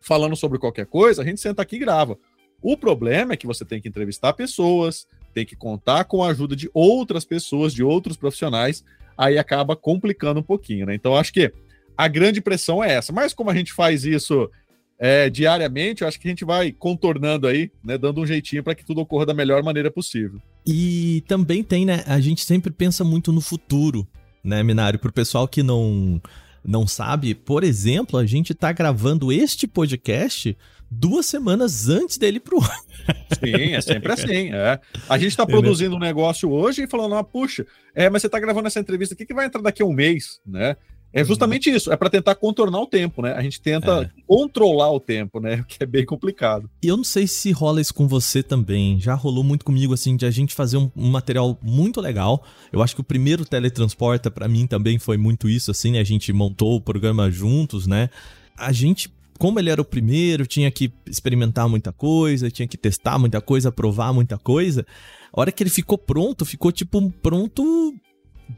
falando 0.04 0.36
sobre 0.36 0.60
qualquer 0.60 0.86
coisa, 0.86 1.22
a 1.22 1.26
gente 1.26 1.42
senta 1.42 1.62
aqui 1.62 1.78
e 1.78 1.80
grava. 1.80 2.18
O 2.62 2.78
problema 2.78 3.34
é 3.34 3.38
que 3.38 3.48
você 3.48 3.66
tem 3.66 3.82
que 3.82 3.90
entrevistar 3.90 4.34
pessoas, 4.34 5.06
tem 5.34 5.46
que 5.46 5.56
contar 5.56 6.06
com 6.06 6.24
a 6.24 6.30
ajuda 6.30 6.56
de 6.56 6.70
outras 6.74 7.26
pessoas, 7.26 7.74
de 7.74 7.84
outros 7.84 8.16
profissionais, 8.16 8.84
aí 9.18 9.38
acaba 9.38 9.76
complicando 9.76 10.40
um 10.40 10.44
pouquinho, 10.44 10.86
né? 10.86 10.96
Então, 10.96 11.16
acho 11.16 11.34
que 11.34 11.52
a 11.98 12.08
grande 12.08 12.42
pressão 12.42 12.84
é 12.84 12.94
essa. 12.94 13.12
Mas 13.12 13.34
como 13.34 13.50
a 13.50 13.56
gente 13.56 13.74
faz 13.74 14.06
isso 14.06 14.50
é, 15.00 15.30
diariamente, 15.30 16.02
eu 16.02 16.08
acho 16.08 16.20
que 16.20 16.28
a 16.28 16.32
gente 16.32 16.46
vai 16.46 16.72
contornando 16.72 17.48
aí, 17.48 17.72
né, 17.84 17.98
dando 17.98 18.22
um 18.22 18.26
jeitinho 18.26 18.64
para 18.64 18.76
que 18.76 18.86
tudo 18.86 19.02
ocorra 19.02 19.26
da 19.26 19.34
melhor 19.34 19.64
maneira 19.64 19.92
possível. 19.92 20.40
E 20.66 21.24
também 21.28 21.64
tem, 21.64 21.86
né, 21.86 22.04
a 22.08 22.20
gente 22.20 22.44
sempre 22.46 22.72
pensa 22.72 23.04
muito 23.04 23.32
no 23.32 23.42
futuro, 23.42 24.08
né, 24.44 24.64
Minário, 24.64 25.00
pro 25.00 25.12
pessoal 25.12 25.48
que 25.48 25.62
não 25.62 26.22
não 26.64 26.88
sabe, 26.88 27.36
por 27.36 27.64
exemplo, 27.64 28.18
a 28.18 28.26
gente 28.26 28.54
tá 28.54 28.72
gravando 28.72 29.32
este 29.32 29.68
podcast 29.68 30.58
duas 30.90 31.26
semanas 31.26 31.90
antes 31.90 32.18
dele 32.18 32.40
pro 32.40 32.62
ar. 32.62 32.80
Sim, 33.40 33.74
é 33.74 33.82
sempre 33.82 34.14
assim. 34.14 34.54
É. 34.54 34.80
A 35.10 35.18
gente 35.18 35.30
está 35.30 35.46
produzindo 35.46 35.96
um 35.96 36.00
negócio 36.00 36.50
hoje 36.52 36.84
e 36.84 36.88
falando, 36.88 37.16
ah, 37.16 37.24
puxa, 37.24 37.66
é, 37.94 38.10
mas 38.10 38.22
você 38.22 38.28
está 38.28 38.40
gravando 38.40 38.68
essa 38.68 38.80
entrevista 38.80 39.14
aqui 39.14 39.26
que 39.26 39.34
vai 39.34 39.46
entrar 39.46 39.62
daqui 39.62 39.82
a 39.82 39.86
um 39.86 39.94
mês, 39.94 40.40
né? 40.46 40.78
É 41.14 41.22
uhum. 41.22 41.28
justamente 41.28 41.70
isso, 41.70 41.94
é 41.94 41.96
para 41.96 42.10
tentar 42.10 42.34
contornar 42.36 42.80
o 42.80 42.88
tempo, 42.88 43.22
né? 43.22 43.34
A 43.34 43.42
gente 43.44 43.62
tenta 43.62 44.02
é. 44.04 44.22
controlar 44.26 44.92
o 44.92 45.00
tempo, 45.00 45.40
né? 45.40 45.58
O 45.64 45.66
que 45.66 45.82
é 45.82 45.86
bem 45.86 46.06
complicado. 46.06 46.70
E 46.84 46.88
eu 46.88 46.98
não 46.98 47.04
sei 47.04 47.28
se 47.28 47.52
rola 47.52 47.80
isso 47.80 47.94
com 47.94 48.08
você 48.08 48.42
também. 48.42 49.00
Já 49.00 49.14
rolou 49.14 49.44
muito 49.44 49.64
comigo, 49.64 49.94
assim, 49.94 50.16
de 50.16 50.26
a 50.26 50.32
gente 50.32 50.54
fazer 50.54 50.78
um, 50.78 50.92
um 50.96 51.10
material 51.10 51.58
muito 51.62 52.02
legal. 52.02 52.44
Eu 52.72 52.82
acho 52.82 52.96
que 52.96 53.02
o 53.02 53.04
primeiro 53.04 53.46
Teletransporta, 53.46 54.32
para 54.32 54.48
mim, 54.48 54.66
também 54.66 54.98
foi 54.98 55.18
muito 55.18 55.48
isso, 55.48 55.72
assim, 55.72 55.92
né? 55.92 56.00
A 56.00 56.04
gente 56.04 56.34
montou 56.34 56.76
o 56.76 56.82
programa 56.82 57.30
juntos, 57.30 57.86
né? 57.88 58.10
A 58.58 58.72
gente 58.72 59.10
como 59.40 59.60
ele 59.60 59.70
era 59.70 59.82
o 59.82 59.86
primeiro, 59.86 60.46
tinha 60.46 60.72
que 60.72 60.92
experimentar 61.06 61.68
muita 61.68 61.92
coisa, 61.92 62.52
tinha 62.52 62.68
que 62.68 62.78
testar 62.78 63.18
muita 63.20 63.42
coisa, 63.42 63.72
provar 63.72 64.14
muita 64.14 64.38
coisa. 64.38 64.86
A 65.34 65.42
hora 65.42 65.52
que 65.52 65.62
ele 65.64 65.70
ficou 65.70 65.98
pronto, 65.98 66.46
ficou 66.46 66.72
tipo 66.72 67.12
pronto 67.22 67.94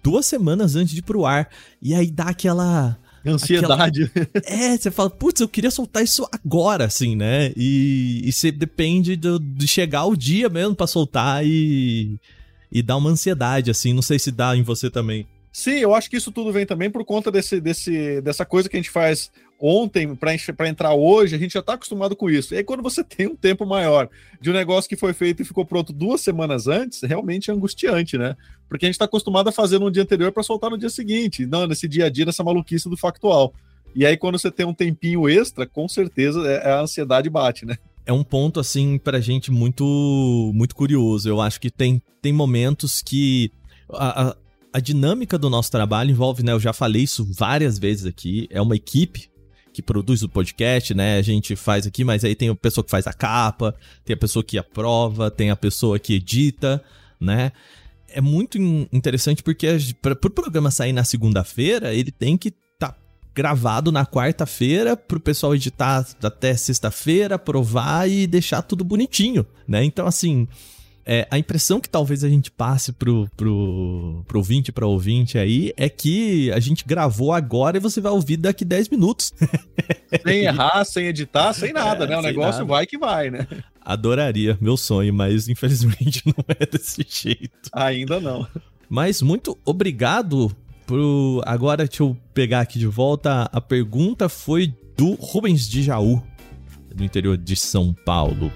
duas 0.03 0.25
semanas 0.25 0.75
antes 0.75 0.93
de 0.93 0.99
ir 0.99 1.03
pro 1.03 1.25
ar. 1.25 1.49
E 1.81 1.93
aí 1.93 2.09
dá 2.09 2.25
aquela. 2.25 2.97
Ansiedade. 3.25 4.03
Aquela... 4.03 4.45
É, 4.45 4.77
você 4.77 4.91
fala, 4.91 5.09
putz, 5.09 5.41
eu 5.41 5.49
queria 5.49 5.71
soltar 5.71 6.03
isso 6.03 6.27
agora, 6.31 6.85
assim, 6.85 7.15
né? 7.15 7.51
E, 7.55 8.21
e 8.23 8.31
você 8.31 8.51
depende 8.51 9.15
do, 9.15 9.39
de 9.39 9.67
chegar 9.67 10.05
o 10.05 10.15
dia 10.15 10.47
mesmo 10.47 10.75
para 10.75 10.85
soltar 10.85 11.45
e, 11.45 12.19
e 12.71 12.83
dá 12.83 12.95
uma 12.95 13.09
ansiedade, 13.09 13.71
assim. 13.71 13.93
Não 13.93 14.03
sei 14.03 14.19
se 14.19 14.31
dá 14.31 14.55
em 14.55 14.61
você 14.61 14.91
também. 14.91 15.25
Sim, 15.55 15.75
eu 15.75 15.95
acho 15.95 16.09
que 16.09 16.17
isso 16.17 16.33
tudo 16.33 16.51
vem 16.51 16.65
também 16.65 16.91
por 16.91 17.05
conta 17.05 17.31
desse, 17.31 17.61
desse, 17.61 18.19
dessa 18.19 18.45
coisa 18.45 18.67
que 18.67 18.75
a 18.75 18.79
gente 18.79 18.89
faz 18.89 19.31
ontem 19.57 20.13
para 20.13 20.67
entrar 20.67 20.93
hoje, 20.93 21.33
a 21.33 21.39
gente 21.39 21.53
já 21.53 21.61
está 21.61 21.75
acostumado 21.75 22.13
com 22.13 22.29
isso. 22.29 22.53
E 22.53 22.57
aí, 22.57 22.63
quando 22.65 22.83
você 22.83 23.01
tem 23.07 23.27
um 23.27 23.37
tempo 23.37 23.65
maior 23.65 24.09
de 24.41 24.49
um 24.49 24.53
negócio 24.53 24.89
que 24.89 24.97
foi 24.97 25.13
feito 25.13 25.41
e 25.41 25.45
ficou 25.45 25.65
pronto 25.65 25.93
duas 25.93 26.19
semanas 26.19 26.67
antes, 26.67 27.01
realmente 27.03 27.49
é 27.49 27.53
angustiante, 27.53 28.17
né? 28.17 28.35
Porque 28.67 28.85
a 28.85 28.89
gente 28.89 28.95
está 28.95 29.05
acostumado 29.05 29.47
a 29.47 29.51
fazer 29.53 29.79
no 29.79 29.89
dia 29.89 30.03
anterior 30.03 30.29
para 30.33 30.43
soltar 30.43 30.69
no 30.69 30.77
dia 30.77 30.89
seguinte, 30.89 31.45
não 31.45 31.65
nesse 31.65 31.87
dia 31.87 32.07
a 32.07 32.09
dia, 32.09 32.25
nessa 32.25 32.43
maluquice 32.43 32.89
do 32.89 32.97
factual. 32.97 33.53
E 33.95 34.05
aí, 34.05 34.17
quando 34.17 34.37
você 34.37 34.51
tem 34.51 34.65
um 34.65 34.73
tempinho 34.73 35.29
extra, 35.29 35.65
com 35.65 35.87
certeza 35.87 36.45
é, 36.45 36.69
a 36.69 36.81
ansiedade 36.81 37.29
bate, 37.29 37.65
né? 37.65 37.77
É 38.05 38.11
um 38.11 38.25
ponto, 38.25 38.59
assim, 38.59 38.97
pra 38.97 39.21
gente 39.21 39.51
muito, 39.51 40.51
muito 40.53 40.75
curioso. 40.75 41.29
Eu 41.29 41.39
acho 41.39 41.61
que 41.61 41.71
tem, 41.71 42.01
tem 42.21 42.33
momentos 42.33 43.01
que. 43.01 43.53
A, 43.89 44.31
a, 44.31 44.35
a 44.75 44.79
dinâmica 44.81 45.37
do 45.37 45.49
nosso 45.49 45.71
trabalho 45.71 46.11
envolve, 46.11 46.43
né? 46.43 46.51
Eu 46.51 46.59
já 46.59 46.73
falei 46.73 47.03
isso 47.03 47.25
várias 47.31 47.79
vezes 47.79 48.05
aqui. 48.05 48.45
É 48.51 48.61
uma 48.61 48.75
equipe 48.75 49.29
que 49.71 49.81
produz 49.81 50.21
o 50.21 50.27
podcast, 50.27 50.93
né? 50.93 51.17
A 51.17 51.21
gente 51.21 51.55
faz 51.55 51.87
aqui, 51.87 52.03
mas 52.03 52.25
aí 52.25 52.35
tem 52.35 52.49
a 52.49 52.55
pessoa 52.55 52.83
que 52.83 52.91
faz 52.91 53.07
a 53.07 53.13
capa, 53.13 53.73
tem 54.03 54.13
a 54.13 54.17
pessoa 54.17 54.43
que 54.43 54.57
aprova, 54.57 55.31
tem 55.31 55.49
a 55.49 55.55
pessoa 55.55 55.97
que 55.97 56.15
edita, 56.15 56.83
né? 57.17 57.53
É 58.09 58.19
muito 58.19 58.57
interessante 58.91 59.41
porque 59.41 59.77
para 60.01 60.11
o 60.11 60.15
pro 60.17 60.29
programa 60.29 60.69
sair 60.69 60.91
na 60.91 61.05
segunda-feira, 61.05 61.93
ele 61.93 62.11
tem 62.11 62.35
que 62.35 62.49
estar 62.49 62.91
tá 62.91 62.97
gravado 63.33 63.93
na 63.93 64.05
quarta-feira 64.05 64.97
para 64.97 65.17
o 65.17 65.21
pessoal 65.21 65.55
editar 65.55 66.05
até 66.21 66.53
sexta-feira, 66.53 67.35
aprovar 67.35 68.09
e 68.09 68.27
deixar 68.27 68.61
tudo 68.61 68.83
bonitinho, 68.83 69.45
né? 69.65 69.85
Então, 69.85 70.05
assim, 70.05 70.45
é, 71.05 71.27
a 71.29 71.37
impressão 71.37 71.79
que 71.79 71.87
talvez 71.87 72.23
a 72.23 72.29
gente 72.29 72.49
passe 72.49 72.91
pro, 72.91 73.29
pro, 73.37 74.23
pro 74.27 74.39
ouvinte, 74.39 74.71
pra 74.71 74.87
ouvinte 74.87 75.37
aí, 75.37 75.71
é 75.77 75.87
que 75.87 76.51
a 76.51 76.59
gente 76.59 76.83
gravou 76.85 77.31
agora 77.31 77.77
e 77.77 77.79
você 77.79 78.01
vai 78.01 78.11
ouvir 78.11 78.37
daqui 78.37 78.65
10 78.65 78.89
minutos. 78.89 79.31
Sem 80.25 80.43
errar, 80.43 80.83
sem 80.85 81.07
editar, 81.07 81.51
sem 81.53 81.73
nada, 81.73 82.05
é, 82.05 82.07
né? 82.07 82.17
O 82.17 82.21
negócio 82.21 82.61
nada. 82.61 82.65
vai 82.65 82.85
que 82.85 82.97
vai, 82.97 83.29
né? 83.29 83.45
Adoraria, 83.81 84.57
meu 84.61 84.77
sonho, 84.77 85.13
mas 85.13 85.49
infelizmente 85.49 86.23
não 86.25 86.33
é 86.47 86.65
desse 86.65 87.05
jeito. 87.07 87.69
Ainda 87.73 88.19
não. 88.19 88.47
Mas 88.89 89.21
muito 89.21 89.57
obrigado 89.65 90.55
por. 90.87 91.43
Agora 91.45 91.85
deixa 91.85 92.01
eu 92.01 92.15
pegar 92.33 92.61
aqui 92.61 92.79
de 92.79 92.87
volta. 92.87 93.49
A 93.51 93.59
pergunta 93.59 94.29
foi 94.29 94.73
do 94.95 95.13
Rubens 95.15 95.67
de 95.67 95.83
Jaú, 95.83 96.23
do 96.93 97.03
interior 97.03 97.37
de 97.37 97.55
São 97.55 97.93
Paulo. 97.93 98.51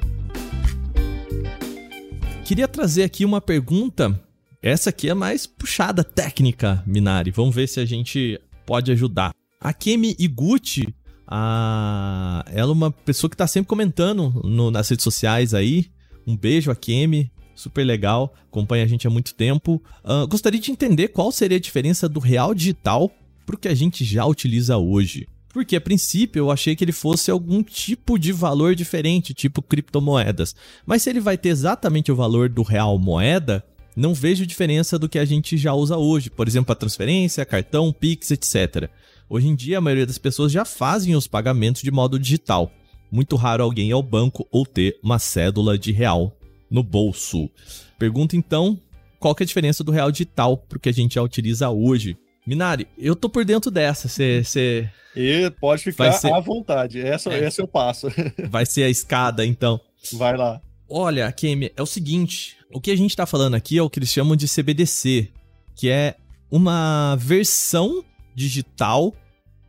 Queria 2.49 2.67
trazer 2.67 3.03
aqui 3.03 3.25
uma 3.25 3.39
pergunta. 3.39 4.19
Essa 4.59 4.89
aqui 4.89 5.07
é 5.07 5.13
mais 5.13 5.45
puxada 5.45 6.03
técnica, 6.03 6.83
Minari. 6.83 7.29
Vamos 7.29 7.53
ver 7.53 7.67
se 7.67 7.79
a 7.79 7.85
gente 7.85 8.41
pode 8.65 8.91
ajudar. 8.91 9.35
A 9.61 9.71
Kemi 9.71 10.15
Iguchi, 10.17 10.91
a... 11.27 12.43
ela 12.47 12.71
é 12.71 12.73
uma 12.73 12.89
pessoa 12.89 13.29
que 13.29 13.35
está 13.35 13.45
sempre 13.45 13.67
comentando 13.67 14.31
no, 14.43 14.71
nas 14.71 14.89
redes 14.89 15.03
sociais 15.03 15.53
aí. 15.53 15.91
Um 16.25 16.35
beijo 16.35 16.71
a 16.71 16.75
Kemi, 16.75 17.31
super 17.53 17.83
legal, 17.83 18.33
acompanha 18.47 18.83
a 18.83 18.87
gente 18.87 19.05
há 19.05 19.11
muito 19.11 19.35
tempo. 19.35 19.79
Uh, 20.03 20.27
gostaria 20.27 20.59
de 20.59 20.71
entender 20.71 21.09
qual 21.09 21.31
seria 21.31 21.57
a 21.57 21.61
diferença 21.61 22.09
do 22.09 22.19
real 22.19 22.55
digital 22.55 23.11
para 23.45 23.55
o 23.55 23.59
que 23.59 23.67
a 23.67 23.75
gente 23.75 24.03
já 24.03 24.25
utiliza 24.25 24.75
hoje. 24.75 25.27
Porque 25.51 25.75
a 25.75 25.81
princípio 25.81 26.41
eu 26.41 26.51
achei 26.51 26.75
que 26.75 26.83
ele 26.83 26.91
fosse 26.91 27.31
algum 27.31 27.63
tipo 27.63 28.17
de 28.19 28.31
valor 28.31 28.75
diferente, 28.75 29.33
tipo 29.33 29.61
criptomoedas. 29.61 30.55
Mas 30.85 31.01
se 31.01 31.09
ele 31.09 31.19
vai 31.19 31.37
ter 31.37 31.49
exatamente 31.49 32.11
o 32.11 32.15
valor 32.15 32.49
do 32.49 32.61
real 32.61 32.97
moeda, 32.99 33.63
não 33.95 34.13
vejo 34.13 34.45
diferença 34.45 34.97
do 34.99 35.09
que 35.09 35.17
a 35.17 35.25
gente 35.25 35.57
já 35.57 35.73
usa 35.73 35.97
hoje. 35.97 36.29
Por 36.29 36.47
exemplo, 36.47 36.71
a 36.71 36.75
transferência, 36.75 37.45
cartão, 37.45 37.91
Pix, 37.91 38.31
etc. 38.31 38.89
Hoje 39.27 39.47
em 39.47 39.55
dia, 39.55 39.79
a 39.79 39.81
maioria 39.81 40.05
das 40.05 40.17
pessoas 40.17 40.51
já 40.51 40.63
fazem 40.63 41.15
os 41.15 41.27
pagamentos 41.27 41.81
de 41.81 41.91
modo 41.91 42.19
digital. 42.19 42.71
Muito 43.11 43.35
raro 43.35 43.63
alguém 43.63 43.89
ir 43.89 43.93
ao 43.93 44.03
banco 44.03 44.47
ou 44.51 44.65
ter 44.65 44.99
uma 45.03 45.17
cédula 45.17 45.77
de 45.77 45.91
real 45.91 46.37
no 46.69 46.83
bolso. 46.83 47.49
Pergunta 47.97 48.37
então, 48.37 48.79
qual 49.19 49.35
é 49.39 49.43
a 49.43 49.45
diferença 49.45 49.83
do 49.83 49.91
real 49.91 50.11
digital 50.11 50.57
para 50.57 50.77
o 50.77 50.79
que 50.79 50.89
a 50.89 50.93
gente 50.93 51.15
já 51.15 51.23
utiliza 51.23 51.69
hoje? 51.69 52.15
Minari, 52.45 52.87
eu 52.97 53.15
tô 53.15 53.29
por 53.29 53.45
dentro 53.45 53.69
dessa. 53.69 54.07
Você. 54.07 54.89
E 55.15 55.51
pode 55.59 55.83
ficar 55.83 56.11
ser... 56.13 56.31
à 56.33 56.39
vontade. 56.39 56.99
Essa, 56.99 57.31
é. 57.31 57.43
essa 57.43 57.61
eu 57.61 57.67
passo. 57.67 58.07
Vai 58.49 58.65
ser 58.65 58.83
a 58.83 58.89
escada, 58.89 59.45
então. 59.45 59.79
Vai 60.13 60.35
lá. 60.35 60.61
Olha, 60.87 61.31
Kemi, 61.31 61.71
é 61.75 61.81
o 61.81 61.85
seguinte: 61.85 62.57
o 62.73 62.79
que 62.79 62.91
a 62.91 62.95
gente 62.95 63.15
tá 63.15 63.25
falando 63.25 63.55
aqui 63.55 63.77
é 63.77 63.81
o 63.81 63.89
que 63.89 63.99
eles 63.99 64.09
chamam 64.09 64.35
de 64.35 64.47
CBDC, 64.47 65.31
que 65.75 65.89
é 65.89 66.15
uma 66.49 67.15
versão 67.15 68.03
digital 68.35 69.13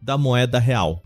da 0.00 0.16
moeda 0.16 0.58
real. 0.58 1.02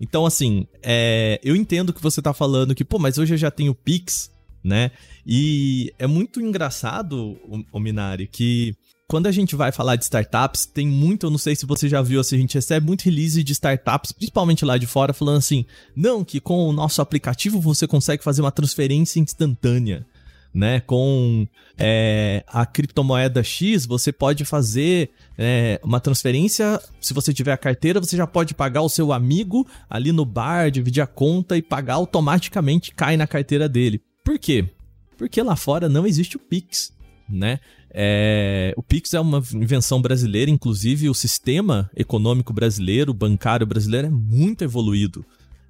Então, 0.00 0.24
assim, 0.24 0.66
é, 0.82 1.38
eu 1.44 1.54
entendo 1.54 1.92
que 1.92 2.02
você 2.02 2.22
tá 2.22 2.32
falando 2.32 2.74
que, 2.74 2.84
pô, 2.84 2.98
mas 2.98 3.18
hoje 3.18 3.34
eu 3.34 3.38
já 3.38 3.50
tenho 3.50 3.74
Pix, 3.74 4.30
né? 4.64 4.90
E 5.26 5.92
é 5.98 6.06
muito 6.06 6.40
engraçado, 6.40 7.38
o, 7.44 7.62
o 7.70 7.78
Minari, 7.78 8.26
que 8.26 8.74
quando 9.10 9.26
a 9.26 9.32
gente 9.32 9.56
vai 9.56 9.72
falar 9.72 9.96
de 9.96 10.04
startups, 10.04 10.66
tem 10.66 10.86
muito, 10.86 11.26
eu 11.26 11.30
não 11.32 11.36
sei 11.36 11.56
se 11.56 11.66
você 11.66 11.88
já 11.88 12.00
viu, 12.00 12.20
assim, 12.20 12.36
a 12.36 12.38
gente 12.38 12.54
recebe 12.54 12.86
muito 12.86 13.02
release 13.02 13.42
de 13.42 13.52
startups, 13.52 14.12
principalmente 14.12 14.64
lá 14.64 14.78
de 14.78 14.86
fora, 14.86 15.12
falando 15.12 15.38
assim: 15.38 15.66
não, 15.96 16.24
que 16.24 16.38
com 16.38 16.68
o 16.68 16.72
nosso 16.72 17.02
aplicativo 17.02 17.60
você 17.60 17.88
consegue 17.88 18.22
fazer 18.22 18.40
uma 18.40 18.52
transferência 18.52 19.18
instantânea. 19.18 20.06
Né, 20.52 20.80
com 20.80 21.46
é, 21.78 22.42
a 22.48 22.66
criptomoeda 22.66 23.40
X, 23.40 23.86
você 23.86 24.10
pode 24.10 24.44
fazer 24.44 25.10
é, 25.38 25.80
uma 25.84 26.00
transferência. 26.00 26.80
Se 27.00 27.14
você 27.14 27.32
tiver 27.32 27.52
a 27.52 27.56
carteira, 27.56 28.00
você 28.00 28.16
já 28.16 28.26
pode 28.26 28.52
pagar 28.52 28.82
o 28.82 28.88
seu 28.88 29.12
amigo 29.12 29.64
ali 29.88 30.10
no 30.10 30.24
bar, 30.24 30.68
dividir 30.68 31.02
a 31.02 31.06
conta 31.06 31.56
e 31.56 31.62
pagar 31.62 31.94
automaticamente, 31.94 32.92
cai 32.92 33.16
na 33.16 33.28
carteira 33.28 33.68
dele. 33.68 34.02
Por 34.24 34.40
quê? 34.40 34.68
Porque 35.16 35.40
lá 35.40 35.54
fora 35.54 35.88
não 35.88 36.04
existe 36.04 36.36
o 36.36 36.40
Pix, 36.40 36.92
né? 37.28 37.60
É, 37.92 38.72
o 38.76 38.82
Pix 38.82 39.14
é 39.14 39.20
uma 39.20 39.42
invenção 39.54 40.00
brasileira, 40.00 40.50
inclusive 40.50 41.10
o 41.10 41.14
sistema 41.14 41.90
econômico 41.96 42.52
brasileiro, 42.52 43.12
bancário 43.12 43.66
brasileiro 43.66 44.06
é 44.06 44.10
muito 44.10 44.62
evoluído. 44.62 45.24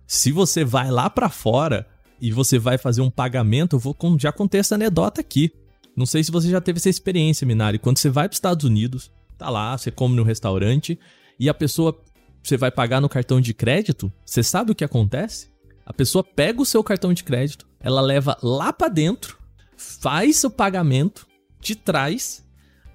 Se 0.07 0.31
você 0.31 0.65
vai 0.65 0.91
lá 0.91 1.09
para 1.09 1.31
fora 1.31 1.87
e 2.21 2.31
você 2.31 2.59
vai 2.59 2.77
fazer 2.77 3.01
um 3.01 3.11
pagamento, 3.11 3.77
eu 3.77 3.81
vou 3.81 3.97
já 4.19 4.31
contei 4.31 4.61
essa 4.61 4.75
anedota 4.75 5.21
aqui. 5.21 5.51
Não 5.97 6.05
sei 6.05 6.23
se 6.23 6.31
você 6.31 6.49
já 6.51 6.61
teve 6.61 6.79
essa 6.79 6.91
experiência, 6.91 7.47
Minari. 7.47 7.79
Quando 7.79 7.99
você 7.99 8.11
vai 8.11 8.29
para 8.29 8.33
os 8.33 8.37
Estados 8.37 8.65
Unidos, 8.65 9.11
tá 9.39 9.49
lá, 9.49 9.77
você 9.77 9.91
come 9.91 10.15
no 10.15 10.23
restaurante 10.23 10.99
e 11.39 11.49
a 11.49 11.55
pessoa 11.55 11.99
você 12.43 12.57
vai 12.57 12.71
pagar 12.71 13.01
no 13.01 13.09
cartão 13.09 13.41
de 13.41 13.55
crédito, 13.55 14.13
você 14.25 14.43
sabe 14.43 14.73
o 14.73 14.75
que 14.75 14.85
acontece? 14.85 15.49
A 15.85 15.93
pessoa 15.93 16.23
pega 16.23 16.61
o 16.61 16.67
seu 16.67 16.83
cartão 16.83 17.13
de 17.13 17.25
crédito, 17.25 17.67
ela 17.81 18.01
leva 18.01 18.37
lá 18.43 18.73
para 18.73 18.89
dentro, 18.89 19.39
faz 19.77 20.45
o 20.45 20.51
pagamento 20.51 21.27
te 21.61 21.75
traz 21.75 22.45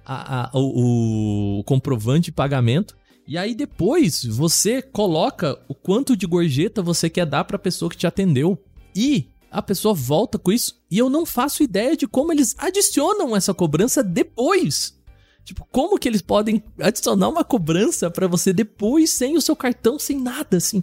a, 0.04 0.46
a, 0.46 0.50
o, 0.54 1.60
o 1.60 1.64
comprovante 1.64 2.26
de 2.26 2.32
pagamento 2.32 2.96
e 3.28 3.36
aí 3.36 3.54
depois 3.54 4.24
você 4.24 4.80
coloca 4.80 5.58
o 5.68 5.74
quanto 5.74 6.16
de 6.16 6.26
gorjeta 6.26 6.80
você 6.80 7.10
quer 7.10 7.26
dar 7.26 7.44
para 7.44 7.56
a 7.56 7.60
pessoa 7.60 7.90
que 7.90 7.96
te 7.96 8.06
atendeu. 8.06 8.56
E 8.94 9.28
a 9.50 9.60
pessoa 9.60 9.94
volta 9.94 10.38
com 10.38 10.52
isso 10.52 10.80
e 10.90 10.98
eu 10.98 11.10
não 11.10 11.26
faço 11.26 11.62
ideia 11.62 11.96
de 11.96 12.06
como 12.06 12.32
eles 12.32 12.54
adicionam 12.56 13.34
essa 13.34 13.52
cobrança 13.52 14.02
depois. 14.02 14.96
Tipo, 15.44 15.66
como 15.70 15.98
que 15.98 16.08
eles 16.08 16.22
podem 16.22 16.62
adicionar 16.80 17.28
uma 17.28 17.44
cobrança 17.44 18.10
para 18.10 18.26
você 18.26 18.52
depois 18.52 19.10
sem 19.10 19.36
o 19.36 19.40
seu 19.40 19.54
cartão, 19.54 19.98
sem 19.98 20.20
nada, 20.20 20.56
assim? 20.56 20.82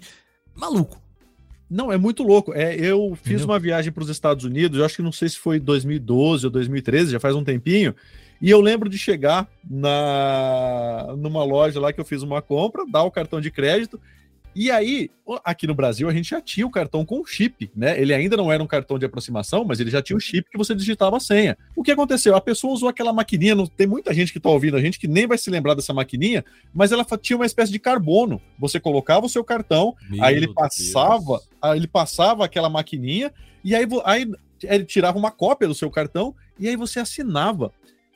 Maluco. 0.56 1.03
Não, 1.74 1.92
é 1.92 1.98
muito 1.98 2.22
louco. 2.22 2.54
É, 2.54 2.76
eu 2.76 3.16
fiz 3.16 3.34
Entendeu? 3.34 3.48
uma 3.48 3.60
viagem 3.60 3.92
para 3.92 4.04
os 4.04 4.10
Estados 4.10 4.46
Unidos, 4.46 4.78
eu 4.78 4.86
acho 4.86 4.98
que 4.98 5.02
não 5.02 5.12
sei 5.12 5.28
se 5.28 5.40
foi 5.40 5.60
2012 5.60 6.46
ou 6.46 6.52
2013, 6.52 7.12
já 7.12 7.20
faz 7.20 7.36
um 7.36 7.44
tempinho. 7.44 7.96
E 8.40 8.50
eu 8.50 8.62
lembro 8.62 8.90
de 8.90 8.98
chegar 8.98 9.48
na 9.68 11.16
numa 11.18 11.44
loja 11.44 11.80
lá 11.80 11.92
que 11.92 12.00
eu 12.00 12.06
fiz 12.06 12.22
uma 12.22 12.42
compra, 12.42 12.86
dar 12.86 13.04
o 13.04 13.12
cartão 13.12 13.42
de 13.42 13.50
crédito 13.50 14.00
e 14.56 14.70
aí, 14.70 15.10
aqui 15.44 15.66
no 15.66 15.74
Brasil, 15.74 16.08
a 16.08 16.14
gente 16.14 16.30
já 16.30 16.42
tinha 16.42 16.66
o 16.66 16.70
cartão 16.70 17.06
com 17.06 17.26
chip, 17.26 17.72
né? 17.76 18.00
Ele 18.00 18.14
ainda 18.14 18.38
não 18.38 18.52
era 18.52 18.62
um 18.62 18.68
cartão 18.68 19.00
de 19.00 19.06
aproximação, 19.06 19.66
mas 19.66 19.80
ele 19.80 19.90
já 19.90 20.02
tinha 20.02 20.16
o 20.16 20.20
chip 20.20 20.50
que 20.50 20.58
você 20.58 20.76
digitava 20.76 21.18
a 21.18 21.20
senha. 21.20 21.58
O 21.76 21.82
que 21.82 21.92
aconteceu? 21.92 22.36
A 22.36 22.42
pessoa 22.42 22.74
usou 22.74 22.88
aquela 22.88 23.12
maquininha, 23.12 23.56
não, 23.56 23.66
tem 23.66 23.88
muita 23.88 24.14
gente 24.14 24.32
que 24.32 24.38
está 24.38 24.50
ouvindo 24.50 24.78
a 24.78 24.82
gente 24.82 25.00
que 25.00 25.08
nem 25.08 25.26
vai 25.26 25.38
se 25.38 25.50
lembrar 25.50 25.74
dessa 25.74 25.94
maquininha, 25.94 26.46
mas 26.74 26.92
ela 26.92 27.06
tinha 27.20 27.38
uma 27.38 27.46
espécie 27.46 27.72
de 27.72 27.80
carbono. 27.80 28.42
Você 28.60 28.80
colocava 28.80 29.26
o 29.26 29.30
seu 29.30 29.44
cartão, 29.44 29.96
Meu 30.10 30.24
aí 30.24 30.36
ele 30.36 30.54
passava, 30.54 31.42
aí 31.62 31.80
ele 31.80 31.88
passava 31.88 32.46
aquela 32.46 32.70
maquininha, 32.70 33.34
e 33.64 33.76
aí, 33.76 33.88
aí 34.06 34.32
ele 34.64 34.86
tirava 34.86 35.18
uma 35.18 35.32
cópia 35.32 35.68
do 35.68 35.76
seu 35.76 35.90
cartão, 35.90 36.36
e 36.60 36.68
aí 36.68 36.76
você 36.76 37.00
assinava. 37.00 37.72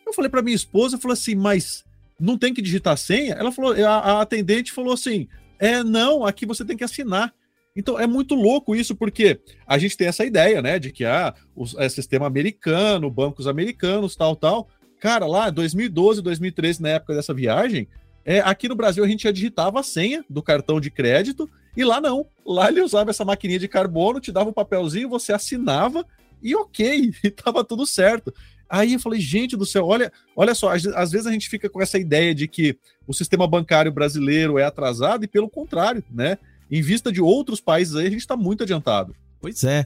Eu 0.06 0.14
falei 0.14 0.30
para 0.30 0.42
minha 0.42 0.56
esposa, 0.56 0.98
falou 0.98 1.14
assim, 1.14 1.36
mas 1.36 1.84
não 2.20 2.38
tem 2.38 2.54
que 2.54 2.62
digitar 2.62 2.98
senha? 2.98 3.34
Ela 3.34 3.52
falou, 3.52 3.74
a, 3.74 3.98
a 3.98 4.22
atendente 4.22 4.72
falou 4.72 4.94
assim, 4.94 5.28
é, 5.60 5.84
não, 5.84 6.26
aqui 6.26 6.46
você 6.46 6.64
tem 6.64 6.78
que 6.78 6.84
assinar. 6.84 7.34
Então 7.76 8.00
é 8.00 8.08
muito 8.08 8.34
louco 8.34 8.76
isso, 8.76 8.96
porque 8.96 9.40
a 9.68 9.78
gente 9.78 9.96
tem 9.96 10.08
essa 10.08 10.26
ideia, 10.26 10.62
né, 10.62 10.80
de 10.80 10.92
que 10.92 11.06
ah, 11.06 11.34
o 11.56 11.66
é 11.78 11.88
sistema 11.88 12.26
americano, 12.26 13.10
bancos 13.10 13.46
americanos, 13.48 14.16
tal, 14.16 14.36
tal. 14.36 14.68
Cara, 15.00 15.28
lá 15.28 15.52
2012, 15.52 16.24
2013, 16.24 16.82
na 16.82 16.90
época 16.90 17.14
dessa 17.14 17.36
viagem, 17.36 17.88
é, 18.26 18.40
aqui 18.40 18.68
no 18.68 18.76
Brasil 18.76 19.04
a 19.04 19.08
gente 19.08 19.24
já 19.24 19.32
digitava 19.32 19.80
a 19.80 19.84
senha 19.84 20.26
do 20.28 20.42
cartão 20.42 20.82
de 20.82 20.90
crédito 20.90 21.48
e 21.78 21.86
lá 21.86 22.02
não. 22.02 22.26
Lá 22.46 22.68
ele 22.70 22.82
usava 22.82 23.12
essa 23.12 23.24
maquininha 23.24 23.60
de 23.60 23.68
carbono, 23.68 24.20
te 24.20 24.32
dava 24.32 24.50
um 24.50 24.54
papelzinho, 24.54 25.08
você 25.08 25.32
assinava 25.32 26.04
e 26.42 26.56
ok, 26.56 27.12
e 27.24 27.30
tava 27.30 27.64
tudo 27.64 27.86
certo. 27.86 28.34
Aí 28.70 28.94
eu 28.94 29.00
falei, 29.00 29.20
gente 29.20 29.56
do 29.56 29.66
céu, 29.66 29.86
olha, 29.86 30.12
olha 30.36 30.54
só, 30.54 30.74
às, 30.74 30.86
às, 30.88 31.12
vezes 31.12 31.28
a 31.28 31.32
gente 31.32 31.50
fica 31.50 31.70
com 31.70 31.82
essa 31.82 31.98
ideia 31.98 32.36
de 32.36 32.48
que 32.48 32.78
o 33.08 33.14
sistema 33.14 33.48
bancário 33.48 33.92
brasileiro 33.92 34.58
é 34.58 34.66
atrasado 34.66 35.24
e 35.24 35.28
pelo 35.28 35.50
contrário, 35.50 36.04
né? 36.12 36.38
Em 36.70 36.82
vista 36.82 37.12
de 37.12 37.22
outros 37.22 37.62
países 37.62 37.96
aí, 37.96 38.08
a 38.08 38.10
gente 38.10 38.20
está 38.20 38.36
muito 38.36 38.64
adiantado. 38.64 39.16
Pois 39.40 39.64
é. 39.64 39.86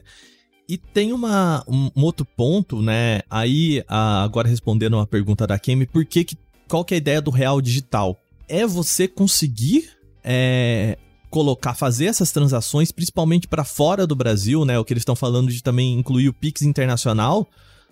E 0.68 0.76
tem 0.76 1.12
uma, 1.12 1.64
um, 1.68 1.90
um 1.94 2.02
outro 2.02 2.24
ponto, 2.24 2.80
né? 2.80 3.20
Aí, 3.30 3.84
a, 3.86 4.22
agora 4.24 4.48
respondendo 4.48 4.94
uma 4.94 5.06
pergunta 5.06 5.46
da 5.46 5.58
Kemi, 5.58 5.86
por 5.86 6.04
que, 6.04 6.24
que 6.24 6.36
qual 6.68 6.84
que 6.84 6.94
é 6.94 6.96
a 6.96 6.98
ideia 6.98 7.20
do 7.20 7.30
real 7.30 7.60
digital? 7.60 8.18
É 8.48 8.66
você 8.66 9.06
conseguir 9.06 9.90
é, 10.24 10.96
colocar, 11.28 11.74
fazer 11.74 12.06
essas 12.06 12.32
transações, 12.32 12.90
principalmente 12.90 13.48
para 13.48 13.64
fora 13.64 14.06
do 14.06 14.16
Brasil, 14.16 14.64
né? 14.64 14.78
O 14.78 14.84
que 14.84 14.92
eles 14.92 15.02
estão 15.02 15.16
falando 15.16 15.50
de 15.50 15.62
também 15.62 15.94
incluir 15.94 16.28
o 16.28 16.32
Pix 16.32 16.62
internacional, 16.62 17.48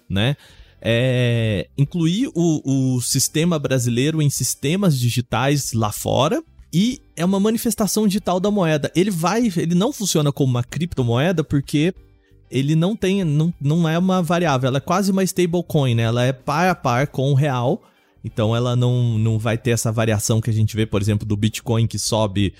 né? 0.09 0.37
É, 0.83 1.69
incluir 1.77 2.29
o, 2.35 2.97
o 2.97 3.01
sistema 3.01 3.59
brasileiro 3.59 4.23
em 4.23 4.31
sistemas 4.31 4.99
digitais 4.99 5.73
lá 5.73 5.93
fora 5.93 6.43
e 6.73 7.01
é 7.17 7.25
uma 7.25 7.41
manifestação 7.41 8.07
digital 8.07 8.41
da 8.41 8.51
moeda. 8.51 8.91
Ele 8.95 9.11
vai, 9.11 9.47
ele 9.57 9.75
não 9.75 9.93
funciona 9.93 10.33
como 10.33 10.51
uma 10.51 10.65
criptomoeda 10.65 11.43
porque 11.43 11.93
ele 12.51 12.75
não 12.75 12.97
tem, 12.97 13.25
não, 13.25 13.53
não 13.61 13.89
é 13.89 13.99
uma 13.99 14.23
variável, 14.23 14.69
ela 14.69 14.79
é 14.79 14.81
quase 14.81 15.11
uma 15.11 15.23
stablecoin, 15.23 15.95
né? 15.95 16.03
Ela 16.03 16.25
é 16.25 16.33
par 16.33 16.69
a 16.69 16.75
par 16.75 17.07
com 17.07 17.31
o 17.31 17.35
real, 17.35 17.83
então 18.25 18.57
ela 18.57 18.75
não, 18.75 19.19
não 19.19 19.39
vai 19.39 19.57
ter 19.57 19.71
essa 19.71 19.93
variação 19.93 20.41
que 20.41 20.51
a 20.51 20.53
gente 20.53 20.75
vê, 20.75 20.85
por 20.85 21.01
exemplo, 21.01 21.27
do 21.27 21.37
Bitcoin 21.37 21.87
que 21.87 21.99
sobe 21.99 22.55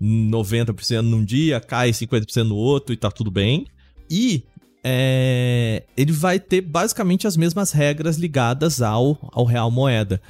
90% 0.00 1.02
num 1.02 1.24
dia, 1.24 1.60
cai 1.60 1.90
50% 1.90 2.44
no 2.44 2.56
outro 2.56 2.92
e 2.94 2.96
tá 2.96 3.10
tudo 3.10 3.30
bem. 3.30 3.66
E 4.10 4.44
é, 4.88 5.82
ele 5.96 6.12
vai 6.12 6.38
ter 6.38 6.60
basicamente 6.60 7.26
as 7.26 7.36
mesmas 7.36 7.72
regras 7.72 8.18
ligadas 8.18 8.80
ao, 8.80 9.18
ao 9.32 9.44
real 9.44 9.68
moeda. 9.68 10.22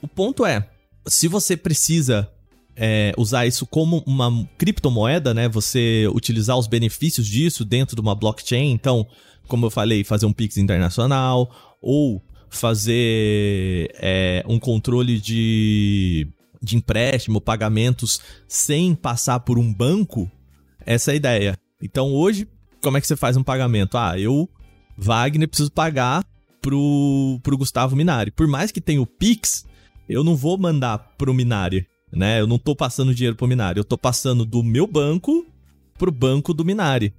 O 0.00 0.08
ponto 0.08 0.46
é, 0.46 0.66
se 1.06 1.28
você 1.28 1.58
precisa 1.58 2.26
é, 2.74 3.12
usar 3.18 3.44
isso 3.44 3.66
como 3.66 4.02
uma 4.06 4.48
criptomoeda, 4.56 5.34
né? 5.34 5.46
Você 5.46 6.08
utilizar 6.14 6.56
os 6.56 6.66
benefícios 6.66 7.26
disso 7.26 7.66
dentro 7.66 7.94
de 7.94 8.00
uma 8.00 8.14
blockchain. 8.14 8.72
Então, 8.72 9.06
como 9.46 9.66
eu 9.66 9.70
falei, 9.70 10.02
fazer 10.04 10.24
um 10.24 10.32
Pix 10.32 10.56
internacional 10.56 11.76
ou 11.82 12.22
fazer 12.48 13.90
é, 13.96 14.42
um 14.48 14.58
controle 14.58 15.20
de, 15.20 16.26
de 16.62 16.76
empréstimo, 16.76 17.42
pagamentos 17.42 18.20
sem 18.48 18.94
passar 18.94 19.40
por 19.40 19.58
um 19.58 19.70
banco. 19.70 20.30
Essa 20.86 21.10
é 21.10 21.12
a 21.12 21.16
ideia. 21.16 21.58
Então, 21.82 22.14
hoje, 22.14 22.48
como 22.82 22.96
é 22.96 23.00
que 23.00 23.06
você 23.06 23.16
faz 23.16 23.36
um 23.36 23.42
pagamento? 23.42 23.96
Ah, 23.96 24.18
eu, 24.18 24.48
Wagner, 24.98 25.48
preciso 25.48 25.70
pagar 25.70 26.24
pro, 26.60 27.38
pro 27.42 27.56
Gustavo 27.56 27.96
Minari. 27.96 28.30
Por 28.30 28.46
mais 28.46 28.70
que 28.70 28.80
tenha 28.80 29.00
o 29.00 29.06
Pix, 29.06 29.64
eu 30.08 30.22
não 30.22 30.36
vou 30.36 30.58
mandar 30.58 30.98
pro 31.16 31.32
Minari, 31.32 31.86
né? 32.12 32.40
Eu 32.40 32.46
não 32.46 32.58
tô 32.58 32.74
passando 32.74 33.14
dinheiro 33.14 33.36
pro 33.36 33.48
Minari, 33.48 33.78
eu 33.78 33.84
tô 33.84 33.96
passando 33.96 34.44
do 34.44 34.62
meu 34.62 34.86
banco 34.86 35.46
pro 35.96 36.12
banco 36.12 36.52
do 36.52 36.64
Minari. 36.64 37.14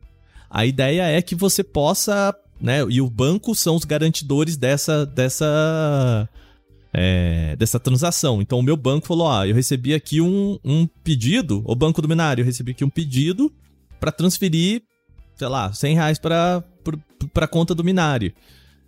A 0.49 0.66
ideia 0.66 1.03
é 1.03 1.22
que 1.22 1.34
você 1.34 1.64
possa, 1.64 2.36
né? 2.59 2.80
E 2.89 3.01
o 3.01 3.09
banco 3.09 3.55
são 3.55 3.76
os 3.76 3.86
garantidores 3.86 4.57
dessa 4.57 5.05
dessa 5.05 6.30
é, 6.93 7.55
dessa 7.55 7.80
transação. 7.80 8.41
Então 8.41 8.59
o 8.59 8.64
meu 8.64 8.78
banco 8.78 9.07
falou: 9.07 9.32
ah, 9.32 9.47
eu 9.47 9.55
recebi 9.55 9.93
aqui 9.93 10.22
um, 10.22 10.59
um 10.64 10.86
pedido, 11.03 11.64
o 11.66 11.76
banco 11.76 12.01
do 12.01 12.07
Minari, 12.07 12.41
eu 12.41 12.45
recebi 12.45 12.72
aqui 12.72 12.84
um 12.84 12.89
pedido 12.89 13.51
para 13.99 14.11
transferir 14.11 14.84
sei 15.36 15.47
lá, 15.47 15.73
100 15.73 15.95
reais 15.95 16.19
pra, 16.19 16.63
pra 17.34 17.47
conta 17.47 17.73
do 17.75 17.84
Minari. 17.84 18.34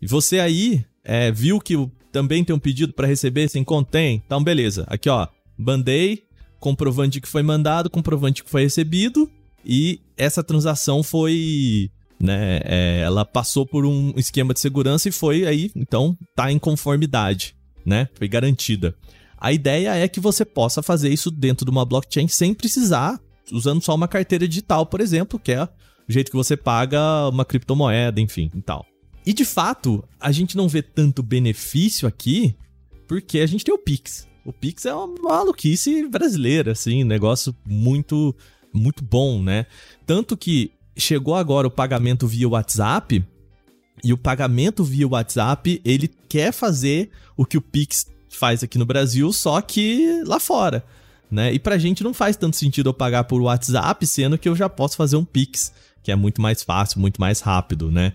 E 0.01 0.07
você 0.07 0.39
aí 0.39 0.85
é, 1.03 1.31
viu 1.31 1.59
que 1.59 1.75
também 2.11 2.43
tem 2.43 2.55
um 2.55 2.59
pedido 2.59 2.93
para 2.93 3.07
receber 3.07 3.49
sem 3.49 3.63
conta? 3.63 3.91
Tem? 3.91 4.21
Então, 4.25 4.43
beleza. 4.43 4.85
Aqui, 4.87 5.09
ó, 5.09 5.27
mandei, 5.57 6.23
comprovante 6.59 7.19
que 7.21 7.27
foi 7.27 7.43
mandado, 7.43 7.89
comprovante 7.89 8.43
que 8.43 8.49
foi 8.49 8.63
recebido, 8.63 9.29
e 9.65 9.99
essa 10.17 10.43
transação 10.43 11.03
foi. 11.03 11.89
Né, 12.17 12.61
é, 12.63 13.01
ela 13.03 13.25
passou 13.25 13.65
por 13.65 13.85
um 13.85 14.13
esquema 14.15 14.53
de 14.53 14.61
segurança 14.61 15.09
e 15.09 15.11
foi 15.11 15.45
aí, 15.45 15.69
então, 15.75 16.17
tá 16.33 16.49
em 16.49 16.57
conformidade, 16.57 17.53
né? 17.85 18.07
Foi 18.13 18.25
garantida. 18.27 18.95
A 19.37 19.51
ideia 19.51 19.93
é 19.93 20.07
que 20.07 20.21
você 20.21 20.45
possa 20.45 20.81
fazer 20.81 21.09
isso 21.09 21.29
dentro 21.29 21.65
de 21.65 21.71
uma 21.71 21.83
blockchain 21.85 22.29
sem 22.29 22.53
precisar, 22.53 23.19
usando 23.51 23.83
só 23.83 23.93
uma 23.93 24.07
carteira 24.07 24.47
digital, 24.47 24.85
por 24.85 25.01
exemplo, 25.01 25.37
que 25.37 25.51
é 25.51 25.67
o 26.07 26.11
jeito 26.11 26.31
que 26.31 26.37
você 26.37 26.55
paga 26.55 27.29
uma 27.29 27.45
criptomoeda, 27.45 28.21
enfim, 28.21 28.51
e 28.53 28.61
tal. 28.61 28.85
E 29.25 29.33
de 29.33 29.43
fato, 29.43 30.03
a 30.19 30.31
gente 30.31 30.55
não 30.55 30.67
vê 30.67 30.81
tanto 30.81 31.23
benefício 31.23 32.07
aqui 32.07 32.55
porque 33.07 33.39
a 33.39 33.45
gente 33.45 33.63
tem 33.63 33.73
o 33.73 33.77
Pix. 33.77 34.27
O 34.45 34.53
Pix 34.53 34.85
é 34.85 34.93
uma 34.93 35.07
maluquice 35.21 36.07
brasileira, 36.07 36.73
assim, 36.73 37.03
negócio 37.03 37.55
muito, 37.65 38.35
muito 38.71 39.03
bom, 39.03 39.41
né? 39.41 39.65
Tanto 40.05 40.37
que 40.37 40.71
chegou 40.95 41.33
agora 41.33 41.67
o 41.67 41.71
pagamento 41.71 42.27
via 42.27 42.47
WhatsApp 42.47 43.25
e 44.03 44.13
o 44.13 44.17
pagamento 44.17 44.83
via 44.83 45.07
WhatsApp, 45.07 45.81
ele 45.83 46.07
quer 46.29 46.51
fazer 46.51 47.09
o 47.35 47.45
que 47.45 47.57
o 47.57 47.61
Pix 47.61 48.05
faz 48.29 48.63
aqui 48.63 48.77
no 48.77 48.85
Brasil, 48.85 49.31
só 49.33 49.59
que 49.61 50.21
lá 50.25 50.39
fora, 50.39 50.85
né? 51.31 51.51
E 51.51 51.57
pra 51.57 51.79
gente 51.79 52.03
não 52.03 52.13
faz 52.13 52.37
tanto 52.37 52.55
sentido 52.55 52.89
eu 52.89 52.93
pagar 52.93 53.23
por 53.23 53.41
WhatsApp, 53.41 54.05
sendo 54.05 54.37
que 54.37 54.47
eu 54.47 54.55
já 54.55 54.69
posso 54.69 54.95
fazer 54.95 55.15
um 55.15 55.25
Pix 55.25 55.73
que 56.05 56.11
é 56.11 56.15
muito 56.15 56.39
mais 56.39 56.61
fácil, 56.61 57.01
muito 57.01 57.19
mais 57.19 57.41
rápido, 57.41 57.91
né? 57.91 58.13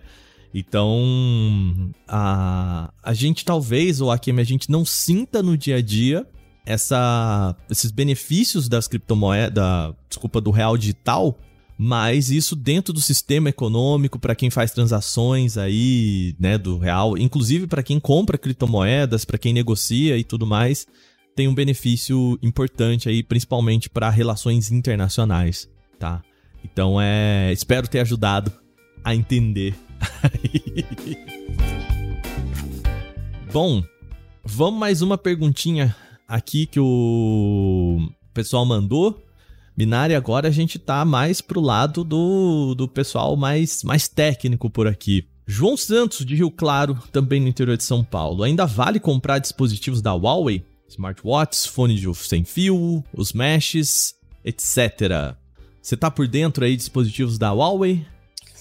Então, 0.55 1.93
a, 2.07 2.93
a 3.03 3.13
gente 3.13 3.45
talvez, 3.45 4.01
ou 4.01 4.13
aqui 4.13 4.31
a 4.31 4.45
gente 4.45 4.71
não 4.71 4.85
sinta 4.85 5.43
no 5.43 5.59
dia 5.59 5.77
a 5.77 5.83
dia 5.83 6.25
essa, 6.65 7.57
esses 7.69 7.91
benefícios 7.91 8.69
das 8.69 8.87
criptomoedas, 8.87 9.93
desculpa, 10.09 10.41
do 10.41 10.53
real 10.53 10.77
digital, 10.77 11.37
mas 11.77 12.31
isso 12.31 12.55
dentro 12.55 12.93
do 12.93 13.01
sistema 13.01 13.49
econômico 13.49 14.21
para 14.21 14.37
quem 14.37 14.51
faz 14.51 14.71
transações 14.71 15.57
aí, 15.57 16.37
né, 16.39 16.57
do 16.57 16.79
real, 16.79 17.19
inclusive 17.19 17.67
para 17.67 17.83
quem 17.83 17.99
compra 17.99 18.39
criptomoedas, 18.39 19.25
para 19.25 19.39
quem 19.39 19.53
negocia 19.53 20.17
e 20.17 20.23
tudo 20.23 20.47
mais, 20.47 20.87
tem 21.35 21.49
um 21.49 21.55
benefício 21.55 22.39
importante 22.41 23.09
aí, 23.09 23.23
principalmente 23.23 23.91
para 23.91 24.11
relações 24.11 24.71
internacionais, 24.71 25.69
tá? 25.99 26.23
Então 26.65 27.01
é. 27.01 27.53
Espero 27.53 27.89
ter 27.89 28.01
ajudado 28.01 28.53
a 29.05 29.15
entender. 29.15 29.75
Bom, 33.53 33.83
vamos 34.45 34.79
mais 34.79 35.03
uma 35.03 35.19
perguntinha 35.19 35.95
aqui 36.27 36.67
que 36.67 36.79
o 36.79 37.99
pessoal 38.33 38.65
mandou. 38.65 39.27
Minari, 39.77 40.15
agora 40.15 40.49
a 40.49 40.51
gente 40.51 40.79
tá 40.79 41.05
mais 41.05 41.41
pro 41.41 41.61
lado 41.61 42.05
do, 42.05 42.75
do 42.75 42.87
pessoal 42.87 43.37
mais, 43.37 43.83
mais 43.83 44.07
técnico 44.09 44.69
por 44.69 44.87
aqui. 44.87 45.27
João 45.47 45.77
Santos, 45.77 46.25
de 46.25 46.37
Rio 46.37 46.51
Claro, 46.51 46.97
também 47.11 47.41
no 47.41 47.49
interior 47.49 47.77
de 47.77 47.83
São 47.83 48.05
Paulo. 48.05 48.45
Ainda 48.45 48.67
vale 48.67 49.01
comprar 49.01 49.39
dispositivos 49.39 50.01
da 50.01 50.13
Huawei? 50.13 50.65
Smartwatches, 50.89 51.67
fone 51.67 51.95
de 51.97 52.15
sem 52.15 52.45
fio, 52.45 53.03
os 53.13 53.33
meshes, 53.33 54.15
etc. 54.45 55.35
Você 55.83 55.97
tá 55.97 56.11
por 56.11 56.29
dentro 56.29 56.65
aí 56.65 56.73
de 56.73 56.79
dispositivos 56.79 57.39
da 57.39 57.53
Huawei? 57.53 58.05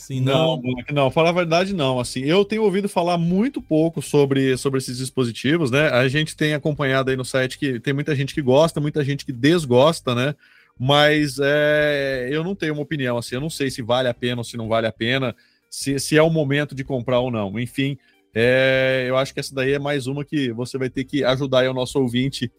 Sim, 0.10 0.22
não, 0.22 0.60
não, 0.60 0.74
não, 0.92 1.12
falar 1.12 1.30
a 1.30 1.34
verdade, 1.34 1.72
não. 1.72 2.00
Assim, 2.00 2.22
eu 2.22 2.44
tenho 2.44 2.64
ouvido 2.64 2.90
falar 2.90 3.16
muito 3.16 3.62
pouco 3.62 4.02
sobre, 4.02 4.58
sobre 4.58 4.80
esses 4.80 4.98
dispositivos, 4.98 5.70
né? 5.70 5.90
A 5.90 6.08
gente 6.08 6.36
tem 6.36 6.56
acompanhado 6.56 7.12
aí 7.12 7.16
no 7.16 7.24
site 7.24 7.60
que 7.60 7.80
tem 7.80 7.94
muita 7.94 8.16
gente 8.16 8.34
que 8.34 8.42
gosta, 8.42 8.80
muita 8.80 9.04
gente 9.04 9.24
que 9.24 9.32
desgosta, 9.32 10.16
né? 10.16 10.34
Mas 10.80 11.38
é, 11.40 12.28
eu 12.32 12.44
não 12.44 12.56
tenho 12.56 12.74
uma 12.74 12.82
opinião, 12.82 13.20
assim, 13.20 13.36
eu 13.36 13.42
não 13.42 13.52
sei 13.52 13.70
se 13.70 13.84
vale 13.84 14.08
a 14.08 14.14
pena 14.14 14.40
ou 14.40 14.44
se 14.44 14.58
não 14.58 14.68
vale 14.68 14.88
a 14.88 14.92
pena, 14.92 15.36
se, 15.70 16.00
se 16.00 16.18
é 16.18 16.24
o 16.24 16.30
momento 16.32 16.74
de 16.74 16.84
comprar 16.84 17.20
ou 17.20 17.30
não. 17.30 17.60
Enfim, 17.60 17.96
é, 18.34 19.06
eu 19.08 19.16
acho 19.16 19.32
que 19.32 19.40
essa 19.40 19.54
daí 19.54 19.74
é 19.74 19.80
mais 19.80 20.08
uma 20.08 20.26
que 20.26 20.52
você 20.54 20.78
vai 20.78 20.90
ter 20.90 21.04
que 21.04 21.24
ajudar 21.24 21.70
o 21.70 21.74
nosso 21.74 22.00
ouvinte 22.00 22.52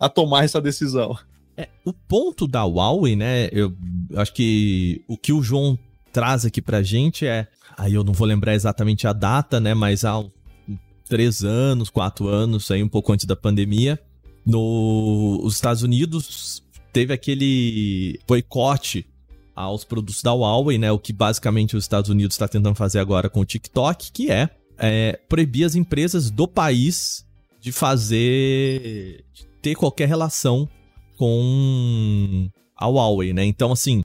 a 0.00 0.08
tomar 0.08 0.44
essa 0.44 0.62
decisão. 0.62 1.14
É, 1.56 1.68
o 1.84 1.92
ponto 1.92 2.46
da 2.46 2.64
Huawei, 2.64 3.16
né? 3.16 3.48
Eu 3.50 3.74
acho 4.16 4.32
que 4.34 5.02
o 5.08 5.16
que 5.16 5.32
o 5.32 5.42
João 5.42 5.78
traz 6.12 6.44
aqui 6.44 6.60
pra 6.60 6.82
gente 6.82 7.26
é. 7.26 7.46
Aí 7.76 7.94
eu 7.94 8.04
não 8.04 8.12
vou 8.12 8.26
lembrar 8.26 8.54
exatamente 8.54 9.06
a 9.06 9.12
data, 9.12 9.60
né? 9.60 9.74
Mas 9.74 10.04
há 10.04 10.22
três 11.08 11.44
anos, 11.44 11.90
quatro 11.90 12.28
anos, 12.28 12.70
aí 12.70 12.82
um 12.82 12.88
pouco 12.88 13.12
antes 13.12 13.26
da 13.26 13.36
pandemia, 13.36 13.98
nos 14.44 15.54
Estados 15.54 15.82
Unidos 15.82 16.62
teve 16.92 17.12
aquele 17.12 18.18
boicote 18.26 19.06
aos 19.54 19.84
produtos 19.84 20.22
da 20.22 20.32
Huawei, 20.32 20.78
né? 20.78 20.92
O 20.92 20.98
que 20.98 21.12
basicamente 21.12 21.76
os 21.76 21.84
Estados 21.84 22.10
Unidos 22.10 22.34
está 22.34 22.46
tentando 22.46 22.74
fazer 22.74 22.98
agora 22.98 23.28
com 23.30 23.40
o 23.40 23.44
TikTok, 23.44 24.12
que 24.12 24.30
é, 24.30 24.50
é 24.78 25.18
proibir 25.28 25.64
as 25.64 25.74
empresas 25.74 26.30
do 26.30 26.46
país 26.46 27.24
de 27.60 27.72
fazer. 27.72 29.24
De 29.32 29.46
ter 29.62 29.74
qualquer 29.74 30.06
relação 30.08 30.68
com 31.16 32.48
a 32.76 32.86
Huawei, 32.86 33.32
né? 33.32 33.44
Então, 33.44 33.72
assim, 33.72 34.04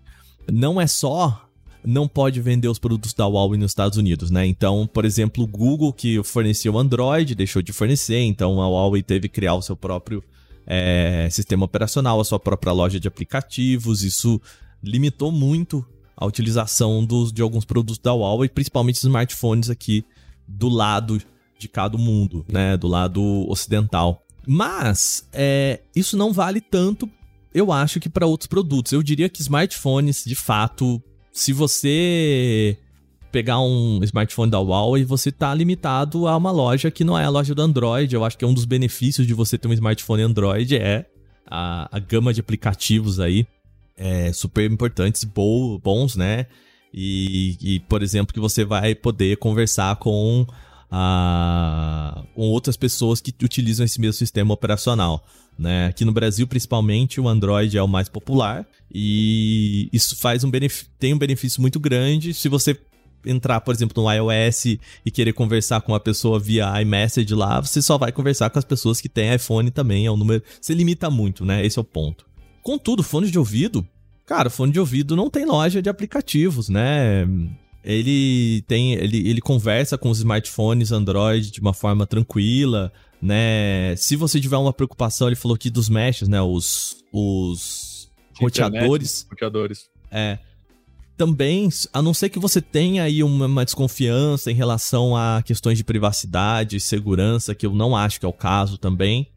não 0.51 0.79
é 0.79 0.87
só 0.87 1.47
não 1.83 2.07
pode 2.07 2.39
vender 2.39 2.67
os 2.67 2.79
produtos 2.79 3.13
da 3.13 3.25
Huawei 3.25 3.59
nos 3.59 3.71
Estados 3.71 3.97
Unidos, 3.97 4.29
né? 4.29 4.45
Então, 4.45 4.87
por 4.91 5.03
exemplo, 5.03 5.43
o 5.43 5.47
Google, 5.47 5.91
que 5.91 6.21
fornecia 6.23 6.71
o 6.71 6.77
Android, 6.77 7.33
deixou 7.35 7.61
de 7.61 7.73
fornecer, 7.73 8.19
então 8.19 8.61
a 8.61 8.67
Huawei 8.67 9.01
teve 9.01 9.27
que 9.27 9.35
criar 9.35 9.55
o 9.55 9.61
seu 9.61 9.75
próprio 9.75 10.23
é, 10.65 11.27
sistema 11.31 11.65
operacional, 11.65 12.19
a 12.19 12.25
sua 12.25 12.39
própria 12.39 12.71
loja 12.71 12.99
de 12.99 13.07
aplicativos. 13.07 14.03
Isso 14.03 14.39
limitou 14.83 15.31
muito 15.31 15.85
a 16.15 16.25
utilização 16.25 17.03
dos, 17.03 17.33
de 17.33 17.41
alguns 17.41 17.65
produtos 17.65 17.97
da 17.97 18.13
Huawei, 18.13 18.47
principalmente 18.47 18.95
smartphones 18.97 19.69
aqui 19.69 20.05
do 20.47 20.69
lado 20.69 21.21
de 21.57 21.67
cada 21.67 21.97
mundo, 21.97 22.45
né? 22.47 22.77
Do 22.77 22.87
lado 22.87 23.21
ocidental. 23.49 24.23
Mas 24.53 25.25
é, 25.31 25.79
isso 25.95 26.17
não 26.17 26.33
vale 26.33 26.59
tanto, 26.59 27.09
eu 27.53 27.71
acho, 27.71 28.01
que 28.01 28.09
para 28.09 28.25
outros 28.25 28.47
produtos. 28.47 28.91
Eu 28.91 29.01
diria 29.01 29.29
que 29.29 29.41
smartphones, 29.41 30.25
de 30.25 30.35
fato, 30.35 31.01
se 31.31 31.53
você 31.53 32.77
pegar 33.31 33.61
um 33.61 34.03
smartphone 34.03 34.51
da 34.51 34.59
Huawei, 34.59 35.05
você 35.05 35.31
tá 35.31 35.55
limitado 35.55 36.27
a 36.27 36.35
uma 36.35 36.51
loja 36.51 36.91
que 36.91 37.05
não 37.05 37.17
é 37.17 37.23
a 37.23 37.29
loja 37.29 37.55
do 37.55 37.61
Android. 37.61 38.13
Eu 38.13 38.25
acho 38.25 38.37
que 38.37 38.43
é 38.43 38.47
um 38.47 38.53
dos 38.53 38.65
benefícios 38.65 39.25
de 39.25 39.33
você 39.33 39.57
ter 39.57 39.69
um 39.69 39.73
smartphone 39.73 40.23
Android 40.23 40.75
é 40.75 41.05
a, 41.47 41.87
a 41.89 41.97
gama 41.97 42.33
de 42.33 42.41
aplicativos 42.41 43.21
aí 43.21 43.47
é, 43.95 44.33
super 44.33 44.69
importantes, 44.69 45.23
bo, 45.23 45.79
bons, 45.79 46.17
né? 46.17 46.45
E, 46.93 47.55
e, 47.61 47.79
por 47.79 48.03
exemplo, 48.03 48.33
que 48.33 48.39
você 48.41 48.65
vai 48.65 48.95
poder 48.95 49.37
conversar 49.37 49.95
com, 49.95 50.45
a, 50.91 52.23
com 52.35 52.41
outras 52.49 52.75
pessoas 52.75 53.21
que 53.21 53.33
utilizam 53.43 53.85
esse 53.85 54.01
mesmo 54.01 54.13
sistema 54.13 54.53
operacional. 54.53 55.25
Né? 55.57 55.87
Aqui 55.87 56.03
no 56.03 56.11
Brasil, 56.11 56.45
principalmente, 56.47 57.21
o 57.21 57.27
Android 57.29 57.77
é 57.77 57.81
o 57.81 57.87
mais 57.87 58.09
popular 58.09 58.67
e 58.93 59.87
isso 59.93 60.17
faz 60.17 60.43
um 60.43 60.51
tem 60.99 61.13
um 61.13 61.17
benefício 61.17 61.61
muito 61.61 61.79
grande 61.79 62.33
se 62.33 62.49
você 62.49 62.77
entrar, 63.25 63.61
por 63.61 63.73
exemplo, 63.73 64.01
no 64.01 64.11
iOS 64.11 64.65
e 65.05 65.11
querer 65.11 65.33
conversar 65.33 65.81
com 65.81 65.91
uma 65.91 65.99
pessoa 65.99 66.39
via 66.39 66.81
iMessage 66.81 67.33
lá, 67.35 67.61
você 67.61 67.81
só 67.81 67.97
vai 67.97 68.11
conversar 68.11 68.49
com 68.49 68.57
as 68.57 68.65
pessoas 68.65 68.99
que 68.99 69.07
têm 69.07 69.33
iPhone 69.35 69.69
também, 69.69 70.07
é 70.07 70.11
um 70.11 70.17
número, 70.17 70.43
você 70.59 70.73
limita 70.73 71.09
muito, 71.09 71.45
né? 71.45 71.63
Esse 71.63 71.77
é 71.77 71.81
o 71.81 71.85
ponto. 71.85 72.25
Contudo, 72.63 73.03
fone 73.03 73.29
de 73.29 73.37
ouvido, 73.37 73.87
cara, 74.25 74.49
fone 74.49 74.71
de 74.71 74.79
ouvido 74.79 75.15
não 75.15 75.29
tem 75.29 75.45
loja 75.45 75.81
de 75.81 75.89
aplicativos, 75.89 76.69
né? 76.69 77.27
Ele 77.83 78.63
tem, 78.67 78.93
ele, 78.93 79.27
ele 79.27 79.41
conversa 79.41 79.97
com 79.97 80.09
os 80.09 80.19
smartphones 80.19 80.91
Android 80.91 81.49
de 81.51 81.59
uma 81.59 81.73
forma 81.73 82.05
tranquila, 82.05 82.91
né? 83.21 83.95
Se 83.97 84.15
você 84.15 84.39
tiver 84.39 84.57
uma 84.57 84.73
preocupação, 84.73 85.27
ele 85.27 85.35
falou 85.35 85.55
aqui 85.55 85.69
dos 85.69 85.89
meshes, 85.89 86.27
né? 86.27 86.41
Os, 86.41 87.03
os 87.11 88.09
roteadores. 88.39 89.25
Roteadores. 89.29 89.89
É. 90.11 90.39
Também, 91.17 91.69
a 91.93 92.01
não 92.01 92.13
ser 92.13 92.29
que 92.29 92.39
você 92.39 92.59
tenha 92.61 93.03
aí 93.03 93.23
uma, 93.23 93.45
uma, 93.45 93.63
desconfiança 93.63 94.51
em 94.51 94.55
relação 94.55 95.15
a 95.15 95.43
questões 95.45 95.77
de 95.77 95.83
privacidade 95.83 96.77
e 96.77 96.79
segurança, 96.79 97.53
que 97.53 97.65
eu 97.65 97.75
não 97.75 97.95
acho 97.95 98.19
que 98.19 98.25
é 98.25 98.29
o 98.29 98.33
caso 98.33 98.77
também, 98.77 99.27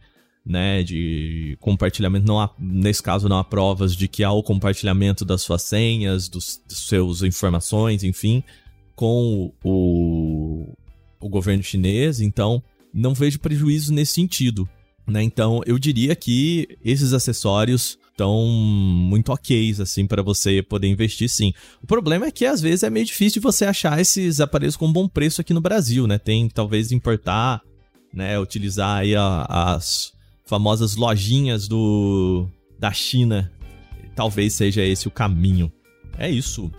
né? 0.45 0.83
De 0.83 1.57
compartilhamento, 1.61 2.27
não 2.27 2.41
há, 2.41 2.51
nesse 2.59 3.03
caso 3.03 3.29
não 3.29 3.39
há 3.39 3.45
provas 3.45 3.97
de 3.97 4.09
que 4.09 4.23
há 4.23 4.31
o 4.31 4.43
compartilhamento 4.43 5.25
das 5.25 5.43
suas 5.43 5.63
senhas, 5.63 6.29
dos, 6.29 6.61
dos 6.67 6.87
seus 6.87 7.23
informações, 7.23 8.05
enfim, 8.05 8.43
com 8.95 9.53
o, 9.65 10.67
o 11.19 11.29
governo 11.29 11.63
chinês. 11.63 12.21
Então, 12.21 12.63
não 12.93 13.15
vejo 13.15 13.41
prejuízo 13.41 13.93
nesse 13.93 14.13
sentido. 14.13 14.69
Né? 15.07 15.23
Então, 15.23 15.61
eu 15.67 15.79
diria 15.79 16.15
que 16.15 16.79
esses 16.85 17.13
acessórios 17.13 17.99
estão 18.11 18.47
muito 18.47 19.33
ok, 19.33 19.75
assim, 19.81 20.07
para 20.07 20.23
você 20.23 20.63
poder 20.63 20.87
investir 20.87 21.29
sim. 21.29 21.53
O 21.83 21.87
problema 21.87 22.27
é 22.27 22.31
que 22.31 22.47
às 22.47 22.61
vezes 22.61 22.85
é 22.85 22.91
meio 22.91 23.05
difícil 23.05 23.43
você 23.43 23.65
achar 23.65 24.01
esses 24.01 24.41
aparelhos 24.41 24.77
com 24.77 24.93
bom 24.93 25.09
preço 25.09 25.41
aqui 25.41 25.53
no 25.53 25.61
Brasil, 25.61 26.07
né? 26.07 26.17
Tem 26.17 26.49
talvez 26.49 26.93
importar, 26.93 27.61
né? 28.13 28.39
Utilizar 28.39 28.99
aí 28.99 29.17
a, 29.17 29.47
as 29.49 30.14
famosas 30.45 30.97
lojinhas 30.97 31.67
do 31.67 32.49
da 32.79 32.93
China. 32.93 33.51
Talvez 34.15 34.55
seja 34.55 34.83
esse 34.83 35.09
o 35.09 35.11
caminho. 35.11 35.73
É 36.19 36.31
isso. 36.31 36.71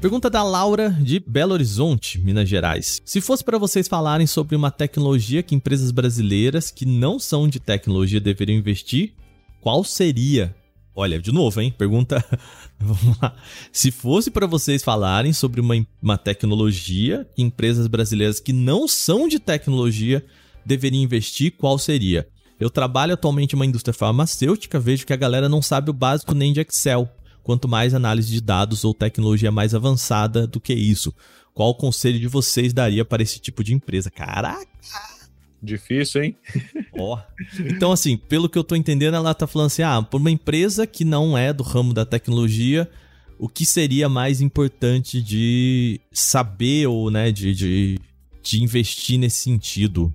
Pergunta 0.00 0.30
da 0.30 0.42
Laura 0.42 0.90
de 0.90 1.18
Belo 1.18 1.52
Horizonte, 1.52 2.18
Minas 2.20 2.48
Gerais. 2.48 3.02
Se 3.04 3.20
fosse 3.20 3.42
para 3.42 3.58
vocês 3.58 3.88
falarem 3.88 4.26
sobre 4.26 4.54
uma 4.54 4.70
tecnologia 4.70 5.42
que 5.42 5.54
empresas 5.54 5.90
brasileiras 5.90 6.70
que 6.70 6.86
não 6.86 7.18
são 7.18 7.48
de 7.48 7.58
tecnologia 7.58 8.20
deveriam 8.20 8.58
investir, 8.58 9.14
qual 9.60 9.82
seria? 9.82 10.54
Olha, 10.94 11.20
de 11.20 11.32
novo, 11.32 11.60
hein? 11.60 11.74
Pergunta. 11.76 12.24
Vamos 12.78 13.18
lá. 13.20 13.34
Se 13.72 13.90
fosse 13.90 14.30
para 14.30 14.46
vocês 14.46 14.84
falarem 14.84 15.32
sobre 15.32 15.60
uma, 15.60 15.74
uma 16.00 16.16
tecnologia 16.16 17.28
que 17.34 17.42
empresas 17.42 17.86
brasileiras 17.86 18.38
que 18.38 18.52
não 18.52 18.86
são 18.86 19.26
de 19.26 19.38
tecnologia 19.38 20.24
deveriam 20.66 21.02
investir, 21.02 21.52
qual 21.56 21.78
seria? 21.78 22.28
Eu 22.58 22.68
trabalho 22.68 23.14
atualmente 23.14 23.52
em 23.52 23.56
uma 23.56 23.66
indústria 23.66 23.94
farmacêutica, 23.94 24.80
vejo 24.80 25.06
que 25.06 25.12
a 25.12 25.16
galera 25.16 25.48
não 25.48 25.62
sabe 25.62 25.90
o 25.90 25.94
básico 25.94 26.34
nem 26.34 26.52
de 26.52 26.60
Excel 26.60 27.08
quanto 27.42 27.68
mais 27.68 27.94
análise 27.94 28.32
de 28.32 28.40
dados 28.40 28.82
ou 28.82 28.92
tecnologia 28.92 29.52
mais 29.52 29.72
avançada 29.72 30.48
do 30.48 30.60
que 30.60 30.74
isso. 30.74 31.14
Qual 31.54 31.70
o 31.70 31.74
conselho 31.74 32.18
de 32.18 32.26
vocês 32.26 32.72
daria 32.72 33.04
para 33.04 33.22
esse 33.22 33.38
tipo 33.38 33.62
de 33.62 33.72
empresa? 33.72 34.10
Caraca! 34.10 34.66
Difícil, 35.62 36.24
hein? 36.24 36.36
Ó. 36.98 37.18
Então, 37.60 37.92
assim, 37.92 38.16
pelo 38.16 38.48
que 38.48 38.58
eu 38.58 38.64
tô 38.64 38.74
entendendo, 38.74 39.14
ela 39.14 39.32
tá 39.32 39.46
falando 39.46 39.68
assim: 39.68 39.82
ah, 39.82 40.02
por 40.02 40.20
uma 40.20 40.30
empresa 40.30 40.86
que 40.86 41.04
não 41.04 41.38
é 41.38 41.52
do 41.52 41.62
ramo 41.62 41.94
da 41.94 42.04
tecnologia, 42.04 42.90
o 43.38 43.48
que 43.48 43.64
seria 43.64 44.08
mais 44.08 44.40
importante 44.40 45.22
de 45.22 46.00
saber 46.12 46.88
ou, 46.88 47.10
né, 47.10 47.30
de, 47.30 47.54
de, 47.54 47.98
de 48.42 48.62
investir 48.62 49.18
nesse 49.18 49.42
sentido? 49.42 50.12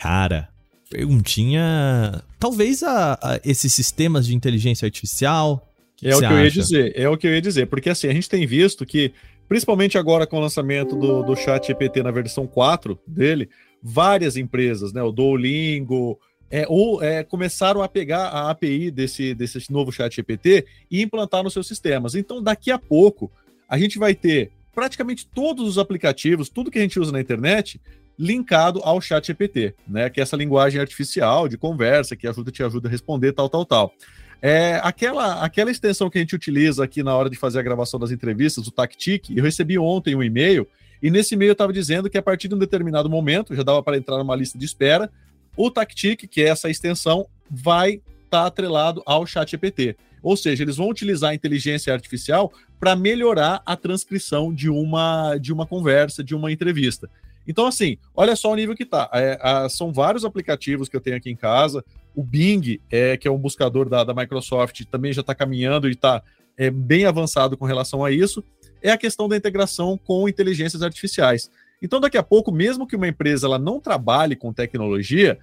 Cara, 0.00 0.48
perguntinha. 0.88 2.22
Talvez 2.38 2.82
a, 2.82 3.18
a, 3.22 3.40
esses 3.44 3.72
sistemas 3.72 4.26
de 4.26 4.34
inteligência 4.34 4.86
artificial, 4.86 5.68
é 6.02 6.16
o 6.16 6.18
que 6.18 6.24
acha? 6.24 6.34
eu 6.34 6.44
ia 6.44 6.50
dizer, 6.50 6.92
é 6.96 7.08
o 7.08 7.16
que 7.16 7.26
eu 7.26 7.34
ia 7.34 7.42
dizer, 7.42 7.66
porque 7.66 7.90
assim, 7.90 8.08
a 8.08 8.12
gente 8.12 8.28
tem 8.28 8.46
visto 8.46 8.86
que, 8.86 9.12
principalmente 9.46 9.98
agora 9.98 10.26
com 10.26 10.38
o 10.38 10.40
lançamento 10.40 10.96
do, 10.96 11.22
do 11.22 11.36
chat 11.36 11.66
GPT 11.66 12.02
na 12.02 12.10
versão 12.10 12.46
4 12.46 12.98
dele, 13.06 13.50
várias 13.82 14.36
empresas, 14.36 14.92
né, 14.92 15.02
o 15.02 15.12
Duolingo, 15.12 16.18
é, 16.50 16.64
ou 16.68 17.02
é, 17.02 17.22
começaram 17.22 17.82
a 17.82 17.88
pegar 17.88 18.28
a 18.28 18.50
API 18.50 18.90
desse, 18.90 19.34
desse 19.34 19.70
novo 19.70 19.92
chat 19.92 20.16
GPT 20.16 20.66
e 20.90 21.02
implantar 21.02 21.42
nos 21.44 21.52
seus 21.52 21.68
sistemas. 21.68 22.14
Então, 22.14 22.42
daqui 22.42 22.70
a 22.70 22.78
pouco, 22.78 23.30
a 23.68 23.78
gente 23.78 23.98
vai 23.98 24.14
ter 24.14 24.50
praticamente 24.74 25.26
todos 25.26 25.68
os 25.68 25.78
aplicativos, 25.78 26.48
tudo 26.48 26.70
que 26.70 26.78
a 26.78 26.82
gente 26.82 26.98
usa 26.98 27.12
na 27.12 27.20
internet, 27.20 27.80
linkado 28.20 28.80
ao 28.84 29.00
chat 29.00 29.26
GPT, 29.26 29.74
né? 29.88 30.10
Que 30.10 30.20
é 30.20 30.22
essa 30.22 30.36
linguagem 30.36 30.78
artificial 30.78 31.48
de 31.48 31.56
conversa 31.56 32.14
que 32.14 32.28
ajuda 32.28 32.52
te 32.52 32.62
ajuda 32.62 32.86
a 32.86 32.90
responder 32.90 33.32
tal, 33.32 33.48
tal, 33.48 33.64
tal. 33.64 33.94
É 34.42 34.78
aquela, 34.82 35.42
aquela 35.42 35.70
extensão 35.70 36.10
que 36.10 36.18
a 36.18 36.20
gente 36.20 36.34
utiliza 36.34 36.84
aqui 36.84 37.02
na 37.02 37.16
hora 37.16 37.30
de 37.30 37.36
fazer 37.36 37.58
a 37.58 37.62
gravação 37.62 37.98
das 37.98 38.10
entrevistas, 38.10 38.66
o 38.66 38.70
Tactic, 38.70 39.30
eu 39.30 39.42
recebi 39.42 39.78
ontem 39.78 40.14
um 40.14 40.22
e-mail, 40.22 40.68
e 41.02 41.10
nesse 41.10 41.34
e-mail 41.34 41.52
estava 41.52 41.72
dizendo 41.72 42.10
que 42.10 42.18
a 42.18 42.22
partir 42.22 42.46
de 42.46 42.54
um 42.54 42.58
determinado 42.58 43.08
momento, 43.08 43.54
já 43.54 43.62
dava 43.62 43.82
para 43.82 43.96
entrar 43.96 44.18
numa 44.18 44.36
lista 44.36 44.58
de 44.58 44.66
espera, 44.66 45.10
o 45.56 45.70
Tactic, 45.70 46.28
que 46.28 46.42
é 46.42 46.48
essa 46.48 46.68
extensão, 46.68 47.26
vai 47.50 47.94
estar 47.94 48.02
tá 48.30 48.46
atrelado 48.46 49.02
ao 49.06 49.26
ChatGPT. 49.26 49.96
Ou 50.22 50.36
seja, 50.36 50.62
eles 50.62 50.76
vão 50.76 50.90
utilizar 50.90 51.30
a 51.30 51.34
inteligência 51.34 51.92
artificial 51.92 52.52
para 52.78 52.94
melhorar 52.94 53.62
a 53.64 53.76
transcrição 53.76 54.52
de 54.52 54.68
uma, 54.68 55.36
de 55.38 55.52
uma 55.52 55.66
conversa, 55.66 56.22
de 56.22 56.34
uma 56.34 56.52
entrevista. 56.52 57.08
Então, 57.46 57.66
assim, 57.66 57.96
olha 58.14 58.36
só 58.36 58.52
o 58.52 58.56
nível 58.56 58.74
que 58.74 58.82
está. 58.82 59.10
É, 59.12 59.68
são 59.68 59.92
vários 59.92 60.24
aplicativos 60.24 60.88
que 60.88 60.96
eu 60.96 61.00
tenho 61.00 61.16
aqui 61.16 61.30
em 61.30 61.36
casa. 61.36 61.84
O 62.14 62.22
Bing, 62.22 62.80
é, 62.90 63.16
que 63.16 63.26
é 63.26 63.30
um 63.30 63.38
buscador 63.38 63.88
da, 63.88 64.04
da 64.04 64.14
Microsoft, 64.14 64.84
também 64.90 65.12
já 65.12 65.20
está 65.20 65.34
caminhando 65.34 65.88
e 65.88 65.92
está 65.92 66.22
é, 66.56 66.70
bem 66.70 67.06
avançado 67.06 67.56
com 67.56 67.64
relação 67.64 68.04
a 68.04 68.10
isso. 68.10 68.44
É 68.82 68.90
a 68.90 68.98
questão 68.98 69.28
da 69.28 69.36
integração 69.36 69.98
com 69.98 70.28
inteligências 70.28 70.82
artificiais. 70.82 71.50
Então, 71.82 72.00
daqui 72.00 72.18
a 72.18 72.22
pouco, 72.22 72.52
mesmo 72.52 72.86
que 72.86 72.96
uma 72.96 73.08
empresa 73.08 73.46
ela 73.46 73.58
não 73.58 73.80
trabalhe 73.80 74.36
com 74.36 74.52
tecnologia, 74.52 75.38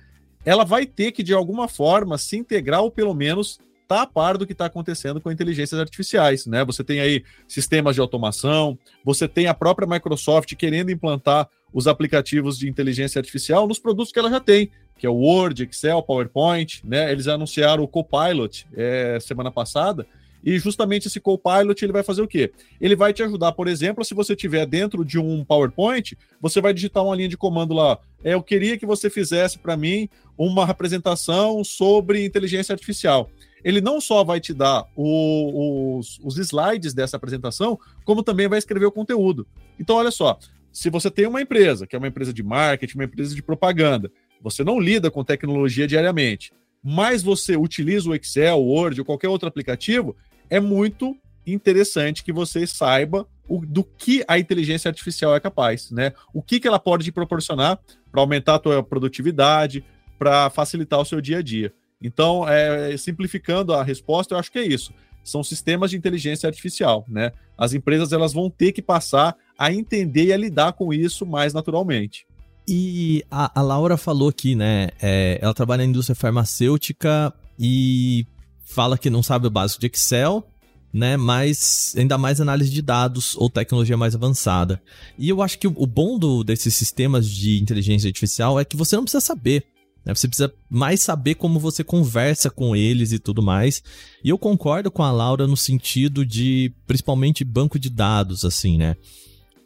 ela 0.45 0.63
vai 0.63 0.85
ter 0.85 1.11
que, 1.11 1.23
de 1.23 1.33
alguma 1.33 1.67
forma, 1.67 2.17
se 2.17 2.37
integrar 2.37 2.81
ou 2.81 2.91
pelo 2.91 3.13
menos 3.13 3.59
está 3.87 4.01
a 4.01 4.07
par 4.07 4.37
do 4.37 4.45
que 4.45 4.51
está 4.51 4.65
acontecendo 4.65 5.21
com 5.21 5.31
inteligências 5.31 5.79
artificiais, 5.79 6.45
né? 6.45 6.63
Você 6.65 6.83
tem 6.83 6.99
aí 6.99 7.23
sistemas 7.47 7.95
de 7.95 8.01
automação, 8.01 8.77
você 9.03 9.27
tem 9.27 9.47
a 9.47 9.53
própria 9.53 9.87
Microsoft 9.87 10.53
querendo 10.55 10.91
implantar 10.91 11.49
os 11.73 11.87
aplicativos 11.87 12.57
de 12.57 12.69
inteligência 12.69 13.19
artificial 13.19 13.67
nos 13.67 13.79
produtos 13.79 14.11
que 14.11 14.19
ela 14.19 14.29
já 14.29 14.39
tem, 14.39 14.71
que 14.97 15.05
é 15.05 15.09
o 15.09 15.15
Word, 15.15 15.63
Excel, 15.63 16.01
PowerPoint, 16.01 16.81
né? 16.83 17.11
Eles 17.11 17.27
anunciaram 17.27 17.83
o 17.83 17.87
Copilot 17.87 18.65
é, 18.75 19.19
semana 19.19 19.51
passada, 19.51 20.07
e 20.43 20.57
justamente 20.59 21.07
esse 21.07 21.19
Copilot 21.19 21.83
ele 21.83 21.91
vai 21.91 22.03
fazer 22.03 22.21
o 22.21 22.27
quê? 22.27 22.51
Ele 22.79 22.95
vai 22.95 23.11
te 23.11 23.21
ajudar, 23.21 23.51
por 23.51 23.67
exemplo, 23.67 24.05
se 24.05 24.13
você 24.13 24.35
tiver 24.35 24.65
dentro 24.65 25.03
de 25.03 25.19
um 25.19 25.43
PowerPoint, 25.43 26.17
você 26.39 26.61
vai 26.61 26.73
digitar 26.73 27.03
uma 27.03 27.15
linha 27.15 27.29
de 27.29 27.37
comando 27.37 27.73
lá. 27.73 27.99
É, 28.23 28.33
eu 28.33 28.41
queria 28.41 28.77
que 28.77 28.85
você 28.85 29.09
fizesse 29.09 29.57
para 29.57 29.75
mim 29.75 30.07
uma 30.37 30.65
representação 30.65 31.63
sobre 31.63 32.23
inteligência 32.23 32.73
artificial 32.73 33.29
ele 33.63 33.81
não 33.81 33.99
só 33.99 34.23
vai 34.23 34.39
te 34.39 34.53
dar 34.53 34.87
o, 34.95 35.97
os, 35.97 36.19
os 36.23 36.37
slides 36.37 36.93
dessa 36.93 37.17
apresentação, 37.17 37.77
como 38.05 38.23
também 38.23 38.47
vai 38.47 38.59
escrever 38.59 38.85
o 38.85 38.91
conteúdo. 38.91 39.45
Então, 39.77 39.97
olha 39.97 40.11
só, 40.11 40.39
se 40.77 40.91
você 40.91 41.09
tem 41.09 41.25
uma 41.25 41.41
empresa, 41.41 41.87
que 41.87 41.95
é 41.95 41.99
uma 41.99 42.07
empresa 42.07 42.31
de 42.31 42.43
marketing, 42.43 42.99
uma 42.99 43.05
empresa 43.05 43.33
de 43.33 43.41
propaganda, 43.41 44.11
você 44.39 44.63
não 44.63 44.79
lida 44.79 45.09
com 45.09 45.23
tecnologia 45.23 45.87
diariamente, 45.87 46.53
mas 46.83 47.23
você 47.23 47.57
utiliza 47.57 48.07
o 48.07 48.13
Excel, 48.13 48.59
o 48.59 48.67
Word 48.67 49.01
ou 49.01 49.05
qualquer 49.05 49.27
outro 49.27 49.47
aplicativo, 49.47 50.15
é 50.51 50.59
muito 50.59 51.17
interessante 51.47 52.23
que 52.23 52.31
você 52.31 52.67
saiba 52.67 53.27
o, 53.49 53.65
do 53.65 53.83
que 53.83 54.23
a 54.27 54.37
inteligência 54.37 54.87
artificial 54.87 55.35
é 55.35 55.39
capaz, 55.39 55.89
né? 55.89 56.13
O 56.31 56.43
que, 56.43 56.59
que 56.59 56.67
ela 56.67 56.77
pode 56.77 57.05
te 57.05 57.11
proporcionar 57.11 57.79
para 58.11 58.21
aumentar 58.21 58.55
a 58.55 58.59
tua 58.59 58.83
produtividade, 58.83 59.83
para 60.19 60.47
facilitar 60.51 60.99
o 60.99 61.05
seu 61.05 61.19
dia 61.19 61.39
a 61.39 61.41
dia. 61.41 61.73
Então, 61.99 62.47
é, 62.47 62.95
simplificando 62.97 63.73
a 63.73 63.81
resposta, 63.81 64.35
eu 64.35 64.39
acho 64.39 64.51
que 64.51 64.59
é 64.59 64.67
isso. 64.67 64.93
São 65.23 65.43
sistemas 65.43 65.89
de 65.89 65.97
inteligência 65.97 66.45
artificial, 66.45 67.03
né? 67.07 67.31
As 67.57 67.73
empresas 67.73 68.13
elas 68.13 68.31
vão 68.31 68.47
ter 68.47 68.71
que 68.71 68.81
passar 68.81 69.35
a 69.57 69.71
entender 69.71 70.25
e 70.25 70.33
a 70.33 70.37
lidar 70.37 70.73
com 70.73 70.93
isso 70.93 71.25
mais 71.25 71.53
naturalmente. 71.53 72.25
E 72.67 73.23
a, 73.31 73.59
a 73.59 73.61
Laura 73.61 73.95
falou 73.95 74.29
aqui, 74.29 74.53
né? 74.53 74.89
É, 75.01 75.39
ela 75.41 75.53
trabalha 75.53 75.83
na 75.83 75.89
indústria 75.89 76.15
farmacêutica 76.15 77.33
e 77.57 78.25
fala 78.61 78.97
que 78.97 79.09
não 79.09 79.23
sabe 79.23 79.47
o 79.47 79.49
básico 79.49 79.79
de 79.79 79.87
Excel, 79.87 80.45
né? 80.93 81.15
Mas 81.15 81.95
ainda 81.97 82.17
mais 82.17 82.41
análise 82.41 82.69
de 82.69 82.81
dados 82.81 83.35
ou 83.37 83.49
tecnologia 83.49 83.95
mais 83.95 84.15
avançada. 84.15 84.81
E 85.17 85.29
eu 85.29 85.41
acho 85.41 85.57
que 85.57 85.67
o, 85.67 85.73
o 85.77 85.87
bom 85.87 86.19
do, 86.19 86.43
desses 86.43 86.75
sistemas 86.75 87.29
de 87.29 87.57
inteligência 87.57 88.09
artificial 88.09 88.59
é 88.59 88.65
que 88.65 88.75
você 88.75 88.97
não 88.97 89.03
precisa 89.03 89.21
saber. 89.21 89.63
Né? 90.05 90.13
Você 90.13 90.27
precisa 90.27 90.53
mais 90.69 91.01
saber 91.01 91.35
como 91.35 91.59
você 91.59 91.83
conversa 91.83 92.49
com 92.49 92.75
eles 92.75 93.13
e 93.13 93.19
tudo 93.19 93.41
mais. 93.41 93.81
E 94.23 94.29
eu 94.29 94.37
concordo 94.37 94.91
com 94.91 95.03
a 95.03 95.11
Laura 95.11 95.47
no 95.47 95.57
sentido 95.57 96.25
de, 96.25 96.73
principalmente, 96.85 97.43
banco 97.45 97.79
de 97.79 97.89
dados, 97.89 98.43
assim, 98.43 98.77
né? 98.77 98.95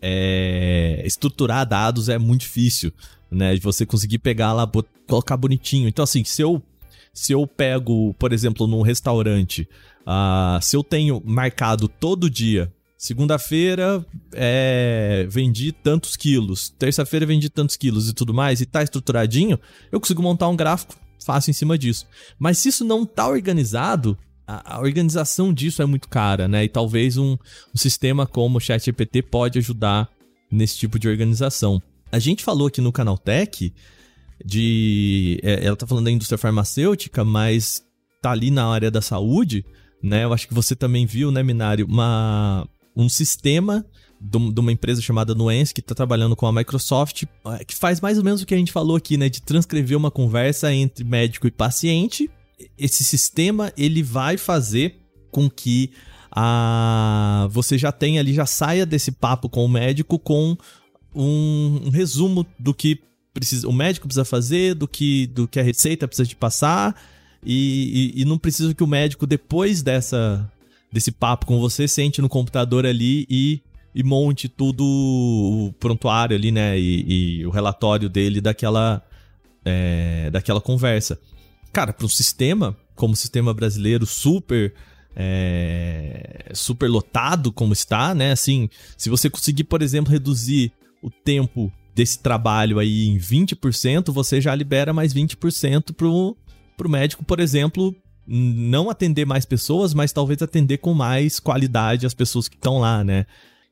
É... 0.01 1.01
Estruturar 1.05 1.65
dados 1.67 2.09
é 2.09 2.17
muito 2.17 2.41
difícil, 2.41 2.91
né? 3.29 3.53
De 3.53 3.61
você 3.61 3.85
conseguir 3.85 4.19
pegar 4.19 4.53
lá, 4.53 4.69
colocar 5.07 5.37
bonitinho. 5.37 5.87
Então, 5.87 6.03
assim, 6.03 6.23
se 6.23 6.41
eu, 6.41 6.61
se 7.13 7.33
eu 7.33 7.45
pego, 7.45 8.13
por 8.15 8.33
exemplo, 8.33 8.67
num 8.67 8.81
restaurante, 8.81 9.67
uh, 10.01 10.61
se 10.61 10.75
eu 10.75 10.83
tenho 10.83 11.21
marcado 11.25 11.87
todo 11.87 12.29
dia 12.29 12.71
Segunda-feira 13.01 14.05
é, 14.31 15.25
vendi 15.27 15.71
tantos 15.71 16.15
quilos. 16.15 16.69
Terça-feira 16.77 17.25
vendi 17.25 17.49
tantos 17.49 17.75
quilos 17.75 18.07
e 18.07 18.13
tudo 18.13 18.31
mais, 18.31 18.61
e 18.61 18.65
tá 18.67 18.83
estruturadinho, 18.83 19.59
eu 19.91 19.99
consigo 19.99 20.21
montar 20.21 20.47
um 20.49 20.55
gráfico 20.55 20.95
fácil 21.25 21.49
em 21.49 21.53
cima 21.55 21.79
disso. 21.79 22.05
Mas 22.37 22.59
se 22.59 22.69
isso 22.69 22.85
não 22.85 23.03
tá 23.03 23.27
organizado, 23.27 24.15
a, 24.47 24.75
a 24.75 24.79
organização 24.81 25.53
disso 25.53 25.81
é 25.81 25.85
muito 25.85 26.07
cara, 26.07 26.47
né? 26.47 26.63
E 26.63 26.69
talvez 26.69 27.17
um, 27.17 27.33
um 27.33 27.77
sistema 27.77 28.25
como 28.25 28.57
o 28.57 28.61
ChatGPT 28.61 29.21
pode 29.21 29.59
ajudar 29.59 30.09
nesse 30.51 30.77
tipo 30.77 30.99
de 30.99 31.07
organização. 31.07 31.81
A 32.11 32.19
gente 32.19 32.43
falou 32.43 32.67
aqui 32.67 32.81
no 32.81 32.91
Canal 32.91 33.17
Tech 33.17 33.73
de. 34.43 35.39
É, 35.43 35.65
ela 35.65 35.75
tá 35.75 35.87
falando 35.87 36.05
da 36.05 36.11
indústria 36.11 36.37
farmacêutica, 36.37 37.23
mas 37.23 37.83
tá 38.21 38.31
ali 38.31 38.51
na 38.51 38.67
área 38.67 38.91
da 38.91 39.01
saúde, 39.01 39.65
né? 40.03 40.23
Eu 40.25 40.33
acho 40.33 40.47
que 40.47 40.53
você 40.53 40.75
também 40.75 41.05
viu, 41.05 41.31
né, 41.31 41.41
Minário, 41.41 41.85
uma 41.85 42.67
um 42.95 43.07
sistema 43.07 43.85
de 44.19 44.59
uma 44.59 44.71
empresa 44.71 45.01
chamada 45.01 45.33
Nuance, 45.33 45.73
que 45.73 45.79
está 45.79 45.95
trabalhando 45.95 46.35
com 46.35 46.45
a 46.45 46.53
Microsoft, 46.53 47.23
é, 47.45 47.63
que 47.65 47.73
faz 47.73 47.99
mais 47.99 48.19
ou 48.19 48.23
menos 48.23 48.41
o 48.41 48.45
que 48.45 48.53
a 48.53 48.57
gente 48.57 48.71
falou 48.71 48.95
aqui, 48.95 49.17
né? 49.17 49.29
De 49.29 49.41
transcrever 49.41 49.97
uma 49.97 50.11
conversa 50.11 50.71
entre 50.73 51.03
médico 51.03 51.47
e 51.47 51.51
paciente. 51.51 52.29
Esse 52.77 53.03
sistema, 53.03 53.71
ele 53.77 54.03
vai 54.03 54.37
fazer 54.37 54.95
com 55.31 55.49
que 55.49 55.91
a, 56.31 57.47
você 57.51 57.77
já 57.77 57.91
tenha 57.91 58.19
ali, 58.19 58.33
já 58.33 58.45
saia 58.45 58.85
desse 58.85 59.11
papo 59.11 59.49
com 59.49 59.65
o 59.65 59.69
médico 59.69 60.17
com 60.17 60.57
um, 61.13 61.81
um 61.85 61.89
resumo 61.89 62.45
do 62.57 62.73
que 62.73 62.99
precisa, 63.33 63.67
o 63.67 63.73
médico 63.73 64.07
precisa 64.07 64.25
fazer, 64.25 64.75
do 64.75 64.87
que, 64.87 65.27
do 65.27 65.47
que 65.47 65.59
a 65.59 65.63
receita 65.63 66.07
precisa 66.07 66.27
te 66.27 66.35
passar, 66.35 66.95
e, 67.43 68.13
e, 68.15 68.21
e 68.21 68.25
não 68.25 68.37
precisa 68.37 68.73
que 68.73 68.83
o 68.83 68.87
médico, 68.87 69.25
depois 69.25 69.81
dessa, 69.81 70.49
desse 70.91 71.11
papo 71.11 71.45
com 71.45 71.59
você, 71.59 71.87
sente 71.87 72.21
no 72.21 72.29
computador 72.29 72.85
ali 72.85 73.25
e, 73.29 73.61
e 73.95 74.03
monte 74.03 74.47
tudo 74.47 74.83
o 74.85 75.73
prontuário 75.79 76.35
ali, 76.35 76.51
né? 76.51 76.79
E, 76.79 77.39
e 77.39 77.45
o 77.45 77.49
relatório 77.49 78.09
dele 78.09 78.39
daquela, 78.39 79.03
é, 79.65 80.29
daquela 80.29 80.61
conversa. 80.61 81.19
Cara, 81.71 81.93
para 81.93 82.05
um 82.05 82.09
sistema 82.09 82.77
como 82.95 83.13
o 83.13 83.17
sistema 83.17 83.53
brasileiro 83.53 84.05
super 84.05 84.73
é, 85.15 86.51
super 86.53 86.89
lotado 86.89 87.51
como 87.51 87.73
está, 87.73 88.13
né? 88.13 88.31
Assim, 88.31 88.69
se 88.97 89.09
você 89.09 89.29
conseguir, 89.29 89.65
por 89.65 89.81
exemplo, 89.81 90.11
reduzir 90.11 90.71
o 91.01 91.09
tempo 91.09 91.71
desse 91.93 92.19
trabalho 92.19 92.79
aí 92.79 93.07
em 93.07 93.17
20%, 93.17 94.11
você 94.11 94.39
já 94.39 94.53
libera 94.55 94.93
mais 94.93 95.13
20% 95.13 95.93
pro, 95.93 96.37
pro 96.77 96.89
médico, 96.89 97.25
por 97.25 97.39
exemplo, 97.39 97.95
não 98.25 98.89
atender 98.89 99.25
mais 99.25 99.45
pessoas, 99.45 99.93
mas 99.93 100.13
talvez 100.13 100.41
atender 100.41 100.77
com 100.77 100.93
mais 100.93 101.39
qualidade 101.39 102.05
as 102.05 102.13
pessoas 102.13 102.47
que 102.47 102.55
estão 102.55 102.79
lá, 102.79 103.03
né? 103.03 103.25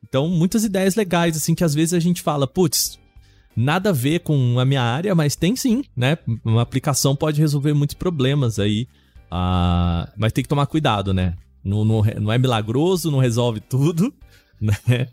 Então, 0.03 0.27
muitas 0.27 0.63
ideias 0.63 0.95
legais, 0.95 1.37
assim, 1.37 1.53
que 1.53 1.63
às 1.63 1.73
vezes 1.73 1.93
a 1.93 1.99
gente 1.99 2.21
fala, 2.21 2.47
putz, 2.47 2.99
nada 3.60 3.89
a 3.89 3.93
ver 3.93 4.20
com 4.20 4.57
a 4.57 4.64
minha 4.64 4.82
área, 4.82 5.14
mas 5.14 5.36
tem 5.36 5.53
sim, 5.53 5.84
né? 5.95 6.18
Uma 6.45 6.62
aplicação 6.62 7.14
pode 7.14 7.41
resolver 7.41 7.74
muitos 7.74 7.93
problemas 7.93 8.57
aí, 8.57 8.88
uh, 9.26 10.10
mas 10.16 10.32
tem 10.32 10.41
que 10.41 10.47
tomar 10.47 10.66
cuidado, 10.66 11.14
né? 11.14 11.36
Não, 11.62 11.84
não, 11.84 12.01
não 12.22 12.32
é 12.32 12.38
milagroso, 12.38 13.12
não 13.12 13.20
resolve 13.20 13.60
tudo, 13.60 14.14
né? 14.62 15.07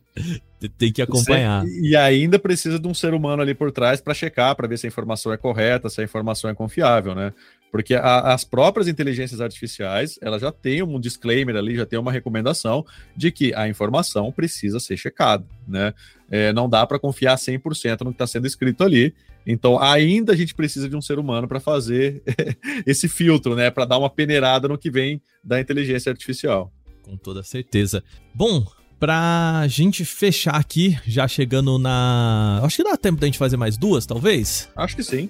Tem 0.78 0.92
que 0.92 1.02
acompanhar. 1.02 1.64
E 1.66 1.96
ainda 1.96 2.38
precisa 2.38 2.78
de 2.78 2.86
um 2.86 2.94
ser 2.94 3.14
humano 3.14 3.42
ali 3.42 3.52
por 3.52 3.72
trás 3.72 4.00
para 4.00 4.14
checar, 4.14 4.54
para 4.54 4.68
ver 4.68 4.78
se 4.78 4.86
a 4.86 4.88
informação 4.88 5.32
é 5.32 5.36
correta, 5.36 5.90
se 5.90 6.00
a 6.00 6.04
informação 6.04 6.48
é 6.48 6.54
confiável, 6.54 7.16
né? 7.16 7.32
Porque 7.70 7.94
a, 7.94 8.32
as 8.32 8.44
próprias 8.44 8.88
inteligências 8.88 9.40
artificiais, 9.40 10.18
elas 10.22 10.40
já 10.40 10.50
têm 10.50 10.82
um 10.82 10.98
disclaimer 10.98 11.56
ali, 11.56 11.76
já 11.76 11.84
tem 11.84 11.98
uma 11.98 12.12
recomendação 12.12 12.84
de 13.16 13.30
que 13.30 13.54
a 13.54 13.68
informação 13.68 14.32
precisa 14.32 14.80
ser 14.80 14.96
checada, 14.96 15.44
né? 15.66 15.92
É, 16.30 16.52
não 16.52 16.68
dá 16.68 16.86
para 16.86 16.98
confiar 16.98 17.36
100% 17.36 18.00
no 18.00 18.06
que 18.06 18.14
está 18.14 18.26
sendo 18.26 18.46
escrito 18.46 18.82
ali. 18.82 19.14
Então, 19.46 19.80
ainda 19.80 20.32
a 20.32 20.36
gente 20.36 20.54
precisa 20.54 20.88
de 20.88 20.96
um 20.96 21.00
ser 21.00 21.18
humano 21.18 21.46
para 21.46 21.60
fazer 21.60 22.22
esse 22.84 23.08
filtro, 23.08 23.54
né? 23.54 23.70
Para 23.70 23.84
dar 23.84 23.98
uma 23.98 24.10
peneirada 24.10 24.66
no 24.66 24.78
que 24.78 24.90
vem 24.90 25.20
da 25.44 25.60
inteligência 25.60 26.10
artificial. 26.10 26.72
Com 27.02 27.16
toda 27.16 27.42
certeza. 27.42 28.02
Bom, 28.34 28.66
Pra 28.98 29.66
gente 29.68 30.06
fechar 30.06 30.54
aqui, 30.54 30.98
já 31.06 31.28
chegando 31.28 31.78
na. 31.78 32.60
Acho 32.62 32.76
que 32.76 32.82
dá 32.82 32.96
tempo 32.96 33.20
da 33.20 33.26
gente 33.26 33.36
fazer 33.36 33.58
mais 33.58 33.76
duas, 33.76 34.06
talvez? 34.06 34.70
Acho 34.74 34.96
que 34.96 35.02
sim. 35.02 35.28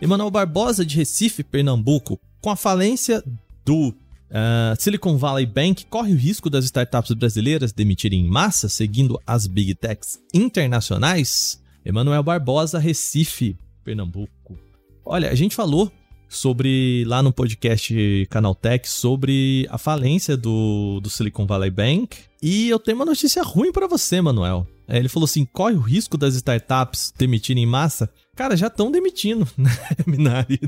Emanuel 0.00 0.30
Barbosa, 0.30 0.86
de 0.86 0.96
Recife, 0.96 1.42
Pernambuco, 1.42 2.20
com 2.40 2.50
a 2.50 2.56
falência 2.56 3.22
do 3.64 3.94
Uh, 4.28 4.76
Silicon 4.78 5.16
Valley 5.16 5.46
Bank 5.46 5.86
corre 5.86 6.12
o 6.12 6.16
risco 6.16 6.50
das 6.50 6.66
startups 6.66 7.14
brasileiras 7.14 7.72
demitirem 7.72 8.20
em 8.20 8.28
massa, 8.28 8.68
seguindo 8.68 9.18
as 9.26 9.46
big 9.46 9.74
techs 9.74 10.20
internacionais? 10.34 11.62
Emanuel 11.82 12.22
Barbosa, 12.22 12.78
Recife, 12.78 13.56
Pernambuco. 13.82 14.58
Olha, 15.02 15.30
a 15.30 15.34
gente 15.34 15.56
falou 15.56 15.90
sobre 16.28 17.04
lá 17.06 17.22
no 17.22 17.32
podcast 17.32 18.26
Canaltech 18.28 18.86
sobre 18.86 19.66
a 19.70 19.78
falência 19.78 20.36
do, 20.36 21.00
do 21.00 21.08
Silicon 21.08 21.46
Valley 21.46 21.70
Bank 21.70 22.18
e 22.42 22.68
eu 22.68 22.78
tenho 22.78 22.98
uma 22.98 23.06
notícia 23.06 23.42
ruim 23.42 23.72
para 23.72 23.86
você, 23.86 24.20
Manuel. 24.20 24.66
É, 24.88 24.98
ele 24.98 25.08
falou 25.08 25.26
assim: 25.26 25.44
corre 25.44 25.74
o 25.74 25.80
risco 25.80 26.16
das 26.16 26.34
startups 26.34 27.12
demitirem 27.16 27.62
em 27.62 27.66
massa? 27.66 28.08
Cara, 28.34 28.56
já 28.56 28.68
estão 28.68 28.90
demitindo, 28.90 29.46
né, 29.56 29.70
Minari? 30.06 30.58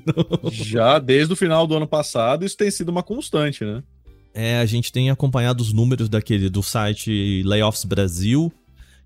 Já 0.52 0.98
desde 0.98 1.32
o 1.32 1.36
final 1.36 1.66
do 1.66 1.74
ano 1.74 1.86
passado, 1.86 2.44
isso 2.44 2.56
tem 2.56 2.70
sido 2.70 2.90
uma 2.90 3.02
constante, 3.02 3.64
né? 3.64 3.82
É, 4.34 4.58
a 4.58 4.66
gente 4.66 4.92
tem 4.92 5.10
acompanhado 5.10 5.62
os 5.62 5.72
números 5.72 6.08
daquele 6.08 6.50
do 6.50 6.62
site 6.62 7.42
Layoffs 7.44 7.84
Brasil, 7.84 8.52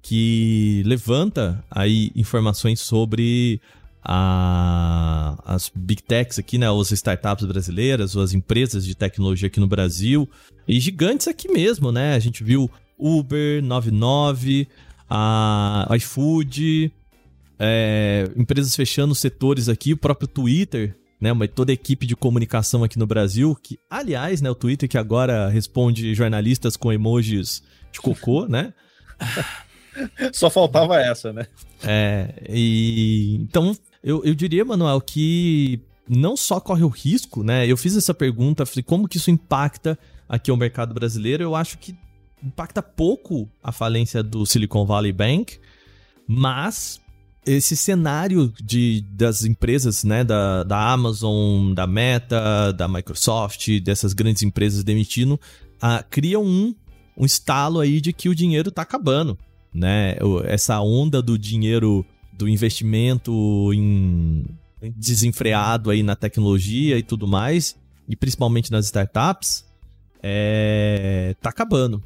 que 0.02 0.82
levanta 0.84 1.64
aí 1.70 2.10
informações 2.14 2.80
sobre 2.80 3.60
a, 4.04 5.38
as 5.46 5.72
big 5.74 6.02
techs 6.02 6.38
aqui, 6.38 6.58
né, 6.58 6.66
as 6.68 6.90
startups 6.90 7.46
brasileiras, 7.46 8.14
ou 8.14 8.22
as 8.22 8.34
empresas 8.34 8.84
de 8.84 8.94
tecnologia 8.94 9.46
aqui 9.46 9.58
no 9.58 9.66
Brasil, 9.66 10.28
e 10.68 10.78
gigantes 10.78 11.26
aqui 11.26 11.48
mesmo, 11.48 11.90
né? 11.90 12.14
A 12.14 12.18
gente 12.18 12.44
viu 12.44 12.70
Uber, 12.98 13.62
99, 13.62 14.68
a 15.08 15.86
iFood, 15.96 16.92
é, 17.58 18.28
empresas 18.36 18.74
fechando 18.74 19.14
setores 19.14 19.68
aqui, 19.68 19.92
o 19.92 19.96
próprio 19.96 20.28
Twitter, 20.28 20.96
né, 21.20 21.32
uma, 21.32 21.46
toda 21.48 21.72
a 21.72 21.74
equipe 21.74 22.06
de 22.06 22.16
comunicação 22.16 22.84
aqui 22.84 22.98
no 22.98 23.06
Brasil, 23.06 23.56
que, 23.62 23.78
aliás, 23.88 24.42
né, 24.42 24.50
o 24.50 24.54
Twitter 24.54 24.88
que 24.88 24.98
agora 24.98 25.48
responde 25.48 26.14
jornalistas 26.14 26.76
com 26.76 26.92
emojis 26.92 27.62
de 27.92 28.00
cocô, 28.00 28.46
né? 28.46 28.74
Só 30.32 30.50
faltava 30.50 31.00
essa, 31.00 31.32
né? 31.32 31.46
É, 31.82 32.42
e 32.48 33.36
então 33.36 33.76
eu, 34.02 34.24
eu 34.24 34.34
diria, 34.34 34.64
Manuel, 34.64 35.00
que 35.00 35.80
não 36.08 36.36
só 36.36 36.60
corre 36.60 36.82
o 36.82 36.88
risco, 36.88 37.42
né? 37.42 37.66
Eu 37.66 37.76
fiz 37.76 37.96
essa 37.96 38.12
pergunta, 38.12 38.66
falei, 38.66 38.82
como 38.82 39.08
que 39.08 39.16
isso 39.16 39.30
impacta 39.30 39.98
aqui 40.28 40.50
o 40.50 40.56
mercado 40.56 40.92
brasileiro? 40.92 41.44
Eu 41.44 41.54
acho 41.54 41.78
que 41.78 41.94
impacta 42.44 42.82
pouco 42.82 43.48
a 43.62 43.72
falência 43.72 44.22
do 44.22 44.44
Silicon 44.44 44.84
Valley 44.84 45.12
Bank, 45.12 45.58
mas 46.26 47.00
esse 47.46 47.76
cenário 47.76 48.52
de, 48.62 49.04
das 49.10 49.44
empresas, 49.44 50.04
né, 50.04 50.24
da, 50.24 50.62
da 50.62 50.92
Amazon, 50.92 51.74
da 51.74 51.86
Meta, 51.86 52.72
da 52.72 52.88
Microsoft, 52.88 53.80
dessas 53.80 54.12
grandes 54.12 54.42
empresas 54.42 54.82
demitindo, 54.82 55.34
uh, 55.34 56.04
cria 56.08 56.38
um, 56.38 56.74
um 57.16 57.24
estalo 57.24 57.80
aí 57.80 58.00
de 58.00 58.12
que 58.12 58.28
o 58.28 58.34
dinheiro 58.34 58.70
está 58.70 58.82
acabando, 58.82 59.38
né? 59.72 60.16
Essa 60.44 60.80
onda 60.80 61.20
do 61.20 61.38
dinheiro, 61.38 62.04
do 62.32 62.48
investimento 62.48 63.72
em 63.74 64.44
desenfreado 64.96 65.90
aí 65.90 66.02
na 66.02 66.16
tecnologia 66.16 66.98
e 66.98 67.02
tudo 67.02 67.26
mais, 67.26 67.76
e 68.08 68.16
principalmente 68.16 68.70
nas 68.70 68.86
startups, 68.86 69.64
é, 70.22 71.34
tá 71.40 71.50
acabando. 71.50 72.02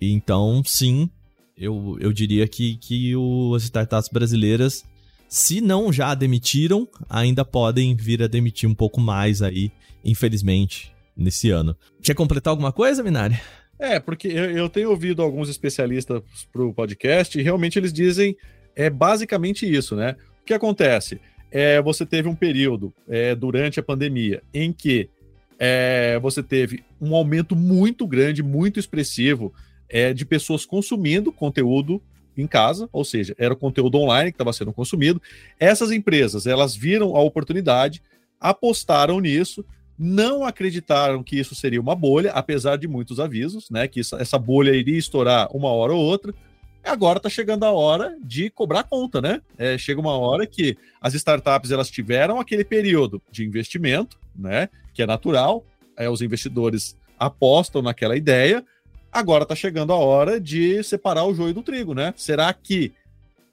Então, 0.00 0.62
sim, 0.64 1.10
eu, 1.56 1.98
eu 2.00 2.12
diria 2.12 2.48
que, 2.48 2.76
que 2.76 3.14
o, 3.14 3.54
as 3.54 3.64
startups 3.64 4.08
brasileiras, 4.08 4.84
se 5.28 5.60
não 5.60 5.92
já 5.92 6.14
demitiram, 6.14 6.88
ainda 7.08 7.44
podem 7.44 7.94
vir 7.94 8.22
a 8.22 8.26
demitir 8.26 8.68
um 8.68 8.74
pouco 8.74 9.00
mais 9.00 9.42
aí, 9.42 9.70
infelizmente, 10.04 10.92
nesse 11.16 11.50
ano. 11.50 11.76
Quer 12.02 12.14
completar 12.14 12.50
alguma 12.50 12.72
coisa, 12.72 13.02
Minari? 13.02 13.38
É, 13.78 13.98
porque 13.98 14.28
eu, 14.28 14.68
tenho 14.68 14.90
ouvido 14.90 15.22
alguns 15.22 15.48
especialistas 15.48 16.22
pro 16.52 16.72
podcast 16.72 17.38
e 17.38 17.42
realmente 17.42 17.78
eles 17.78 17.92
dizem 17.92 18.36
é 18.76 18.90
basicamente 18.90 19.70
isso, 19.70 19.96
né? 19.96 20.16
O 20.42 20.44
que 20.44 20.54
acontece? 20.54 21.20
É, 21.50 21.80
você 21.80 22.06
teve 22.06 22.28
um 22.28 22.34
período 22.34 22.92
é, 23.08 23.34
durante 23.34 23.80
a 23.80 23.82
pandemia 23.82 24.42
em 24.52 24.72
que 24.72 25.08
é, 25.58 26.18
você 26.20 26.42
teve 26.42 26.84
um 27.00 27.14
aumento 27.14 27.56
muito 27.56 28.06
grande, 28.06 28.42
muito 28.42 28.78
expressivo 28.78 29.52
é, 29.90 30.14
de 30.14 30.24
pessoas 30.24 30.64
consumindo 30.64 31.32
conteúdo 31.32 32.00
em 32.36 32.46
casa, 32.46 32.88
ou 32.92 33.04
seja, 33.04 33.34
era 33.36 33.52
o 33.52 33.56
conteúdo 33.56 33.98
online 33.98 34.30
que 34.30 34.36
estava 34.36 34.52
sendo 34.52 34.72
consumido. 34.72 35.20
Essas 35.58 35.90
empresas, 35.90 36.46
elas 36.46 36.74
viram 36.74 37.16
a 37.16 37.20
oportunidade, 37.20 38.02
apostaram 38.38 39.20
nisso, 39.20 39.64
não 39.98 40.44
acreditaram 40.44 41.22
que 41.22 41.38
isso 41.38 41.54
seria 41.54 41.80
uma 41.80 41.94
bolha, 41.94 42.32
apesar 42.32 42.76
de 42.76 42.88
muitos 42.88 43.20
avisos, 43.20 43.68
né, 43.68 43.86
que 43.86 44.00
essa 44.00 44.38
bolha 44.38 44.74
iria 44.74 44.96
estourar 44.96 45.54
uma 45.54 45.70
hora 45.70 45.92
ou 45.92 46.00
outra. 46.00 46.32
Agora 46.82 47.18
está 47.18 47.28
chegando 47.28 47.64
a 47.64 47.72
hora 47.72 48.16
de 48.24 48.48
cobrar 48.48 48.84
conta, 48.84 49.20
né? 49.20 49.42
É, 49.58 49.76
chega 49.76 50.00
uma 50.00 50.16
hora 50.16 50.46
que 50.46 50.78
as 50.98 51.12
startups 51.12 51.70
elas 51.70 51.90
tiveram 51.90 52.40
aquele 52.40 52.64
período 52.64 53.20
de 53.30 53.44
investimento, 53.44 54.18
né, 54.34 54.70
que 54.94 55.02
é 55.02 55.06
natural. 55.06 55.66
É, 55.94 56.08
os 56.08 56.22
investidores 56.22 56.96
apostam 57.18 57.82
naquela 57.82 58.16
ideia, 58.16 58.64
Agora 59.12 59.42
está 59.42 59.56
chegando 59.56 59.92
a 59.92 59.96
hora 59.96 60.40
de 60.40 60.82
separar 60.84 61.24
o 61.24 61.34
joio 61.34 61.52
do 61.52 61.62
trigo, 61.62 61.94
né? 61.94 62.14
Será 62.16 62.52
que 62.52 62.92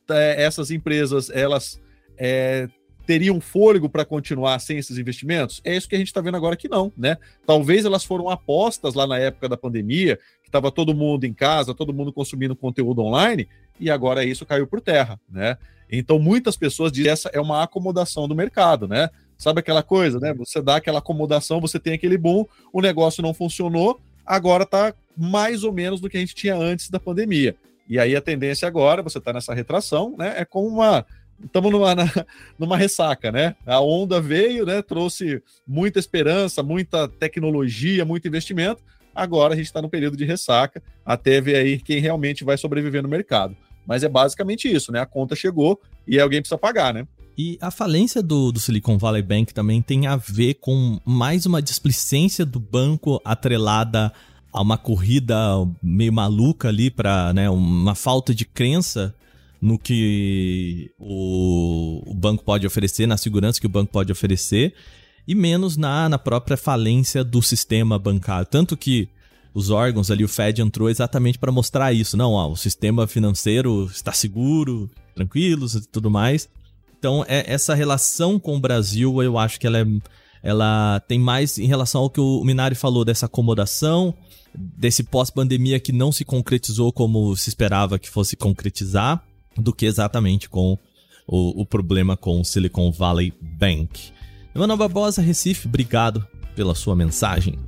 é, 0.09 0.43
essas 0.43 0.69
empresas 0.69 1.29
elas 1.31 1.81
é, 2.17 2.69
teriam 3.07 3.41
fôlego 3.41 3.89
para 3.89 4.05
continuar 4.05 4.59
sem 4.59 4.77
esses 4.77 4.97
investimentos? 4.97 5.59
É 5.63 5.75
isso 5.75 5.89
que 5.89 5.95
a 5.95 5.97
gente 5.97 6.07
está 6.07 6.21
vendo 6.21 6.37
agora 6.37 6.55
que 6.55 6.69
não, 6.69 6.91
né? 6.95 7.17
Talvez 7.45 7.85
elas 7.85 8.03
foram 8.03 8.29
apostas 8.29 8.93
lá 8.93 9.07
na 9.07 9.17
época 9.17 9.49
da 9.49 9.57
pandemia, 9.57 10.17
que 10.43 10.49
estava 10.49 10.71
todo 10.71 10.93
mundo 10.93 11.23
em 11.23 11.33
casa, 11.33 11.73
todo 11.73 11.93
mundo 11.93 12.13
consumindo 12.13 12.55
conteúdo 12.55 13.01
online, 13.01 13.47
e 13.79 13.89
agora 13.89 14.23
isso 14.23 14.45
caiu 14.45 14.67
por 14.67 14.79
terra, 14.79 15.19
né? 15.29 15.57
Então 15.89 16.19
muitas 16.19 16.55
pessoas 16.55 16.91
dizem 16.91 17.05
que 17.05 17.09
essa 17.09 17.29
é 17.33 17.39
uma 17.39 17.63
acomodação 17.63 18.27
do 18.27 18.35
mercado, 18.35 18.87
né? 18.87 19.09
Sabe 19.37 19.61
aquela 19.61 19.81
coisa, 19.81 20.19
né? 20.19 20.33
Você 20.35 20.61
dá 20.61 20.75
aquela 20.75 20.99
acomodação, 20.99 21.59
você 21.61 21.79
tem 21.79 21.93
aquele 21.93 22.17
boom, 22.17 22.45
o 22.71 22.81
negócio 22.81 23.23
não 23.23 23.33
funcionou, 23.33 23.99
agora 24.25 24.63
está 24.63 24.93
mais 25.17 25.63
ou 25.63 25.73
menos 25.73 25.99
do 25.99 26.09
que 26.09 26.17
a 26.17 26.19
gente 26.19 26.35
tinha 26.35 26.55
antes 26.55 26.89
da 26.89 26.99
pandemia. 26.99 27.55
E 27.89 27.97
aí 27.97 28.15
a 28.15 28.21
tendência 28.21 28.67
agora, 28.67 29.01
você 29.01 29.17
está 29.17 29.33
nessa 29.33 29.53
retração, 29.53 30.15
né? 30.17 30.35
É 30.37 30.45
como 30.45 30.67
uma. 30.67 31.05
Estamos 31.43 31.71
numa, 31.71 31.95
numa 32.57 32.77
ressaca, 32.77 33.31
né? 33.31 33.55
A 33.65 33.79
onda 33.79 34.19
veio, 34.19 34.65
né? 34.65 34.81
Trouxe 34.81 35.41
muita 35.67 35.99
esperança, 35.99 36.61
muita 36.61 37.07
tecnologia, 37.07 38.03
muito 38.03 38.27
investimento. 38.27 38.83
Agora 39.15 39.53
a 39.53 39.57
gente 39.57 39.65
está 39.65 39.81
no 39.81 39.89
período 39.89 40.15
de 40.15 40.25
ressaca, 40.25 40.81
até 41.03 41.41
ver 41.41 41.55
aí 41.55 41.79
quem 41.79 41.99
realmente 41.99 42.43
vai 42.43 42.57
sobreviver 42.57 43.01
no 43.01 43.09
mercado. 43.09 43.55
Mas 43.85 44.03
é 44.03 44.09
basicamente 44.09 44.71
isso, 44.71 44.91
né? 44.91 44.99
A 44.99 45.05
conta 45.05 45.35
chegou 45.35 45.79
e 46.05 46.19
alguém 46.19 46.41
precisa 46.41 46.57
pagar, 46.57 46.93
né? 46.93 47.07
E 47.37 47.57
a 47.61 47.69
falência 47.69 48.21
do, 48.21 48.51
do, 48.51 48.59
Silicon 48.59 48.97
Valley 48.97 49.21
Bank 49.21 49.53
também 49.53 49.79
tem 49.81 50.07
a 50.07 50.15
ver 50.15 50.55
com 50.55 50.99
mais 51.05 51.45
uma 51.45 51.61
displicência 51.61 52.43
do 52.43 52.59
banco 52.59 53.21
atrelada 53.23 54.11
a 54.57 54.61
uma 54.61 54.77
corrida 54.77 55.35
meio 55.83 56.11
maluca 56.11 56.69
ali 56.69 56.89
para 56.89 57.31
né, 57.31 57.47
uma 57.47 57.93
falta 57.93 58.33
de 58.33 58.43
crença 58.43 59.13
no 59.61 59.77
que 59.77 60.89
o, 60.97 62.01
o, 62.07 62.13
banco 62.15 62.43
pode 62.43 62.65
oferecer, 62.65 63.05
na 63.05 63.17
segurança 63.17 63.59
que 63.59 63.67
o 63.67 63.69
banco 63.69 63.91
pode 63.91 64.11
oferecer, 64.11 64.73
e 65.27 65.35
menos 65.35 65.77
na, 65.77 66.09
na 66.09 66.17
própria 66.17 66.57
falência 66.57 67.23
do 67.23 67.39
sistema 67.39 67.99
bancário. 67.99 68.47
Tanto 68.47 68.75
que 68.75 69.07
os 69.53 69.69
órgãos 69.69 70.09
ali, 70.09 70.23
o 70.23 70.27
Fed 70.27 70.59
entrou 70.59 70.89
exatamente 70.89 71.37
para 71.37 71.51
mostrar 71.51 71.93
isso. 71.93 72.17
Não, 72.17 72.31
ó, 72.31 72.49
o 72.49 72.57
sistema 72.57 73.05
financeiro 73.05 73.85
está 73.91 74.11
seguro, 74.11 74.89
tranquilos 75.13 75.75
e 75.75 75.87
tudo 75.87 76.09
mais. 76.09 76.49
Então, 76.97 77.23
é, 77.27 77.51
essa 77.51 77.75
relação 77.75 78.39
com 78.39 78.55
o 78.55 78.59
Brasil, 78.59 79.21
eu 79.21 79.37
acho 79.37 79.59
que 79.59 79.67
ela, 79.67 79.79
é, 79.79 79.85
ela 80.41 80.99
tem 81.07 81.19
mais 81.19 81.57
em 81.57 81.65
relação 81.65 82.01
ao 82.01 82.09
que 82.09 82.19
o 82.19 82.43
Minari 82.43 82.75
falou, 82.75 83.03
dessa 83.03 83.25
acomodação, 83.25 84.13
desse 84.53 85.03
pós-pandemia 85.03 85.79
que 85.79 85.91
não 85.91 86.11
se 86.11 86.25
concretizou 86.25 86.91
como 86.91 87.35
se 87.35 87.49
esperava 87.49 87.99
que 87.99 88.09
fosse 88.09 88.35
concretizar, 88.35 89.23
do 89.55 89.73
que 89.73 89.85
exatamente 89.85 90.49
com 90.49 90.77
o, 91.27 91.61
o 91.61 91.65
problema 91.65 92.15
com 92.15 92.39
o 92.39 92.45
Silicon 92.45 92.91
Valley 92.91 93.33
Bank. 93.41 94.11
Emanuel 94.55 94.77
Barbosa, 94.77 95.21
Recife, 95.21 95.67
obrigado 95.67 96.25
pela 96.55 96.73
sua 96.73 96.95
mensagem. 96.95 97.59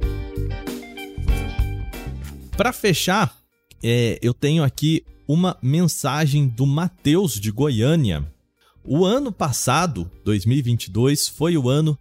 Para 2.55 2.73
fechar, 2.73 3.37
é, 3.83 4.19
eu 4.21 4.33
tenho 4.33 4.63
aqui 4.63 5.03
uma 5.27 5.57
mensagem 5.61 6.47
do 6.47 6.65
Matheus 6.65 7.39
de 7.39 7.51
Goiânia. 7.51 8.25
O 8.83 9.05
ano 9.05 9.31
passado, 9.31 10.09
2022, 10.25 11.27
foi 11.27 11.55
o 11.55 11.69
ano 11.69 11.97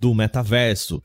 do 0.00 0.14
metaverso. 0.14 1.02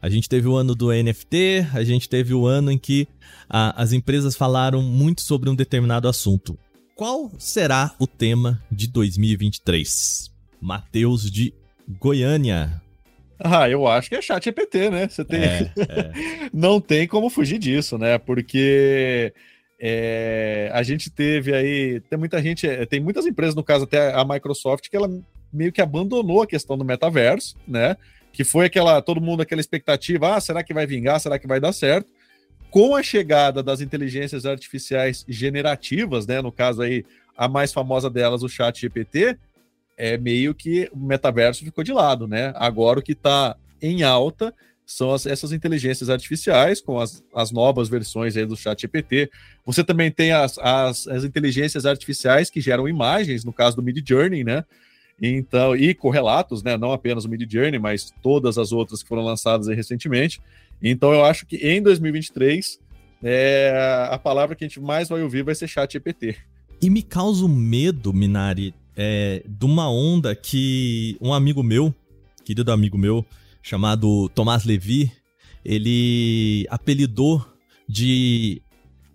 A 0.00 0.08
gente 0.08 0.28
teve 0.28 0.46
o 0.46 0.54
ano 0.56 0.74
do 0.74 0.92
NFT, 0.92 1.66
a 1.74 1.82
gente 1.82 2.08
teve 2.08 2.32
o 2.32 2.46
ano 2.46 2.70
em 2.70 2.78
que 2.78 3.08
a, 3.48 3.82
as 3.82 3.92
empresas 3.92 4.36
falaram 4.36 4.80
muito 4.82 5.22
sobre 5.22 5.50
um 5.50 5.54
determinado 5.54 6.08
assunto. 6.08 6.58
Qual 6.94 7.30
será 7.38 7.94
o 7.98 8.06
tema 8.06 8.62
de 8.70 8.86
2023? 8.86 10.30
Matheus 10.60 11.30
de 11.30 11.52
Goiânia. 11.98 12.80
Ah, 13.38 13.68
eu 13.68 13.86
acho 13.86 14.08
que 14.08 14.14
é 14.14 14.22
chat 14.22 14.48
EPT, 14.48 14.90
né? 14.90 15.08
Você 15.08 15.24
tem. 15.24 15.42
É, 15.42 15.72
é. 15.76 16.48
Não 16.54 16.80
tem 16.80 17.06
como 17.06 17.28
fugir 17.28 17.58
disso, 17.58 17.98
né? 17.98 18.16
Porque 18.16 19.32
é, 19.78 20.70
a 20.72 20.82
gente 20.82 21.10
teve 21.10 21.54
aí. 21.54 22.00
Tem 22.08 22.18
muita 22.18 22.42
gente, 22.42 22.66
é, 22.66 22.86
tem 22.86 22.98
muitas 22.98 23.26
empresas, 23.26 23.54
no 23.54 23.62
caso 23.62 23.84
até 23.84 24.14
a 24.14 24.24
Microsoft, 24.24 24.88
que 24.88 24.96
ela 24.96 25.10
meio 25.52 25.72
que 25.72 25.82
abandonou 25.82 26.42
a 26.42 26.46
questão 26.46 26.78
do 26.78 26.84
metaverso, 26.84 27.56
né? 27.68 27.96
Que 28.36 28.44
foi 28.44 28.66
aquela, 28.66 29.00
todo 29.00 29.18
mundo 29.18 29.40
aquela 29.40 29.62
expectativa, 29.62 30.36
ah, 30.36 30.40
será 30.42 30.62
que 30.62 30.74
vai 30.74 30.86
vingar? 30.86 31.18
Será 31.18 31.38
que 31.38 31.46
vai 31.46 31.58
dar 31.58 31.72
certo? 31.72 32.12
Com 32.68 32.94
a 32.94 33.02
chegada 33.02 33.62
das 33.62 33.80
inteligências 33.80 34.44
artificiais 34.44 35.24
generativas, 35.26 36.26
né? 36.26 36.42
No 36.42 36.52
caso 36.52 36.82
aí, 36.82 37.02
a 37.34 37.48
mais 37.48 37.72
famosa 37.72 38.10
delas, 38.10 38.42
o 38.42 38.48
Chat 38.48 38.78
GPT, 38.78 39.38
é 39.96 40.18
meio 40.18 40.54
que 40.54 40.86
o 40.92 40.98
metaverso 40.98 41.64
ficou 41.64 41.82
de 41.82 41.94
lado, 41.94 42.28
né? 42.28 42.52
Agora 42.56 42.98
o 42.98 43.02
que 43.02 43.12
está 43.12 43.56
em 43.80 44.02
alta 44.02 44.52
são 44.84 45.14
as, 45.14 45.24
essas 45.24 45.50
inteligências 45.50 46.10
artificiais, 46.10 46.82
com 46.82 47.00
as, 47.00 47.24
as 47.34 47.50
novas 47.50 47.88
versões 47.88 48.36
aí 48.36 48.44
do 48.44 48.54
Chat 48.54 48.82
GPT. 48.82 49.30
Você 49.64 49.82
também 49.82 50.10
tem 50.10 50.32
as, 50.32 50.58
as, 50.58 51.08
as 51.08 51.24
inteligências 51.24 51.86
artificiais 51.86 52.50
que 52.50 52.60
geram 52.60 52.86
imagens, 52.86 53.46
no 53.46 53.52
caso 53.54 53.76
do 53.76 53.82
Mid 53.82 54.06
Journey, 54.06 54.44
né? 54.44 54.62
Então, 55.20 55.74
e 55.74 55.94
correlatos, 55.94 56.62
né? 56.62 56.76
Não 56.76 56.92
apenas 56.92 57.24
o 57.24 57.28
Mid 57.28 57.50
Journey, 57.50 57.78
mas 57.78 58.12
todas 58.22 58.58
as 58.58 58.72
outras 58.72 59.02
que 59.02 59.08
foram 59.08 59.22
lançadas 59.22 59.66
recentemente. 59.68 60.40
Então, 60.82 61.12
eu 61.12 61.24
acho 61.24 61.46
que 61.46 61.56
em 61.56 61.82
2023 61.82 62.78
é, 63.22 64.08
a 64.10 64.18
palavra 64.18 64.54
que 64.54 64.64
a 64.64 64.68
gente 64.68 64.80
mais 64.80 65.08
vai 65.08 65.22
ouvir 65.22 65.42
vai 65.42 65.54
ser 65.54 65.68
Chat 65.68 65.92
GPT. 65.92 66.36
E 66.82 66.90
me 66.90 67.02
causa 67.02 67.44
um 67.44 67.48
medo, 67.48 68.12
Minari, 68.12 68.74
é, 68.94 69.42
de 69.46 69.64
uma 69.64 69.90
onda 69.90 70.34
que 70.34 71.16
um 71.20 71.32
amigo 71.32 71.62
meu, 71.62 71.94
querido 72.44 72.70
amigo 72.70 72.98
meu, 72.98 73.24
chamado 73.62 74.28
Tomás 74.30 74.64
Levi, 74.64 75.10
ele 75.64 76.66
apelidou 76.70 77.44
de 77.88 78.60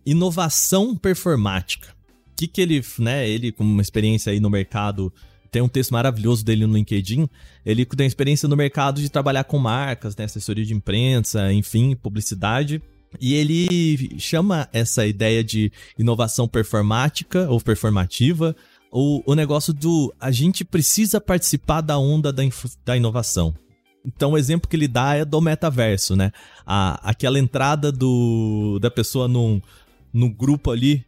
inovação 0.05 0.95
performática. 0.95 1.89
O 2.31 2.35
que, 2.35 2.47
que 2.47 2.59
ele, 2.59 2.83
né, 2.97 3.29
ele 3.29 3.51
com 3.51 3.63
uma 3.63 3.81
experiência 3.81 4.31
aí 4.31 4.39
no 4.39 4.49
mercado, 4.49 5.13
tem 5.51 5.61
um 5.61 5.67
texto 5.67 5.91
maravilhoso 5.91 6.43
dele 6.43 6.65
no 6.65 6.73
LinkedIn, 6.73 7.27
ele 7.65 7.85
tem 7.85 8.07
experiência 8.07 8.47
no 8.47 8.55
mercado 8.55 9.01
de 9.01 9.09
trabalhar 9.09 9.43
com 9.43 9.59
marcas, 9.59 10.15
né, 10.15 10.23
assessoria 10.23 10.65
de 10.65 10.73
imprensa, 10.73 11.51
enfim, 11.51 11.95
publicidade, 11.95 12.81
e 13.19 13.33
ele 13.33 14.17
chama 14.17 14.69
essa 14.71 15.05
ideia 15.05 15.43
de 15.43 15.71
inovação 15.99 16.47
performática 16.47 17.49
ou 17.49 17.59
performativa 17.59 18.55
o, 18.91 19.23
o 19.25 19.35
negócio 19.35 19.73
do 19.73 20.13
a 20.19 20.31
gente 20.31 20.65
precisa 20.65 21.21
participar 21.21 21.81
da 21.81 21.97
onda 21.97 22.31
da, 22.33 22.43
da 22.83 22.97
inovação. 22.97 23.55
Então, 24.05 24.31
o 24.31 24.37
exemplo 24.37 24.67
que 24.67 24.75
ele 24.75 24.87
dá 24.87 25.15
é 25.15 25.23
do 25.23 25.39
metaverso, 25.39 26.15
né? 26.15 26.31
A, 26.65 27.09
aquela 27.09 27.39
entrada 27.39 27.91
do, 27.91 28.79
da 28.81 28.91
pessoa 28.91 29.27
num, 29.27 29.61
no 30.11 30.29
grupo 30.29 30.71
ali 30.71 31.05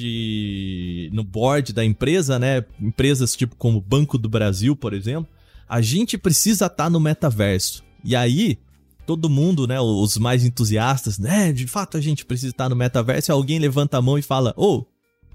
de 0.00 1.10
no 1.12 1.24
board 1.24 1.72
da 1.72 1.84
empresa, 1.84 2.38
né? 2.38 2.64
Empresas 2.80 3.34
tipo 3.34 3.56
como 3.56 3.80
Banco 3.80 4.18
do 4.18 4.28
Brasil, 4.28 4.74
por 4.76 4.92
exemplo. 4.92 5.32
A 5.68 5.80
gente 5.80 6.18
precisa 6.18 6.66
estar 6.66 6.84
tá 6.84 6.90
no 6.90 7.00
metaverso. 7.00 7.82
E 8.04 8.14
aí, 8.14 8.58
todo 9.06 9.30
mundo, 9.30 9.66
né? 9.66 9.80
Os 9.80 10.16
mais 10.18 10.44
entusiastas, 10.44 11.18
né? 11.18 11.52
De 11.52 11.66
fato, 11.66 11.96
a 11.96 12.00
gente 12.00 12.24
precisa 12.24 12.50
estar 12.50 12.64
tá 12.64 12.70
no 12.70 12.76
metaverso. 12.76 13.30
E 13.30 13.32
alguém 13.32 13.58
levanta 13.58 13.98
a 13.98 14.02
mão 14.02 14.18
e 14.18 14.22
fala: 14.22 14.52
Ô, 14.56 14.78
oh, 14.78 14.86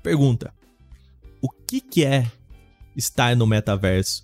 pergunta 0.04 0.54
o 1.42 1.50
que, 1.50 1.82
que 1.82 2.06
é 2.06 2.30
estar 2.96 3.36
no 3.36 3.48
metaverso? 3.48 4.24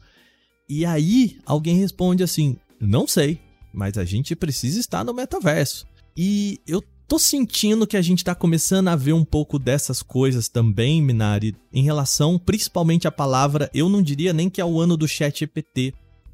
E 0.68 0.86
aí 0.86 1.38
alguém 1.46 1.78
responde 1.78 2.24
assim: 2.24 2.58
não 2.80 3.08
sei, 3.08 3.40
mas 3.74 3.98
a 3.98 4.06
gente 4.06 4.36
precisa 4.36 4.80
estar 4.80 5.04
no 5.04 5.14
metaverso. 5.14 5.86
E 6.16 6.60
eu 6.68 6.84
tô 7.08 7.20
sentindo 7.20 7.88
que 7.88 7.98
a 7.98 8.02
gente 8.02 8.24
tá 8.24 8.34
começando 8.34 8.88
a 8.88 8.96
ver 8.96 9.14
um 9.14 9.24
pouco 9.24 9.60
dessas 9.60 10.02
coisas 10.02 10.50
também, 10.50 11.02
Minari, 11.02 11.56
em 11.72 11.84
relação 11.84 12.38
principalmente 12.38 13.08
à 13.08 13.12
palavra, 13.12 13.70
eu 13.74 13.90
não 13.90 14.02
diria 14.02 14.34
nem 14.34 14.50
que 14.50 14.62
é 14.62 14.66
o 14.66 14.80
ano 14.80 14.98
do 14.98 15.08
chat 15.08 15.44
EPT, 15.44 15.94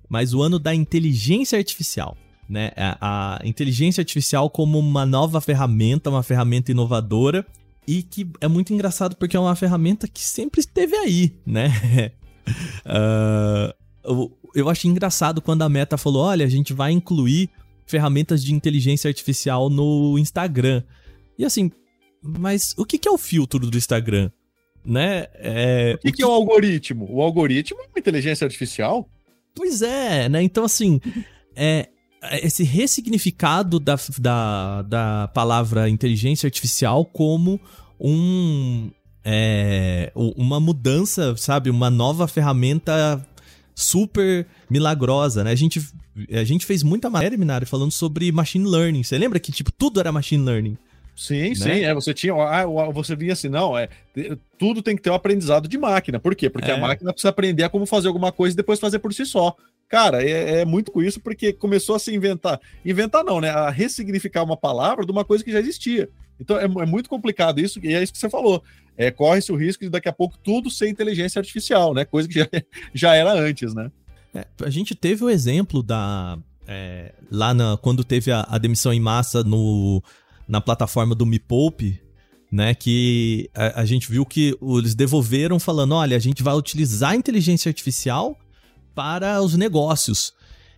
mas 0.09 0.33
o 0.33 0.41
ano 0.41 0.59
da 0.59 0.73
inteligência 0.73 1.57
artificial. 1.57 2.17
Né? 2.49 2.71
A, 2.75 3.39
a 3.41 3.47
inteligência 3.47 4.01
artificial 4.01 4.49
como 4.49 4.77
uma 4.77 5.05
nova 5.05 5.39
ferramenta, 5.39 6.09
uma 6.09 6.23
ferramenta 6.23 6.71
inovadora 6.71 7.45
e 7.87 8.03
que 8.03 8.29
é 8.41 8.47
muito 8.47 8.73
engraçado 8.73 9.15
porque 9.15 9.37
é 9.37 9.39
uma 9.39 9.55
ferramenta 9.55 10.07
que 10.07 10.21
sempre 10.21 10.59
esteve 10.59 10.95
aí, 10.95 11.33
né? 11.45 12.11
uh, 12.85 13.73
eu, 14.03 14.37
eu 14.53 14.69
achei 14.69 14.89
engraçado 14.89 15.41
quando 15.41 15.61
a 15.61 15.69
Meta 15.69 15.97
falou: 15.97 16.23
olha, 16.23 16.45
a 16.45 16.49
gente 16.49 16.73
vai 16.73 16.91
incluir 16.91 17.49
ferramentas 17.91 18.43
de 18.43 18.53
inteligência 18.53 19.07
artificial 19.07 19.69
no 19.69 20.17
Instagram. 20.17 20.81
E 21.37 21.45
assim, 21.45 21.69
mas 22.23 22.73
o 22.77 22.85
que, 22.85 22.97
que 22.97 23.07
é 23.07 23.11
o 23.11 23.17
filtro 23.17 23.59
do 23.59 23.77
Instagram? 23.77 24.31
Né? 24.83 25.27
É, 25.35 25.93
o, 25.95 25.97
que, 25.99 26.07
o 26.07 26.11
que, 26.11 26.17
que 26.17 26.23
é 26.23 26.25
o 26.27 26.31
algoritmo? 26.31 27.07
O 27.11 27.21
algoritmo 27.21 27.81
é 27.81 27.87
uma 27.87 27.99
inteligência 27.99 28.45
artificial? 28.45 29.07
Pois 29.53 29.81
é, 29.81 30.29
né? 30.29 30.41
Então, 30.41 30.63
assim, 30.63 30.99
é, 31.55 31.89
esse 32.41 32.63
ressignificado 32.63 33.79
da, 33.79 33.95
da, 34.17 34.81
da 34.83 35.27
palavra 35.33 35.89
inteligência 35.89 36.47
artificial 36.47 37.05
como 37.05 37.59
um 37.99 38.89
é, 39.23 40.11
uma 40.15 40.59
mudança, 40.59 41.35
sabe? 41.37 41.69
Uma 41.69 41.89
nova 41.89 42.27
ferramenta 42.27 43.23
super 43.75 44.45
milagrosa, 44.69 45.43
né? 45.43 45.51
A 45.51 45.55
gente, 45.55 45.81
a 46.31 46.43
gente 46.43 46.65
fez 46.65 46.83
muita 46.83 47.09
matéria, 47.09 47.37
Minari, 47.37 47.65
falando 47.65 47.91
sobre 47.91 48.31
machine 48.31 48.67
learning. 48.67 49.03
Você 49.03 49.17
lembra 49.17 49.39
que, 49.39 49.51
tipo, 49.51 49.71
tudo 49.71 49.99
era 49.99 50.11
machine 50.11 50.43
learning? 50.43 50.77
Sim, 51.15 51.49
né? 51.49 51.55
sim. 51.55 51.83
É, 51.83 51.93
você 51.93 52.13
tinha. 52.13 52.33
Ah, 52.33 52.65
você 52.91 53.15
via 53.15 53.33
assim, 53.33 53.49
não, 53.49 53.77
é, 53.77 53.89
tudo 54.57 54.81
tem 54.81 54.95
que 54.95 55.01
ter 55.01 55.09
um 55.09 55.15
aprendizado 55.15 55.67
de 55.67 55.77
máquina. 55.77 56.19
Por 56.19 56.35
quê? 56.35 56.49
Porque 56.49 56.71
é. 56.71 56.73
a 56.73 56.77
máquina 56.77 57.11
precisa 57.11 57.29
aprender 57.29 57.63
a 57.63 57.69
como 57.69 57.85
fazer 57.85 58.07
alguma 58.07 58.31
coisa 58.31 58.53
e 58.53 58.57
depois 58.57 58.79
fazer 58.79 58.99
por 58.99 59.13
si 59.13 59.25
só. 59.25 59.55
Cara, 59.87 60.23
é, 60.23 60.61
é, 60.61 60.65
muito 60.65 60.91
com 60.91 61.03
isso 61.03 61.19
porque 61.19 61.51
começou 61.51 61.95
a 61.95 61.99
se 61.99 62.15
inventar. 62.15 62.59
Inventar 62.85 63.23
não, 63.23 63.41
né? 63.41 63.49
A 63.49 63.69
ressignificar 63.69 64.41
uma 64.41 64.55
palavra 64.55 65.05
de 65.05 65.11
uma 65.11 65.25
coisa 65.25 65.43
que 65.43 65.51
já 65.51 65.59
existia. 65.59 66.09
Então 66.39 66.57
é, 66.57 66.63
é 66.63 66.85
muito 66.85 67.09
complicado 67.09 67.59
isso, 67.59 67.79
e 67.83 67.93
é 67.93 68.01
isso 68.01 68.13
que 68.13 68.17
você 68.17 68.29
falou. 68.29 68.63
É, 69.01 69.09
Corre-se 69.09 69.51
o 69.51 69.55
risco 69.55 69.83
de 69.83 69.89
daqui 69.89 70.07
a 70.07 70.13
pouco 70.13 70.37
tudo 70.43 70.69
ser 70.69 70.87
inteligência 70.87 71.39
artificial, 71.39 71.91
né? 71.91 72.05
Coisa 72.05 72.29
que 72.29 72.35
já, 72.35 72.47
já 72.93 73.15
era 73.15 73.33
antes, 73.33 73.73
né? 73.73 73.91
É, 74.31 74.45
a 74.63 74.69
gente 74.69 74.93
teve 74.93 75.23
o 75.23 75.29
exemplo 75.29 75.81
da. 75.81 76.37
É, 76.67 77.11
lá 77.31 77.51
na, 77.51 77.77
quando 77.77 78.03
teve 78.03 78.31
a, 78.31 78.45
a, 78.47 78.59
demissão 78.59 78.93
em 78.93 78.99
massa 78.99 79.43
no, 79.43 80.03
na 80.47 80.61
plataforma 80.61 81.15
do 81.15 81.25
Me 81.25 81.39
Poupe, 81.39 81.99
né? 82.51 82.75
Que 82.75 83.49
a, 83.55 83.81
a, 83.81 83.85
gente 83.85 84.07
viu 84.07 84.23
que 84.23 84.55
eles 84.61 84.93
devolveram 84.93 85.59
falando: 85.59 85.95
olha, 85.95 86.15
a 86.15 86.19
gente 86.19 86.43
vai 86.43 86.53
utilizar 86.53 87.13
a 87.13 87.15
inteligência 87.15 87.69
artificial 87.69 88.37
para 88.93 89.41
os 89.41 89.55
negócios. 89.55 90.31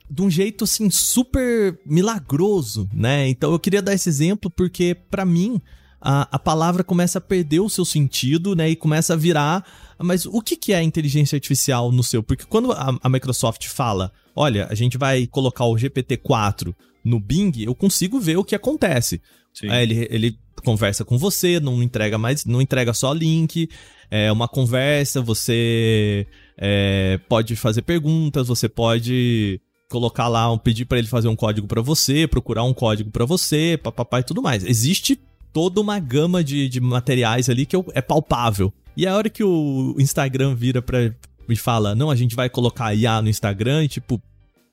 De 0.10 0.22
um 0.22 0.30
jeito 0.30 0.64
assim 0.64 0.90
super 0.90 1.78
milagroso, 1.86 2.88
né? 2.94 3.28
Então 3.28 3.52
eu 3.52 3.60
queria 3.60 3.82
dar 3.82 3.94
esse 3.94 4.08
exemplo 4.08 4.50
porque, 4.50 4.96
para 4.96 5.26
mim, 5.26 5.62
a, 6.06 6.28
a 6.30 6.38
palavra 6.38 6.84
começa 6.84 7.18
a 7.18 7.22
perder 7.22 7.62
o 7.62 7.70
seu 7.70 7.86
sentido, 7.86 8.54
né? 8.54 8.70
E 8.70 8.76
começa 8.76 9.14
a 9.14 9.18
virar. 9.18 9.66
Mas 9.98 10.26
o 10.26 10.42
que, 10.42 10.58
que 10.58 10.74
é 10.74 10.84
inteligência 10.84 11.38
artificial 11.38 11.94
no 11.94 12.04
seu? 12.04 12.22
Porque 12.22 12.44
quando 12.44 12.74
a, 12.74 12.98
a 13.02 13.10
Microsoft 13.10 13.68
fala, 13.68 14.12
olha, 14.36 14.68
a 14.70 14.76
gente 14.76 14.98
vai 14.98 15.26
colocar 15.26 15.64
o 15.64 15.76
GPT-4 15.76 16.76
no 17.06 17.22
Bing, 17.22 17.54
eu 17.64 17.74
consigo 17.74 18.20
ver 18.20 18.38
o 18.38 18.44
que 18.44 18.54
acontece. 18.54 19.22
Ele, 19.62 20.08
ele 20.10 20.38
conversa 20.64 21.06
com 21.06 21.18
você, 21.18 21.60
não 21.60 21.82
entrega 21.82 22.18
mais, 22.18 22.44
não 22.44 22.62
entrega 22.62 22.94
só 22.94 23.14
link, 23.14 23.70
é 24.12 24.32
uma 24.32 24.48
conversa, 24.48 25.22
você 25.22 26.28
é, 26.58 27.20
pode 27.30 27.56
fazer 27.56 27.84
perguntas, 27.84 28.48
você 28.48 28.68
pode 28.68 29.62
colocar 29.90 30.28
lá, 30.28 30.58
pedir 30.58 30.86
para 30.86 30.98
ele 30.98 31.08
fazer 31.08 31.28
um 31.28 31.36
código 31.36 31.68
para 31.68 31.82
você, 31.82 32.28
procurar 32.28 32.64
um 32.64 32.74
código 32.74 33.12
para 33.12 33.26
você, 33.26 33.80
papapá 33.82 34.20
e 34.20 34.24
tudo 34.24 34.42
mais. 34.42 34.66
Existe 34.66 35.20
toda 35.54 35.80
uma 35.80 36.00
gama 36.00 36.44
de, 36.44 36.68
de 36.68 36.82
materiais 36.82 37.50
ali 37.50 37.66
que 37.66 37.76
é 37.94 38.02
palpável. 38.02 38.74
E 38.98 39.08
a 39.08 39.16
hora 39.16 39.30
que 39.30 39.44
o 39.44 39.96
Instagram 40.00 40.56
vira 40.56 40.82
pra, 40.82 41.14
e 41.48 41.56
fala, 41.56 41.96
não, 41.96 42.10
a 42.10 42.16
gente 42.16 42.36
vai 42.36 42.50
colocar 42.50 42.94
IA 42.94 43.22
no 43.22 43.30
Instagram, 43.30 43.84
e 43.84 43.88
tipo, 43.88 44.22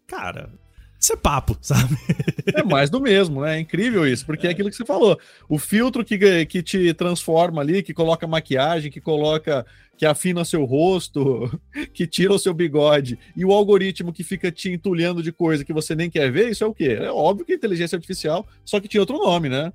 cara, 0.07 0.51
isso 0.99 1.13
é 1.13 1.17
papo, 1.17 1.57
sabe? 1.63 1.97
É 2.55 2.63
mais 2.63 2.91
do 2.91 3.01
mesmo, 3.01 3.43
né? 3.43 3.57
É 3.57 3.61
incrível 3.61 4.07
isso, 4.07 4.27
porque 4.27 4.47
é. 4.47 4.51
é 4.51 4.53
aquilo 4.53 4.71
que 4.71 4.77
você 4.77 4.85
falou. 4.85 5.19
O 5.49 5.59
filtro 5.59 6.05
que, 6.05 6.47
que 6.47 6.63
te 6.63 6.93
transforma 6.95 7.61
ali, 7.61 7.83
que 7.83 7.95
coloca 7.95 8.27
maquiagem, 8.27 8.91
que 8.91 9.01
coloca, 9.01 9.65
que 9.97 10.05
afina 10.05 10.45
seu 10.45 10.65
rosto, 10.65 11.61
que 11.95 12.07
tira 12.07 12.35
o 12.35 12.39
seu 12.39 12.53
bigode, 12.53 13.19
e 13.35 13.45
o 13.45 13.53
algoritmo 13.53 14.13
que 14.13 14.23
fica 14.23 14.53
te 14.53 14.71
entulhando 14.71 15.23
de 15.23 15.33
coisa 15.33 15.65
que 15.65 15.73
você 15.73 15.95
nem 15.95 16.11
quer 16.11 16.31
ver, 16.31 16.51
isso 16.51 16.65
é 16.65 16.67
o 16.67 16.75
quê? 16.75 16.99
É 17.01 17.11
óbvio 17.11 17.47
que 17.47 17.53
é 17.53 17.57
inteligência 17.57 17.97
artificial, 17.97 18.47
só 18.65 18.79
que 18.79 18.89
tinha 18.89 19.01
outro 19.01 19.19
nome, 19.19 19.49
né? 19.49 19.73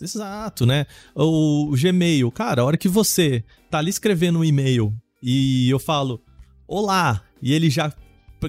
Exato, 0.00 0.66
né? 0.66 0.86
O 1.14 1.74
Gmail, 1.76 2.30
cara, 2.30 2.62
a 2.62 2.64
hora 2.64 2.76
que 2.76 2.88
você 2.88 3.44
tá 3.70 3.78
ali 3.78 3.90
escrevendo 3.90 4.38
um 4.38 4.44
e-mail 4.44 4.92
e 5.22 5.68
eu 5.70 5.78
falo, 5.78 6.22
olá, 6.66 7.22
e 7.40 7.52
ele 7.52 7.70
já 7.70 7.92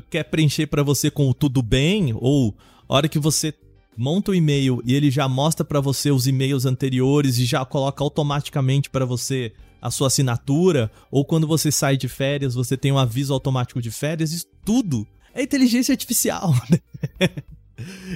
quer 0.09 0.23
preencher 0.23 0.67
para 0.67 0.83
você 0.83 1.09
com 1.09 1.31
tudo 1.31 1.61
bem, 1.61 2.13
ou 2.15 2.55
a 2.87 2.95
hora 2.95 3.07
que 3.07 3.19
você 3.19 3.53
monta 3.97 4.31
o 4.31 4.35
e-mail 4.35 4.81
e 4.85 4.93
ele 4.93 5.09
já 5.09 5.27
mostra 5.27 5.65
para 5.65 5.79
você 5.79 6.11
os 6.11 6.27
e-mails 6.27 6.65
anteriores 6.65 7.37
e 7.37 7.45
já 7.45 7.63
coloca 7.63 8.03
automaticamente 8.03 8.89
para 8.89 9.05
você 9.05 9.53
a 9.81 9.91
sua 9.91 10.07
assinatura, 10.07 10.91
ou 11.11 11.23
quando 11.23 11.45
você 11.45 11.71
sai 11.71 11.95
de 11.95 12.07
férias, 12.07 12.55
você 12.55 12.75
tem 12.75 12.91
um 12.91 12.97
aviso 12.97 13.33
automático 13.33 13.81
de 13.81 13.91
férias, 13.91 14.31
isso 14.31 14.47
tudo 14.65 15.07
é 15.33 15.43
inteligência 15.43 15.93
artificial. 15.93 16.53
Né? 17.19 17.29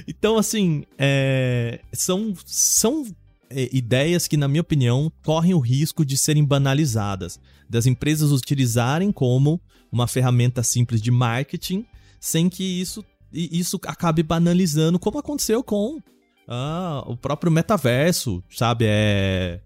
então, 0.07 0.37
assim, 0.37 0.85
é, 0.97 1.81
são, 1.91 2.33
são 2.45 3.05
ideias 3.51 4.27
que, 4.27 4.37
na 4.37 4.47
minha 4.47 4.61
opinião, 4.61 5.11
correm 5.23 5.53
o 5.53 5.59
risco 5.59 6.05
de 6.05 6.17
serem 6.17 6.45
banalizadas, 6.45 7.39
das 7.69 7.85
empresas 7.85 8.31
utilizarem 8.31 9.11
como 9.11 9.59
uma 9.91 10.07
ferramenta 10.07 10.61
simples 10.63 11.01
de 11.01 11.11
marketing, 11.11 11.85
sem 12.19 12.49
que 12.49 12.63
isso, 12.63 13.03
isso 13.33 13.79
acabe 13.85 14.21
banalizando, 14.21 14.99
como 14.99 15.17
aconteceu 15.17 15.63
com 15.63 15.99
ah, 16.47 17.03
o 17.07 17.17
próprio 17.17 17.51
metaverso, 17.51 18.43
sabe? 18.49 18.85
É 18.87 19.61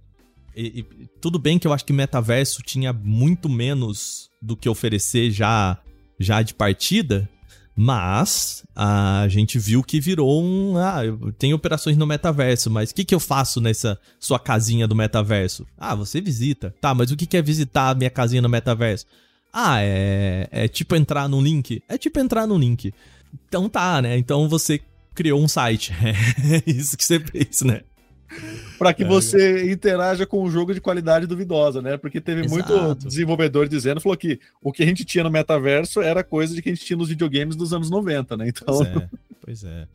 e, 0.56 0.80
e, 0.80 1.08
tudo 1.20 1.40
bem 1.40 1.58
que 1.58 1.68
eu 1.68 1.74
acho 1.74 1.86
que 1.86 1.94
metaverso 1.94 2.62
tinha 2.62 2.94
muito 2.94 3.50
menos 3.50 4.30
do 4.42 4.56
que 4.56 4.70
oferecer 4.70 5.32
já, 5.32 5.80
já 6.20 6.42
de 6.42 6.54
partida, 6.54 7.28
mas 7.76 8.64
a 8.76 9.26
gente 9.30 9.58
viu 9.58 9.82
que 9.84 10.00
virou 10.00 10.44
um. 10.44 10.78
Ah, 10.78 11.02
tem 11.38 11.54
operações 11.54 11.98
no 11.98 12.06
metaverso, 12.06 12.70
mas 12.70 12.92
o 12.92 12.96
que, 12.96 13.04
que 13.04 13.16
eu 13.16 13.20
faço 13.20 13.60
nessa 13.60 14.00
sua 14.20 14.40
casinha 14.40 14.88
do 14.88 14.96
metaverso? 14.96 15.66
Ah, 15.78 15.96
você 15.96 16.22
visita. 16.22 16.74
Tá, 16.80 16.94
mas 16.94 17.12
o 17.12 17.16
que, 17.16 17.26
que 17.26 17.38
é 17.38 17.42
visitar 17.42 17.90
a 17.90 17.96
minha 17.96 18.10
casinha 18.10 18.42
no 18.42 18.50
metaverso? 18.50 19.06
Ah, 19.52 19.82
é, 19.82 20.48
é 20.52 20.68
tipo 20.68 20.96
entrar 20.96 21.28
num 21.28 21.42
link? 21.42 21.82
É 21.88 21.98
tipo 21.98 22.20
entrar 22.20 22.46
num 22.46 22.58
link. 22.58 22.94
Então 23.48 23.68
tá, 23.68 24.02
né? 24.02 24.18
Então 24.18 24.48
você 24.48 24.80
criou 25.16 25.42
um 25.42 25.48
site. 25.48 25.94
É 26.04 26.70
isso 26.70 26.98
que 26.98 27.06
você 27.06 27.20
fez, 27.20 27.62
né? 27.62 27.82
Para 28.78 28.94
que 28.94 29.04
é, 29.04 29.08
você 29.08 29.72
interaja 29.72 30.26
com 30.26 30.44
um 30.44 30.50
jogo 30.50 30.74
de 30.74 30.82
qualidade 30.82 31.28
duvidosa, 31.28 31.82
né? 31.82 31.98
Porque 31.98 32.20
teve 32.20 32.46
Exato. 32.46 32.74
muito 32.74 33.08
desenvolvedor 33.08 33.68
dizendo, 33.68 34.02
falou 34.02 34.18
que 34.18 34.40
o 34.62 34.72
que 34.72 34.84
a 34.84 34.86
gente 34.86 35.06
tinha 35.06 35.24
no 35.24 35.32
metaverso 35.32 36.02
era 36.02 36.24
coisa 36.24 36.54
de 36.54 36.62
que 36.62 36.70
a 36.70 36.74
gente 36.74 36.86
tinha 36.86 36.98
nos 36.98 37.10
videogames 37.10 37.56
dos 37.56 37.74
anos 37.74 37.90
90, 37.90 38.38
né? 38.38 38.48
Então... 38.50 38.78
Pois 38.78 38.88
é, 38.88 39.10
pois 39.42 39.64
é. 39.64 39.88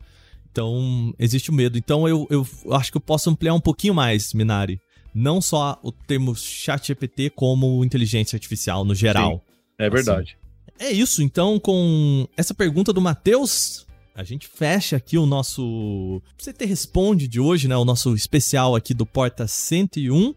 Então, 0.51 1.13
existe 1.19 1.49
o 1.49 1.53
medo. 1.53 1.77
Então, 1.77 2.07
eu, 2.07 2.27
eu 2.29 2.45
acho 2.71 2.91
que 2.91 2.97
eu 2.97 3.01
posso 3.01 3.29
ampliar 3.29 3.53
um 3.53 3.59
pouquinho 3.59 3.93
mais, 3.93 4.33
Minari. 4.33 4.79
Não 5.13 5.41
só 5.41 5.79
o 5.83 5.91
termo 5.91 6.35
chat 6.35 6.87
GPT, 6.87 7.31
como 7.31 7.83
inteligência 7.83 8.35
artificial 8.35 8.83
no 8.83 8.95
geral. 8.95 9.37
Sim, 9.37 9.41
é 9.79 9.89
verdade. 9.89 10.37
Assim, 10.79 10.89
é 10.89 10.91
isso. 10.91 11.21
Então, 11.21 11.59
com 11.59 12.27
essa 12.35 12.53
pergunta 12.53 12.93
do 12.93 13.01
Matheus, 13.01 13.85
a 14.15 14.23
gente 14.23 14.47
fecha 14.47 14.97
aqui 14.97 15.17
o 15.17 15.25
nosso 15.25 16.21
CT 16.37 16.65
Responde 16.65 17.27
de 17.27 17.39
hoje, 17.39 17.67
né? 17.67 17.77
O 17.77 17.85
nosso 17.85 18.13
especial 18.13 18.75
aqui 18.75 18.93
do 18.93 19.05
Porta 19.05 19.47
101, 19.47 20.33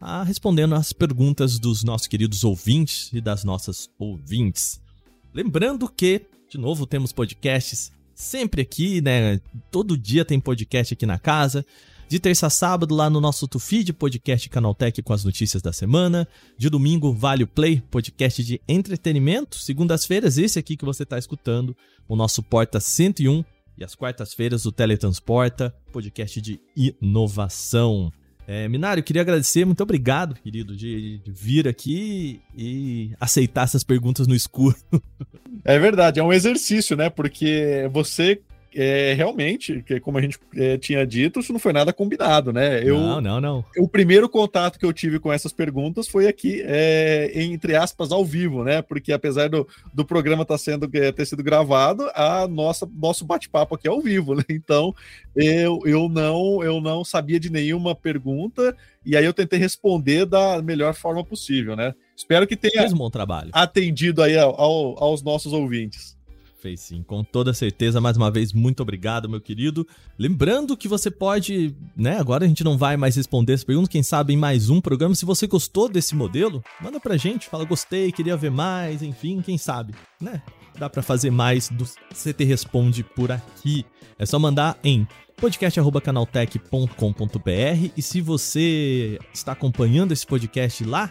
ah, 0.00 0.22
respondendo 0.22 0.74
as 0.74 0.92
perguntas 0.92 1.58
dos 1.58 1.82
nossos 1.82 2.06
queridos 2.06 2.44
ouvintes 2.44 3.10
e 3.12 3.20
das 3.20 3.44
nossas 3.44 3.88
ouvintes. 3.98 4.80
Lembrando 5.32 5.88
que, 5.88 6.22
de 6.48 6.58
novo, 6.58 6.86
temos 6.86 7.12
podcasts 7.12 7.90
sempre 8.14 8.62
aqui, 8.62 9.00
né? 9.00 9.40
Todo 9.70 9.98
dia 9.98 10.24
tem 10.24 10.38
podcast 10.38 10.94
aqui 10.94 11.06
na 11.06 11.18
casa. 11.18 11.66
De 12.08 12.20
terça 12.20 12.46
a 12.46 12.50
sábado, 12.50 12.94
lá 12.94 13.08
no 13.08 13.20
nosso 13.20 13.48
Tufid, 13.48 13.92
podcast 13.92 14.48
Canaltech 14.50 15.02
com 15.02 15.12
as 15.12 15.24
notícias 15.24 15.62
da 15.62 15.72
semana. 15.72 16.28
De 16.56 16.68
domingo, 16.68 17.12
Vale 17.12 17.46
Play, 17.46 17.82
podcast 17.90 18.44
de 18.44 18.60
entretenimento. 18.68 19.58
Segundas-feiras, 19.58 20.36
esse 20.36 20.58
aqui 20.58 20.76
que 20.76 20.84
você 20.84 21.02
está 21.02 21.18
escutando, 21.18 21.74
o 22.06 22.14
nosso 22.14 22.42
Porta 22.42 22.78
101. 22.78 23.42
E 23.76 23.82
às 23.82 23.94
quartas-feiras, 23.94 24.66
o 24.66 24.70
Teletransporta, 24.70 25.74
podcast 25.92 26.40
de 26.40 26.60
inovação. 26.76 28.12
É, 28.46 28.68
Minário, 28.68 29.02
queria 29.02 29.22
agradecer, 29.22 29.64
muito 29.64 29.82
obrigado, 29.82 30.34
querido, 30.34 30.76
de, 30.76 31.18
de, 31.18 31.32
vir 31.32 31.66
aqui 31.66 32.42
e 32.54 33.12
aceitar 33.18 33.64
essas 33.64 33.82
perguntas 33.82 34.26
no 34.26 34.34
escuro. 34.34 34.76
É 35.64 35.78
verdade, 35.78 36.20
é 36.20 36.22
um 36.22 36.32
exercício, 36.32 36.94
né? 36.94 37.08
Porque 37.08 37.88
você 37.90 38.42
é, 38.74 39.14
realmente, 39.14 39.82
que 39.82 40.00
como 40.00 40.18
a 40.18 40.20
gente 40.20 40.38
é, 40.56 40.76
tinha 40.76 41.06
dito, 41.06 41.40
isso 41.40 41.52
não 41.52 41.60
foi 41.60 41.72
nada 41.72 41.92
combinado, 41.92 42.52
né? 42.52 42.82
Eu, 42.82 42.98
não, 42.98 43.20
não, 43.20 43.40
não. 43.40 43.64
O 43.78 43.88
primeiro 43.88 44.28
contato 44.28 44.78
que 44.78 44.84
eu 44.84 44.92
tive 44.92 45.18
com 45.18 45.32
essas 45.32 45.52
perguntas 45.52 46.08
foi 46.08 46.26
aqui, 46.26 46.62
é, 46.64 47.30
entre 47.34 47.76
aspas, 47.76 48.12
ao 48.12 48.24
vivo, 48.24 48.64
né? 48.64 48.82
Porque 48.82 49.12
apesar 49.12 49.48
do, 49.48 49.66
do 49.92 50.04
programa 50.04 50.44
tá 50.44 50.58
sendo, 50.58 50.88
é, 50.92 51.12
ter 51.12 51.26
sido 51.26 51.42
gravado, 51.42 52.08
a 52.14 52.46
nossa 52.48 52.88
nosso 52.94 53.24
bate-papo 53.24 53.74
aqui 53.74 53.86
é 53.88 53.90
ao 53.90 54.00
vivo, 54.00 54.34
né? 54.34 54.42
Então, 54.64 54.94
eu, 55.36 55.80
eu, 55.84 56.08
não, 56.08 56.62
eu 56.62 56.80
não 56.80 57.04
sabia 57.04 57.38
de 57.38 57.50
nenhuma 57.50 57.94
pergunta 57.94 58.74
e 59.04 59.16
aí 59.16 59.24
eu 59.24 59.34
tentei 59.34 59.58
responder 59.58 60.24
da 60.24 60.62
melhor 60.62 60.94
forma 60.94 61.24
possível, 61.24 61.76
né? 61.76 61.94
Espero 62.16 62.46
que 62.46 62.56
tenha 62.56 62.80
Fez 62.80 62.92
um 62.92 62.96
bom 62.96 63.10
trabalho. 63.10 63.50
atendido 63.52 64.22
aí 64.22 64.38
ao, 64.38 64.58
ao, 64.58 65.02
aos 65.02 65.22
nossos 65.22 65.52
ouvintes. 65.52 66.13
Fez 66.64 66.80
sim, 66.80 67.02
com 67.02 67.22
toda 67.22 67.52
certeza. 67.52 68.00
Mais 68.00 68.16
uma 68.16 68.30
vez, 68.30 68.54
muito 68.54 68.80
obrigado, 68.80 69.28
meu 69.28 69.38
querido. 69.38 69.86
Lembrando 70.18 70.78
que 70.78 70.88
você 70.88 71.10
pode, 71.10 71.76
né? 71.94 72.18
Agora 72.18 72.46
a 72.46 72.48
gente 72.48 72.64
não 72.64 72.78
vai 72.78 72.96
mais 72.96 73.16
responder 73.16 73.52
essa 73.52 73.66
pergunta, 73.66 73.90
quem 73.90 74.02
sabe 74.02 74.32
em 74.32 74.36
mais 74.38 74.70
um 74.70 74.80
programa. 74.80 75.14
Se 75.14 75.26
você 75.26 75.46
gostou 75.46 75.90
desse 75.90 76.14
modelo, 76.14 76.64
manda 76.80 76.98
pra 76.98 77.18
gente, 77.18 77.50
fala 77.50 77.66
gostei, 77.66 78.10
queria 78.10 78.34
ver 78.34 78.50
mais, 78.50 79.02
enfim, 79.02 79.42
quem 79.42 79.58
sabe, 79.58 79.94
né? 80.18 80.40
Dá 80.78 80.88
para 80.88 81.02
fazer 81.02 81.30
mais 81.30 81.68
do 81.68 81.84
CT 81.84 82.44
Responde 82.44 83.04
por 83.04 83.30
aqui. 83.30 83.84
É 84.18 84.24
só 84.24 84.38
mandar 84.38 84.78
em 84.82 85.06
podcast@canaltech.com.br 85.36 87.90
e 87.94 88.00
se 88.00 88.22
você 88.22 89.18
está 89.34 89.52
acompanhando 89.52 90.12
esse 90.12 90.26
podcast 90.26 90.82
lá 90.82 91.10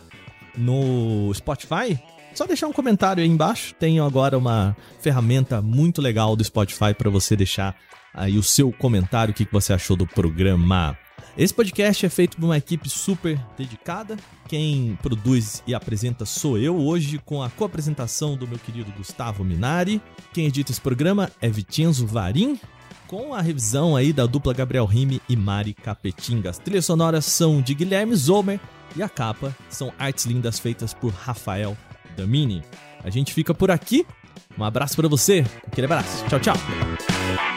no 0.57 1.31
Spotify, 1.31 2.01
só 2.34 2.45
deixar 2.45 2.67
um 2.67 2.73
comentário 2.73 3.23
aí 3.23 3.29
embaixo. 3.29 3.73
Tenho 3.75 4.03
agora 4.03 4.38
uma 4.38 4.75
ferramenta 5.01 5.61
muito 5.61 6.01
legal 6.01 6.36
do 6.36 6.43
Spotify 6.43 6.93
para 6.97 7.09
você 7.09 7.36
deixar 7.36 7.75
aí 8.13 8.38
o 8.38 8.43
seu 8.43 8.71
comentário, 8.71 9.31
o 9.31 9.36
que 9.36 9.47
você 9.51 9.73
achou 9.73 9.95
do 9.95 10.05
programa. 10.07 10.97
Esse 11.36 11.53
podcast 11.53 12.05
é 12.05 12.09
feito 12.09 12.38
por 12.38 12.45
uma 12.45 12.57
equipe 12.57 12.88
super 12.88 13.39
dedicada. 13.57 14.17
Quem 14.47 14.97
produz 15.01 15.63
e 15.65 15.73
apresenta 15.73 16.25
sou 16.25 16.59
eu, 16.59 16.77
hoje 16.77 17.17
com 17.17 17.41
a 17.41 17.49
co-apresentação 17.49 18.36
do 18.36 18.47
meu 18.47 18.59
querido 18.59 18.91
Gustavo 18.91 19.43
Minari. 19.43 19.99
Quem 20.31 20.45
edita 20.45 20.71
esse 20.71 20.81
programa 20.81 21.31
é 21.41 21.49
Vicenzo 21.49 22.05
Varim, 22.05 22.59
com 23.07 23.34
a 23.34 23.41
revisão 23.41 23.95
aí 23.95 24.13
da 24.13 24.27
dupla 24.27 24.53
Gabriel 24.53 24.86
Rime 24.86 25.19
e 25.27 25.36
Mari 25.36 25.73
Capetinga. 25.73 26.51
As 26.51 26.59
trilhas 26.59 26.86
sonoras 26.86 27.25
são 27.25 27.61
de 27.61 27.73
Guilherme 27.73 28.15
Zomer 28.15 28.59
e 28.95 29.01
a 29.01 29.09
capa 29.09 29.55
são 29.69 29.91
artes 29.97 30.25
lindas 30.25 30.59
feitas 30.59 30.93
por 30.93 31.11
Rafael 31.11 31.75
Damini. 32.16 32.64
A 33.03 33.09
gente 33.09 33.34
fica 33.34 33.53
por 33.53 33.70
aqui. 33.72 34.05
Um 34.57 34.64
abraço 34.64 34.95
para 34.95 35.07
você. 35.07 35.45
Aquele 35.68 35.86
abraço. 35.86 36.26
Tchau, 36.28 36.39
tchau. 36.39 37.52